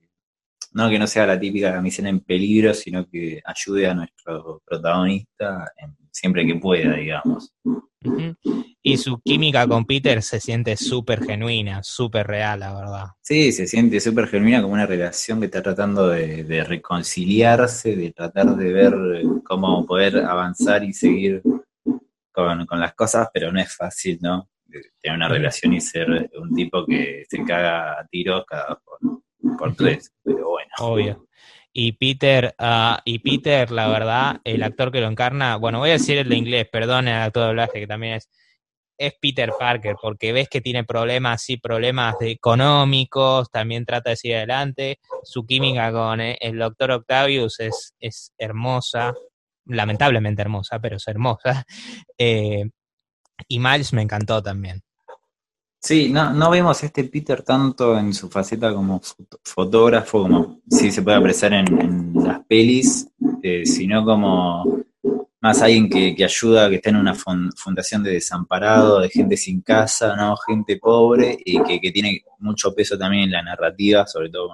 no 0.74 0.90
que 0.90 1.00
no 1.00 1.08
sea 1.08 1.26
la 1.26 1.40
típica 1.40 1.72
camiseta 1.72 2.10
en 2.10 2.20
peligro, 2.20 2.74
sino 2.74 3.08
que 3.10 3.42
ayude 3.46 3.88
a 3.88 3.94
nuestro 3.94 4.62
protagonista 4.66 5.72
siempre 6.18 6.46
que 6.48 6.56
pueda, 6.56 6.96
digamos. 6.96 7.54
Y 8.82 8.98
su 8.98 9.20
química 9.20 9.68
con 9.68 9.86
Peter 9.86 10.24
se 10.24 10.40
siente 10.40 10.78
súper 10.78 11.24
genuina, 11.24 11.84
súper 11.84 12.26
real, 12.26 12.62
la 12.62 12.74
verdad. 12.74 13.06
Sí, 13.22 13.52
se 13.52 13.68
siente 13.68 14.00
súper 14.00 14.28
genuina 14.28 14.62
como 14.62 14.74
una 14.74 14.86
relación 14.86 15.40
que 15.40 15.46
está 15.46 15.62
tratando 15.62 16.10
de, 16.10 16.64
reconciliarse, 16.64 17.96
de 17.96 18.12
tratar 18.12 18.56
de 18.56 18.74
ver 18.74 18.94
cómo 19.44 19.86
poder 19.86 20.18
avanzar 20.18 20.84
y 20.84 20.94
seguir 20.94 21.42
con, 22.32 22.66
con 22.66 22.80
las 22.80 22.96
cosas, 22.96 23.28
pero 23.32 23.52
no 23.52 23.60
es 23.60 23.76
fácil, 23.76 24.18
¿no? 24.22 24.50
Tener 25.02 25.18
una 25.18 25.30
relación 25.30 25.74
y 25.74 25.82
ser 25.82 26.32
un 26.40 26.54
tipo 26.56 26.86
que 26.86 27.26
se 27.30 27.44
caga 27.44 28.00
a 28.00 28.08
tiros 28.08 28.44
cada 28.48 28.80
por, 28.80 29.58
por 29.58 29.76
tres, 29.76 30.12
pero 30.24 30.50
bueno. 30.50 30.72
Obvio. 30.80 31.27
Y 31.80 31.92
Peter, 31.92 32.56
uh, 32.58 32.98
y 33.06 33.20
Peter, 33.20 33.70
la 33.70 33.88
verdad, 33.88 34.42
el 34.44 34.64
actor 34.64 34.92
que 34.92 35.00
lo 35.00 35.08
encarna, 35.08 35.58
bueno, 35.58 35.78
voy 35.78 35.92
a 35.92 35.94
decir 35.94 36.18
el 36.18 36.28
de 36.28 36.36
inglés, 36.36 36.68
perdón, 36.72 37.08
el 37.08 37.22
actor 37.22 37.44
de 37.44 37.48
doblaje 37.50 37.80
que 37.82 37.86
también 37.86 38.16
es, 38.16 38.32
es 38.98 39.14
Peter 39.22 39.52
Parker, 39.60 39.96
porque 40.02 40.34
ves 40.34 40.50
que 40.50 40.60
tiene 40.60 40.86
problemas, 40.86 41.44
sí, 41.44 41.58
problemas 41.58 42.16
económicos, 42.22 43.52
también 43.52 43.86
trata 43.86 44.10
de 44.10 44.16
seguir 44.16 44.38
adelante. 44.38 44.98
Su 45.22 45.46
química 45.46 45.92
con 45.92 46.20
eh, 46.20 46.36
el 46.42 46.58
doctor 46.58 46.90
Octavius 46.90 47.60
es, 47.60 47.94
es 48.00 48.34
hermosa, 48.40 49.14
lamentablemente 49.66 50.42
hermosa, 50.42 50.80
pero 50.80 50.96
es 50.96 51.08
hermosa. 51.08 51.64
Eh, 52.18 52.72
y 53.48 53.60
Miles 53.60 53.94
me 53.94 54.02
encantó 54.02 54.42
también. 54.42 54.82
Sí, 55.80 56.10
no, 56.10 56.34
no 56.34 56.50
vemos 56.50 56.82
a 56.82 56.86
este 56.88 57.04
Peter 57.04 57.44
tanto 57.44 57.98
en 57.98 58.14
su 58.14 58.30
faceta 58.30 58.74
como 58.74 59.00
fotógrafo, 59.44 60.24
como 60.24 60.62
sí 60.70 60.92
se 60.92 61.02
puede 61.02 61.18
apreciar 61.18 61.54
en, 61.54 62.14
las 62.16 62.44
pelis, 62.46 63.08
eh, 63.44 63.66
sino 63.66 64.04
como 64.04 64.84
más 65.40 65.62
alguien 65.62 65.88
que, 65.88 66.24
ayuda, 66.24 66.70
que 66.70 66.78
está 66.78 66.90
en 66.90 66.98
una 66.98 67.14
fundación 67.14 68.04
de 68.04 68.12
desamparado, 68.12 69.00
de 69.00 69.10
gente 69.10 69.38
sin 69.38 69.62
casa, 69.62 70.16
¿no? 70.16 70.36
gente 70.36 70.78
pobre, 70.78 71.38
y 71.46 71.62
que, 71.64 71.92
tiene 71.92 72.22
mucho 72.40 72.74
peso 72.74 72.98
también 72.98 73.26
en 73.26 73.32
la 73.32 73.44
narrativa, 73.44 74.08
sobre 74.08 74.30
todo 74.30 74.50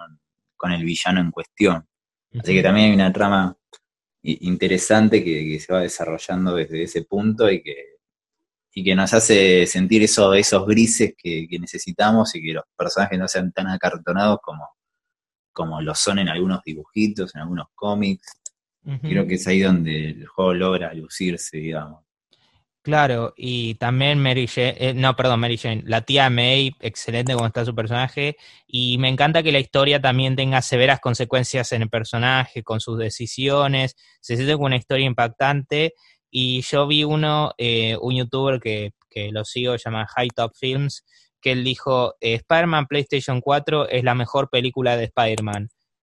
con, 0.57 0.71
el 0.71 0.83
villano 0.83 1.21
en 1.21 1.31
cuestión. 1.31 1.87
Así 2.37 2.53
que 2.53 2.63
también 2.63 2.89
hay 2.89 2.95
una 2.95 3.13
trama 3.13 3.57
interesante 4.21 5.23
que 5.23 5.59
se 5.59 5.73
va 5.73 5.81
desarrollando 5.81 6.55
desde 6.55 6.83
ese 6.83 7.03
punto 7.03 7.49
y 7.49 7.61
que 7.61 7.92
y 8.73 8.83
que 8.83 8.95
nos 8.95 9.13
hace 9.13 9.67
sentir 9.67 10.03
eso, 10.03 10.33
esos 10.33 10.65
grises 10.65 11.13
que, 11.17 11.47
necesitamos 11.59 12.33
y 12.35 12.41
que 12.41 12.53
los 12.53 12.63
personajes 12.75 13.19
no 13.19 13.27
sean 13.27 13.51
tan 13.51 13.67
acartonados 13.67 14.39
como, 14.41 14.67
como 15.51 15.79
lo 15.81 15.93
son 15.93 16.19
en 16.19 16.29
algunos 16.29 16.61
dibujitos, 16.63 17.35
en 17.35 17.41
algunos 17.41 17.67
cómics. 17.75 18.39
Creo 19.01 19.25
que 19.25 19.35
es 19.35 19.47
ahí 19.47 19.61
donde 19.61 20.09
el 20.09 20.27
juego 20.27 20.53
logra 20.53 20.93
lucirse, 20.93 21.57
digamos. 21.57 22.03
Claro, 22.83 23.33
y 23.37 23.75
también 23.75 24.21
Mary 24.21 24.45
Jane, 24.45 24.75
eh, 24.77 24.93
no, 24.93 25.15
perdón, 25.15 25.39
Mary 25.39 25.57
Jane, 25.57 25.83
la 25.85 26.01
tía 26.01 26.29
May, 26.29 26.75
excelente 26.81 27.33
como 27.33 27.47
está 27.47 27.63
su 27.63 27.73
personaje, 27.73 28.35
y 28.67 28.97
me 28.97 29.07
encanta 29.07 29.41
que 29.41 29.53
la 29.53 29.59
historia 29.59 30.01
también 30.01 30.35
tenga 30.35 30.61
severas 30.61 30.99
consecuencias 30.99 31.71
en 31.71 31.83
el 31.83 31.89
personaje, 31.89 32.61
con 32.61 32.81
sus 32.81 32.99
decisiones, 32.99 33.95
se 34.19 34.35
siente 34.35 34.55
como 34.55 34.65
una 34.65 34.75
historia 34.75 35.05
impactante, 35.05 35.93
y 36.35 36.61
yo 36.63 36.87
vi 36.87 37.03
uno, 37.03 37.53
eh, 37.59 37.95
un 38.01 38.15
youtuber 38.15 38.59
que, 38.59 38.91
lo 39.31 39.45
sigo, 39.45 39.77
se 39.77 39.83
llama 39.85 40.07
High 40.07 40.29
Top 40.29 40.53
Films, 40.55 41.05
que 41.39 41.51
él 41.51 41.63
dijo, 41.63 42.15
eh, 42.21 42.33
Spider-Man 42.33 42.87
PlayStation 42.87 43.39
4 43.39 43.87
es 43.89 44.03
la 44.03 44.15
mejor 44.15 44.49
película 44.49 44.97
de 44.97 45.03
Spider-Man. 45.03 45.69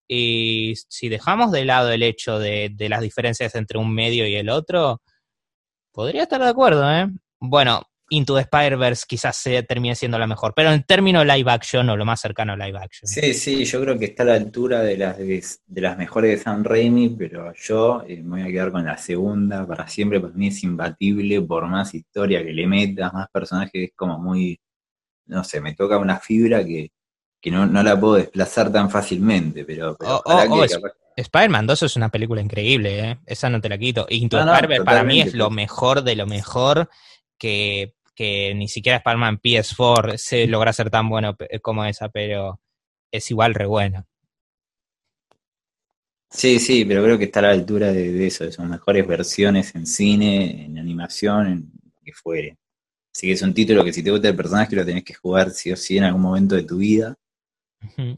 Y 0.09 0.73
si 0.89 1.07
dejamos 1.07 1.53
de 1.53 1.63
lado 1.63 1.91
el 1.91 2.03
hecho 2.03 2.37
de, 2.37 2.69
de, 2.73 2.89
las 2.89 2.99
diferencias 2.99 3.55
entre 3.55 3.77
un 3.79 3.93
medio 3.95 4.27
y 4.27 4.35
el 4.35 4.49
otro, 4.49 5.01
podría 5.93 6.23
estar 6.23 6.41
de 6.41 6.49
acuerdo, 6.49 6.91
¿eh? 6.91 7.07
Bueno, 7.39 7.83
Into 8.09 8.35
the 8.35 8.41
Spider-Verse 8.41 9.05
quizás 9.07 9.35
se 9.37 9.63
termine 9.63 9.95
siendo 9.95 10.17
la 10.17 10.27
mejor, 10.27 10.53
pero 10.55 10.71
en 10.71 10.83
términos 10.83 11.25
live 11.25 11.51
action 11.51 11.89
o 11.89 11.97
lo 11.97 12.05
más 12.05 12.19
cercano 12.19 12.53
a 12.53 12.57
live 12.57 12.77
action. 12.77 13.07
Sí, 13.07 13.33
sí, 13.33 13.65
yo 13.65 13.81
creo 13.81 13.97
que 13.97 14.05
está 14.05 14.23
a 14.23 14.27
la 14.27 14.33
altura 14.33 14.81
de 14.81 14.97
las, 14.97 15.17
de, 15.17 15.81
las 15.81 15.97
mejores 15.97 16.31
de 16.31 16.43
Sam 16.43 16.63
Raimi, 16.63 17.09
pero 17.09 17.53
yo 17.53 18.03
eh, 18.07 18.21
me 18.23 18.41
voy 18.41 18.49
a 18.49 18.51
quedar 18.51 18.71
con 18.71 18.85
la 18.85 18.97
segunda 18.97 19.65
para 19.67 19.87
siempre, 19.87 20.19
para 20.19 20.33
mí 20.33 20.47
es 20.47 20.63
imbatible, 20.63 21.41
por 21.41 21.67
más 21.67 21.93
historia 21.93 22.43
que 22.43 22.53
le 22.53 22.67
metas, 22.67 23.13
más 23.13 23.29
personajes, 23.29 23.71
es 23.73 23.91
como 23.95 24.17
muy, 24.17 24.59
no 25.27 25.43
sé, 25.43 25.61
me 25.61 25.75
toca 25.75 25.97
una 25.97 26.19
fibra 26.19 26.63
que, 26.63 26.91
no, 27.51 27.65
la 27.65 27.99
puedo 27.99 28.15
desplazar 28.15 28.71
tan 28.71 28.89
fácilmente, 28.89 29.63
pero... 29.65 29.95
pero 29.97 30.21
oh, 30.25 30.43
oh, 30.49 30.65
Spider-Man 31.15 31.67
2 31.67 31.83
es 31.83 31.95
una 31.95 32.09
película 32.09 32.41
increíble, 32.41 32.99
¿eh? 32.99 33.19
esa 33.25 33.49
no 33.49 33.59
te 33.59 33.69
la 33.69 33.77
quito. 33.77 34.05
Into 34.09 34.37
the 34.37 34.43
Spider-Verse 34.43 34.85
para 34.85 35.03
mí 35.03 35.21
es 35.21 35.33
lo 35.33 35.49
mejor 35.49 36.03
de 36.03 36.15
lo 36.15 36.25
mejor 36.25 36.89
que 37.37 37.95
que 38.19 38.53
ni 38.53 38.67
siquiera 38.67 38.97
Spider-Man 38.97 39.39
PS4 39.39 40.17
se 40.17 40.45
logra 40.45 40.73
ser 40.73 40.89
tan 40.89 41.07
bueno 41.07 41.37
como 41.61 41.85
esa, 41.85 42.09
pero 42.09 42.59
es 43.09 43.31
igual 43.31 43.53
re 43.53 43.65
bueno. 43.65 44.05
Sí, 46.29 46.59
sí, 46.59 46.83
pero 46.83 47.01
creo 47.01 47.17
que 47.17 47.23
está 47.23 47.39
a 47.39 47.43
la 47.43 47.51
altura 47.51 47.93
de, 47.93 48.27
eso, 48.27 48.43
de 48.43 48.51
sus 48.51 48.65
mejores 48.65 49.07
versiones 49.07 49.73
en 49.73 49.87
cine, 49.87 50.65
en 50.65 50.77
animación, 50.77 51.47
en 51.47 51.71
lo 51.81 52.01
que 52.03 52.11
fuere. 52.11 52.57
Así 53.15 53.27
que 53.27 53.33
es 53.33 53.41
un 53.41 53.53
título 53.53 53.85
que 53.85 53.93
si 53.93 54.03
te 54.03 54.11
gusta 54.11 54.27
el 54.27 54.35
personaje 54.35 54.75
lo 54.75 54.85
tenés 54.85 55.05
que 55.05 55.13
jugar 55.13 55.51
sí 55.51 55.71
o 55.71 55.77
sí 55.77 55.97
en 55.97 56.03
algún 56.03 56.21
momento 56.21 56.55
de 56.55 56.63
tu 56.63 56.75
vida. 56.75 57.15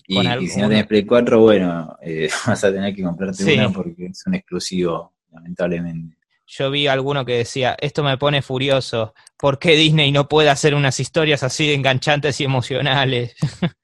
y, 0.08 0.48
si 0.48 0.60
no 0.60 0.68
tenés 0.68 0.88
Play 0.88 1.06
4, 1.06 1.40
bueno, 1.40 1.96
eh, 2.02 2.28
vas 2.48 2.64
a 2.64 2.74
tener 2.74 2.96
que 2.96 3.04
comprarte 3.04 3.54
una 3.54 3.72
porque 3.72 4.08
es 4.08 4.26
un 4.26 4.34
exclusivo, 4.34 5.14
lamentablemente 5.32 6.21
yo 6.52 6.70
vi 6.70 6.88
alguno 6.88 7.26
que 7.26 7.38
decía, 7.38 7.78
esto 7.80 8.04
me 8.04 8.18
pone 8.18 8.42
furioso, 8.42 9.14
¿por 9.38 9.58
qué 9.58 9.76
Disney 9.76 10.12
no 10.12 10.28
puede 10.28 10.50
hacer 10.50 10.76
unas 10.76 11.00
historias 11.00 11.44
así 11.44 11.66
de 11.66 11.76
enganchantes 11.76 12.42
y 12.42 12.44
emocionales? 12.44 13.36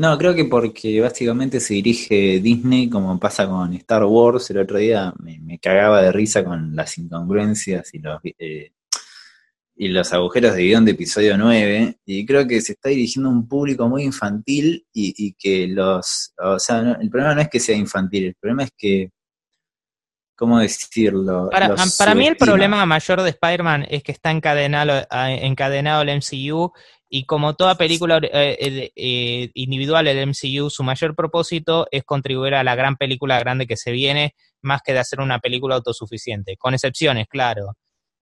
No, 0.00 0.16
creo 0.16 0.32
que 0.32 0.44
porque 0.44 1.00
básicamente 1.00 1.58
se 1.58 1.74
dirige 1.74 2.38
Disney 2.38 2.88
como 2.88 3.18
pasa 3.18 3.48
con 3.48 3.74
Star 3.74 4.04
Wars. 4.04 4.48
El 4.48 4.58
otro 4.58 4.78
día 4.78 5.12
me, 5.18 5.58
cagaba 5.58 6.00
de 6.00 6.12
risa 6.12 6.44
con 6.44 6.76
las 6.76 6.96
incongruencias 6.98 7.92
y 7.92 7.98
los, 7.98 8.20
eh, 8.38 8.70
y 9.74 9.88
los 9.88 10.12
agujeros 10.12 10.54
de 10.54 10.62
guion 10.62 10.84
de 10.84 10.92
episodio 10.92 11.36
9. 11.36 11.98
Y 12.06 12.24
creo 12.24 12.46
que 12.46 12.60
se 12.60 12.74
está 12.74 12.90
dirigiendo 12.90 13.28
a 13.28 13.32
un 13.32 13.48
público 13.48 13.88
muy 13.88 14.04
infantil 14.04 14.86
y, 14.92 15.14
y 15.18 15.32
que 15.32 15.66
los... 15.66 16.32
O 16.38 16.60
sea, 16.60 16.96
el 17.00 17.10
problema 17.10 17.34
no 17.34 17.40
es 17.40 17.48
que 17.48 17.58
sea 17.58 17.74
infantil, 17.76 18.26
el 18.26 18.34
problema 18.36 18.62
es 18.62 18.70
que 18.78 19.10
¿cómo 20.38 20.60
decirlo? 20.60 21.50
Para, 21.50 22.14
mí 22.14 22.28
el 22.28 22.36
problema 22.36 22.86
mayor 22.86 23.22
de 23.22 23.30
Spider-Man 23.30 23.86
es 23.90 24.04
que 24.04 24.12
está 24.12 24.30
encadenado, 24.30 25.04
encadenado 25.10 26.02
el 26.02 26.16
MCU 26.16 26.72
y 27.08 27.24
como 27.24 27.56
toda 27.56 27.76
película 27.76 28.20
eh, 28.22 28.92
eh, 28.94 29.50
individual 29.54 30.04
del 30.04 30.28
MCU, 30.28 30.70
su 30.70 30.84
mayor 30.84 31.16
propósito 31.16 31.88
es 31.90 32.04
contribuir 32.04 32.54
a 32.54 32.62
la 32.62 32.76
gran 32.76 32.96
película 32.96 33.40
grande 33.40 33.66
que 33.66 33.76
se 33.76 33.90
viene, 33.90 34.36
más 34.62 34.80
que 34.82 34.92
de 34.92 35.00
hacer 35.00 35.20
una 35.20 35.40
película 35.40 35.74
autosuficiente, 35.74 36.56
con 36.56 36.72
excepciones, 36.72 37.26
claro. 37.26 37.76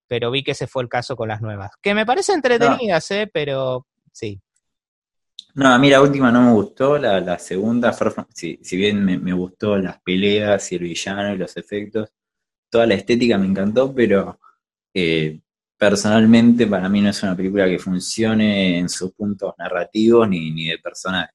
Pero 0.08 0.30
vi 0.30 0.42
que 0.42 0.52
ese 0.52 0.66
fue 0.66 0.84
el 0.84 0.88
caso 0.88 1.16
con 1.16 1.28
las 1.28 1.42
nuevas. 1.42 1.72
Que 1.82 1.94
me 1.94 2.06
parece 2.06 2.32
entretenidas, 2.32 3.10
¿eh? 3.10 3.28
Pero 3.30 3.86
sí. 4.12 4.40
No, 5.56 5.68
a 5.68 5.78
mí 5.78 5.88
la 5.88 6.02
última 6.02 6.30
no 6.30 6.42
me 6.42 6.52
gustó, 6.52 6.98
la, 6.98 7.38
segunda, 7.38 7.90
si, 8.34 8.58
bien 8.72 9.02
me, 9.02 9.32
gustó 9.32 9.78
las 9.78 9.98
peleas 10.02 10.70
y 10.70 10.74
el 10.74 10.82
villano 10.82 11.32
y 11.34 11.38
los 11.38 11.56
efectos, 11.56 12.10
toda 12.68 12.84
la 12.86 12.92
estética 12.92 13.38
me 13.38 13.46
encantó, 13.46 13.94
pero 13.94 14.38
eh, 14.92 15.40
personalmente 15.78 16.66
para 16.66 16.90
mí 16.90 17.00
no 17.00 17.08
es 17.08 17.22
una 17.22 17.34
película 17.34 17.66
que 17.66 17.78
funcione 17.78 18.78
en 18.78 18.90
sus 18.90 19.12
puntos 19.12 19.54
narrativos 19.56 20.28
ni, 20.28 20.50
ni 20.50 20.66
de 20.66 20.76
personaje. 20.76 21.32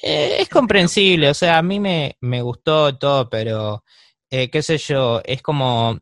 Eh, 0.00 0.36
es 0.38 0.48
comprensible, 0.48 1.28
o 1.28 1.34
sea, 1.34 1.58
a 1.58 1.62
mí 1.62 1.80
me, 1.80 2.16
me 2.20 2.42
gustó 2.42 2.96
todo, 2.96 3.28
pero 3.28 3.82
eh, 4.30 4.50
qué 4.50 4.62
sé 4.62 4.78
yo, 4.78 5.20
es 5.24 5.42
como 5.42 5.98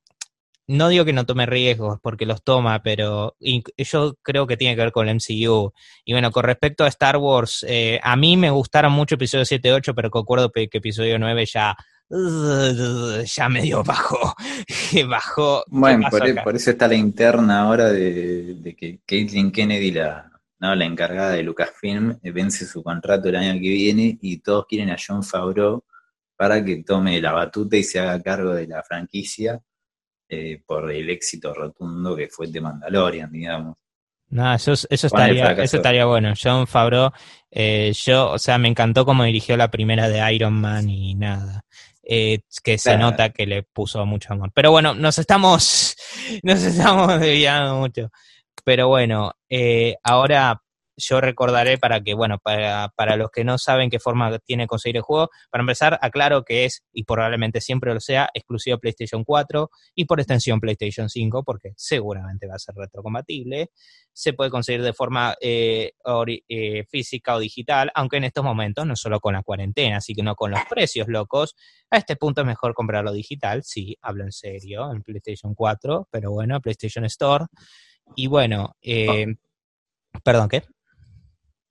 no 0.71 0.89
digo 0.89 1.05
que 1.05 1.13
no 1.13 1.27
tome 1.27 1.47
riesgos, 1.47 1.99
porque 2.01 2.27
los 2.27 2.45
toma, 2.45 2.81
pero 2.81 3.37
yo 3.41 4.15
creo 4.23 4.47
que 4.47 4.57
tiene 4.57 4.77
que 4.77 4.83
ver 4.83 4.93
con 4.93 5.09
el 5.09 5.17
MCU. 5.17 5.73
Y 6.05 6.13
bueno, 6.13 6.31
con 6.31 6.45
respecto 6.45 6.85
a 6.85 6.89
Star 6.89 7.17
Wars, 7.17 7.67
eh, 7.69 7.99
a 8.01 8.15
mí 8.15 8.37
me 8.37 8.51
gustaron 8.51 8.93
mucho 8.93 9.17
episodio 9.17 9.45
7 9.45 9.67
y 9.67 9.71
8, 9.73 9.95
pero 9.97 10.11
concuerdo 10.11 10.53
que 10.53 10.69
episodio 10.71 11.19
9 11.19 11.45
ya, 11.47 11.77
ya 13.25 13.49
medio 13.49 13.83
bajó. 13.83 14.33
bajó. 15.09 15.65
Bueno, 15.67 16.07
e, 16.07 16.35
por, 16.35 16.55
eso 16.55 16.71
está 16.71 16.87
la 16.87 16.95
interna 16.95 17.63
ahora 17.63 17.91
de, 17.91 18.77
que 18.79 19.01
Caitlin 19.05 19.51
Kennedy, 19.51 19.91
la, 19.91 20.31
no, 20.61 20.77
la 20.77 20.85
encargada 20.85 21.33
de 21.33 21.43
Lucasfilm, 21.43 22.21
eh, 22.23 22.31
vence 22.31 22.65
su 22.65 22.85
contrato 22.85 23.29
el 23.29 23.35
año 23.35 23.55
que 23.55 23.71
viene 23.71 24.19
y 24.23 24.39
todos 24.39 24.67
quieren 24.67 24.91
a 24.91 24.97
John 25.05 25.25
Favreau 25.25 25.83
para 26.37 26.65
que 26.65 26.85
tome 26.85 27.21
la 27.21 27.33
batuta 27.33 27.77
y 27.77 27.83
se 27.83 27.99
haga 27.99 28.23
cargo 28.23 28.55
de 28.55 28.69
la 28.69 28.85
franquicia 28.85 29.61
eh, 30.31 30.63
por 30.65 30.91
el 30.91 31.11
éxito 31.11 31.53
rotundo 31.53 32.15
que 32.15 32.29
fue 32.29 32.47
de 32.47 32.61
Mandalorian, 32.61 33.31
digamos. 33.31 33.77
No, 34.31 34.55
eso, 34.55 34.73
eso, 34.73 35.07
estaría, 35.09 35.51
eso 35.53 35.79
estaría 35.79 36.05
bueno. 36.05 36.35
John 36.41 36.69
Favreau, 36.69 37.11
eh, 37.51 37.93
yo, 37.93 38.31
o 38.31 38.39
sea, 38.39 38.59
me 38.59 38.69
encantó 38.69 39.05
cómo 39.05 39.25
dirigió 39.25 39.57
la 39.57 39.73
primera 39.73 40.09
de 40.09 40.33
Iron 40.33 40.55
Man 40.55 40.89
y 40.89 41.17
nada. 41.17 41.65
Eh, 42.03 42.41
que 42.63 42.79
se 42.79 42.97
nota 42.97 43.31
que 43.31 43.47
le 43.47 43.63
puso 43.65 44.05
mucho 44.07 44.33
amor. 44.33 44.51
Pero 44.55 44.71
bueno, 44.71 44.95
nos 44.95 45.19
estamos, 45.19 45.97
nos 46.45 46.63
estamos 46.63 47.21
desviando 47.21 47.77
mucho. 47.77 48.11
Pero 48.65 48.89
bueno, 48.89 49.33
eh, 49.49 49.97
ahora 50.05 50.63
yo 51.01 51.21
recordaré 51.21 51.79
para 51.79 52.01
que, 52.01 52.15
bueno, 52.15 52.39
para, 52.39 52.93
para, 52.97 53.17
los 53.17 53.31
que 53.31 53.45
no 53.45 53.59
saben 53.59 53.91
qué 53.91 53.99
forma 53.99 54.39
tiene 54.39 54.67
conseguir 54.67 54.97
el 54.97 55.03
juego, 55.03 55.31
para 55.51 55.63
empezar, 55.63 55.99
aclaro 56.01 56.45
que 56.45 56.65
es, 56.65 56.85
y 56.93 57.05
probablemente 57.05 57.61
siempre 57.61 57.93
lo 57.93 58.01
sea, 58.01 58.31
exclusivo 58.35 58.79
PlayStation 58.79 59.25
4 59.25 59.71
y 59.95 60.05
por 60.05 60.21
extensión 60.21 60.61
PlayStation 60.61 61.09
5, 61.09 61.43
porque 61.45 61.73
seguramente 61.77 62.47
va 62.47 62.55
a 62.55 62.59
ser 62.59 62.75
retrocompatible. 62.75 63.71
Se 64.13 64.33
puede 64.33 64.51
conseguir 64.51 64.83
de 64.83 64.93
forma 64.93 65.35
eh, 65.41 65.93
eh, 66.49 66.85
física 66.89 67.35
o 67.35 67.39
digital, 67.39 67.91
aunque 67.95 68.19
en 68.19 68.25
estos 68.25 68.45
momentos 68.45 68.87
no 68.87 68.97
solo 68.97 69.21
con 69.21 69.35
la 69.35 69.43
cuarentena, 69.43 69.99
así 69.99 70.15
que 70.15 70.23
no 70.23 70.35
con 70.35 70.51
los 70.51 70.61
precios 70.69 71.09
locos. 71.09 71.57
A 71.91 71.97
este 71.97 72.17
punto 72.17 72.43
es 72.43 72.47
mejor 72.47 72.75
comprarlo 72.75 73.13
digital, 73.13 73.63
sí, 73.65 73.97
hablo 74.03 74.25
en 74.25 74.33
serio, 74.33 74.93
en 74.93 75.03
PlayStation 75.03 75.55
4, 75.55 76.09
pero 76.11 76.31
bueno, 76.31 76.61
PlayStation 76.61 77.05
Store. 77.05 77.47
Y 78.17 78.27
bueno, 78.27 78.77
eh, 78.83 79.27
perdón, 80.25 80.49
¿qué? 80.49 80.63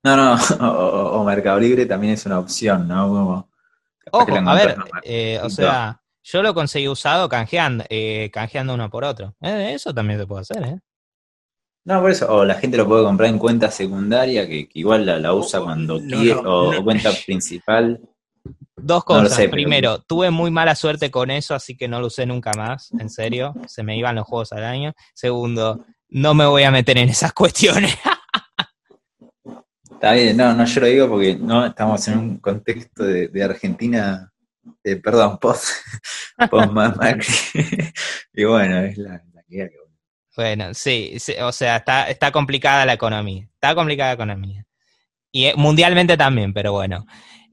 No, 0.02 0.16
no, 0.16 0.34
o, 0.60 1.24
Mercado 1.24 1.60
Libre 1.60 1.86
también 1.86 2.14
es 2.14 2.24
una 2.26 2.38
opción, 2.38 2.88
¿no? 2.88 3.48
Ojo, 4.12 4.34
a 4.34 4.54
ver, 4.54 4.76
eh, 5.04 5.38
o 5.42 5.50
sea, 5.50 6.00
yo 6.22 6.42
lo 6.42 6.54
conseguí 6.54 6.88
usado 6.88 7.28
canjeando, 7.28 7.84
eh, 7.88 8.30
canjeando 8.32 8.74
uno 8.74 8.90
por 8.90 9.04
otro. 9.04 9.34
Eh, 9.40 9.72
eso 9.74 9.94
también 9.94 10.18
se 10.18 10.26
puede 10.26 10.42
hacer, 10.42 10.62
¿eh? 10.62 10.78
No, 11.84 12.00
por 12.00 12.10
eso, 12.10 12.32
o 12.32 12.44
la 12.44 12.54
gente 12.54 12.76
lo 12.76 12.86
puede 12.86 13.04
comprar 13.04 13.30
en 13.30 13.38
cuenta 13.38 13.70
secundaria, 13.70 14.46
que, 14.46 14.68
igual 14.74 15.06
la, 15.06 15.32
usa 15.32 15.60
cuando 15.60 15.98
quiere, 15.98 16.34
o 16.44 16.82
cuenta 16.84 17.10
principal. 17.24 18.00
Dos 18.76 19.04
cosas. 19.04 19.48
Primero, 19.48 20.00
tuve 20.00 20.30
muy 20.30 20.50
mala 20.50 20.74
suerte 20.74 21.10
con 21.10 21.30
eso, 21.30 21.54
así 21.54 21.76
que 21.76 21.88
no 21.88 22.00
lo 22.00 22.08
usé 22.08 22.26
nunca 22.26 22.52
más, 22.56 22.90
en 22.98 23.08
serio. 23.08 23.54
Se 23.66 23.82
me 23.82 23.96
iban 23.96 24.16
los 24.16 24.26
juegos 24.26 24.52
al 24.52 24.64
año. 24.64 24.92
Segundo, 25.14 25.84
no 26.10 26.34
me 26.34 26.44
voy 26.46 26.64
a 26.64 26.70
meter 26.70 26.98
en 26.98 27.08
esas 27.08 27.32
cuestiones. 27.34 27.96
Está 30.00 30.12
bien, 30.14 30.34
no, 30.34 30.54
no, 30.54 30.64
yo 30.64 30.80
lo 30.80 30.86
digo 30.86 31.08
porque 31.10 31.36
no 31.36 31.66
estamos 31.66 32.08
en 32.08 32.18
un 32.18 32.38
contexto 32.38 33.04
de, 33.04 33.44
Argentina, 33.44 34.32
perdón, 34.82 35.36
post, 35.38 35.66
post 36.50 36.72
más 36.72 36.96
y 38.32 38.44
bueno, 38.44 38.78
es 38.78 38.96
la, 38.96 39.22
la 39.34 39.42
que 39.46 39.70
Bueno, 40.34 40.72
sí, 40.72 41.18
o 41.42 41.52
sea, 41.52 41.76
está, 41.76 42.08
está 42.08 42.32
complicada 42.32 42.86
la 42.86 42.94
economía, 42.94 43.46
está 43.52 43.74
complicada 43.74 44.12
la 44.12 44.14
economía. 44.14 44.64
Y 45.30 45.44
eh, 45.44 45.54
mundialmente 45.54 46.16
también, 46.16 46.54
pero 46.54 46.72
bueno. 46.72 47.04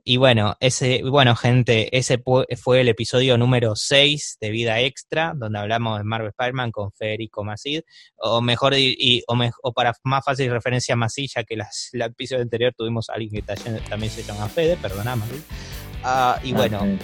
Y 0.09 0.15
bueno, 0.15 0.55
ese, 0.61 1.03
bueno, 1.03 1.35
gente, 1.35 1.89
ese 1.97 2.23
fue 2.55 2.79
el 2.79 2.87
episodio 2.87 3.37
número 3.37 3.75
6 3.75 4.37
de 4.39 4.51
Vida 4.51 4.79
Extra, 4.79 5.33
donde 5.35 5.59
hablamos 5.59 5.97
de 5.97 6.05
Marvel 6.05 6.29
Spider-Man 6.29 6.71
con 6.71 6.93
Federico 6.93 7.43
Masid, 7.43 7.81
o 8.15 8.39
mejor, 8.39 8.73
y, 8.77 9.21
o, 9.27 9.73
para 9.73 9.93
más 10.05 10.23
fácil 10.23 10.49
referencia 10.49 10.95
a 10.95 11.07
ya 11.09 11.43
que 11.43 11.57
las, 11.57 11.89
el 11.91 12.03
episodio 12.03 12.41
anterior 12.41 12.73
tuvimos 12.73 13.09
a 13.09 13.15
alguien 13.15 13.31
que 13.31 13.41
también 13.41 14.09
se 14.09 14.23
llama 14.23 14.47
Fede, 14.47 14.77
perdona, 14.77 15.17
ah, 16.05 16.39
y 16.41 16.53
ah, 16.53 16.55
bueno, 16.55 16.97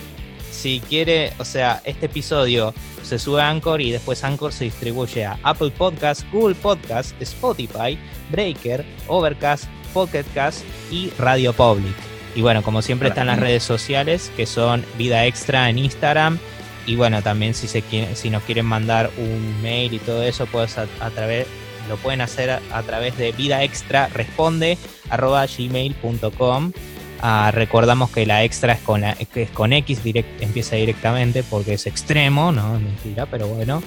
si 0.50 0.80
quiere, 0.80 1.34
o 1.40 1.44
sea, 1.44 1.82
este 1.84 2.06
episodio 2.06 2.74
se 3.02 3.20
sube 3.20 3.42
a 3.42 3.50
Anchor 3.50 3.82
y 3.82 3.92
después 3.92 4.24
Anchor 4.24 4.54
se 4.54 4.64
distribuye 4.64 5.26
a 5.26 5.38
Apple 5.44 5.72
Podcasts, 5.72 6.26
Google 6.32 6.56
Podcasts, 6.56 7.14
Spotify, 7.20 8.00
Breaker, 8.32 8.86
Overcast, 9.10 9.66
Pocket 9.94 10.24
Cast 10.34 10.64
y 10.90 11.10
Radio 11.18 11.52
Public. 11.52 12.13
Y 12.36 12.42
bueno, 12.42 12.64
como 12.64 12.82
siempre 12.82 13.10
están 13.10 13.28
las 13.28 13.40
redes 13.40 13.64
sociales, 13.64 14.32
que 14.36 14.46
son 14.46 14.86
Vida 14.98 15.26
Extra 15.26 15.70
en 15.70 15.78
Instagram. 15.78 16.40
Y 16.86 16.96
bueno, 16.96 17.22
también 17.22 17.54
si, 17.54 17.68
se 17.68 17.84
si 18.16 18.30
nos 18.30 18.44
quieren 18.44 18.66
mandar 18.66 19.10
un 19.18 19.62
mail 19.62 19.94
y 19.94 20.00
todo 20.00 20.24
eso, 20.24 20.46
pues 20.48 20.78
a, 20.78 20.88
través, 21.12 21.48
lo 21.88 21.96
pueden 21.98 22.22
hacer 22.22 22.50
a, 22.50 22.82
través 22.84 23.18
de 23.18 23.32
vida 23.32 23.64
extra 23.64 24.08
responde 24.08 24.78
gmail.com. 25.10 26.72
Ah, 27.22 27.52
recordamos 27.54 28.10
que 28.10 28.26
la 28.26 28.44
extra 28.44 28.74
es 28.74 28.82
con, 28.82 29.02
la, 29.02 29.12
es 29.12 29.50
con 29.52 29.72
X, 29.72 30.04
direct, 30.04 30.42
empieza 30.42 30.76
directamente 30.76 31.44
porque 31.44 31.76
es 31.76 31.88
extremo, 31.88 32.52
no 32.52 32.76
es 32.76 32.82
mentira, 32.82 33.28
pero 33.28 33.48
bueno. 33.48 33.82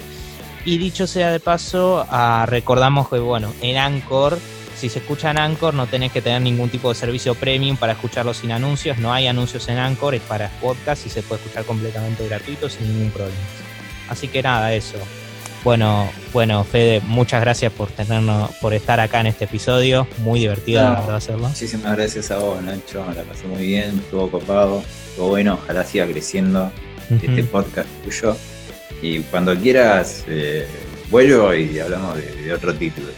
Y 0.65 0.79
dicho 0.79 1.05
sea 1.05 1.31
de 1.31 1.39
paso, 1.39 2.05
ah, 2.09 2.45
recordamos 2.47 3.09
que 3.09 3.19
bueno, 3.19 3.53
en 3.61 3.77
Anchor 3.77 4.39
si 4.77 4.89
se 4.89 4.99
escucha 4.99 5.31
en 5.31 5.39
Anchor 5.39 5.73
no 5.73 5.87
tenés 5.87 6.11
que 6.11 6.21
tener 6.21 6.41
ningún 6.41 6.69
tipo 6.69 6.89
de 6.89 6.95
servicio 6.95 7.33
premium 7.35 7.77
para 7.77 7.93
escucharlo 7.93 8.33
sin 8.33 8.51
anuncios, 8.51 8.97
no 8.99 9.11
hay 9.11 9.27
anuncios 9.27 9.67
en 9.69 9.77
Anchor, 9.79 10.15
es 10.15 10.21
para 10.21 10.49
podcast 10.61 11.05
y 11.05 11.09
se 11.09 11.23
puede 11.23 11.41
escuchar 11.41 11.65
completamente 11.65 12.27
gratuito 12.27 12.69
sin 12.69 12.87
ningún 12.87 13.11
problema. 13.11 13.37
Así 14.07 14.27
que 14.27 14.41
nada, 14.43 14.73
eso. 14.73 14.97
Bueno, 15.63 16.09
bueno, 16.31 16.63
Fede, 16.63 17.01
muchas 17.01 17.41
gracias 17.41 17.73
por 17.73 17.89
tenernos, 17.89 18.51
por 18.61 18.73
estar 18.73 18.99
acá 18.99 19.19
en 19.19 19.27
este 19.27 19.45
episodio. 19.45 20.07
Muy 20.19 20.39
divertido 20.39 20.83
no, 20.83 21.15
hacerlo. 21.15 21.49
Muchísimas 21.49 21.97
gracias 21.97 22.31
a 22.31 22.37
vos, 22.37 22.61
Nacho. 22.61 23.05
La 23.15 23.23
pasé 23.23 23.47
muy 23.47 23.65
bien, 23.65 23.97
estuvo 23.97 24.29
copado, 24.29 24.83
estuvo 25.09 25.29
bueno, 25.29 25.55
ojalá 25.55 25.83
siga 25.83 26.05
creciendo 26.05 26.71
este 27.09 27.43
podcast 27.43 27.89
tuyo. 28.03 28.37
Y 29.01 29.19
cuando 29.21 29.55
quieras, 29.57 30.23
eh, 30.27 30.67
vuelvo 31.09 31.53
y 31.53 31.79
hablamos 31.79 32.15
de 32.15 32.53
otro 32.53 32.73
título. 32.73 33.09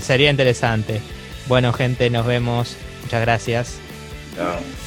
Sería 0.00 0.30
interesante. 0.30 1.00
Bueno, 1.46 1.72
gente, 1.72 2.10
nos 2.10 2.26
vemos. 2.26 2.76
Muchas 3.02 3.20
gracias. 3.20 3.78
Chao. 4.36 4.85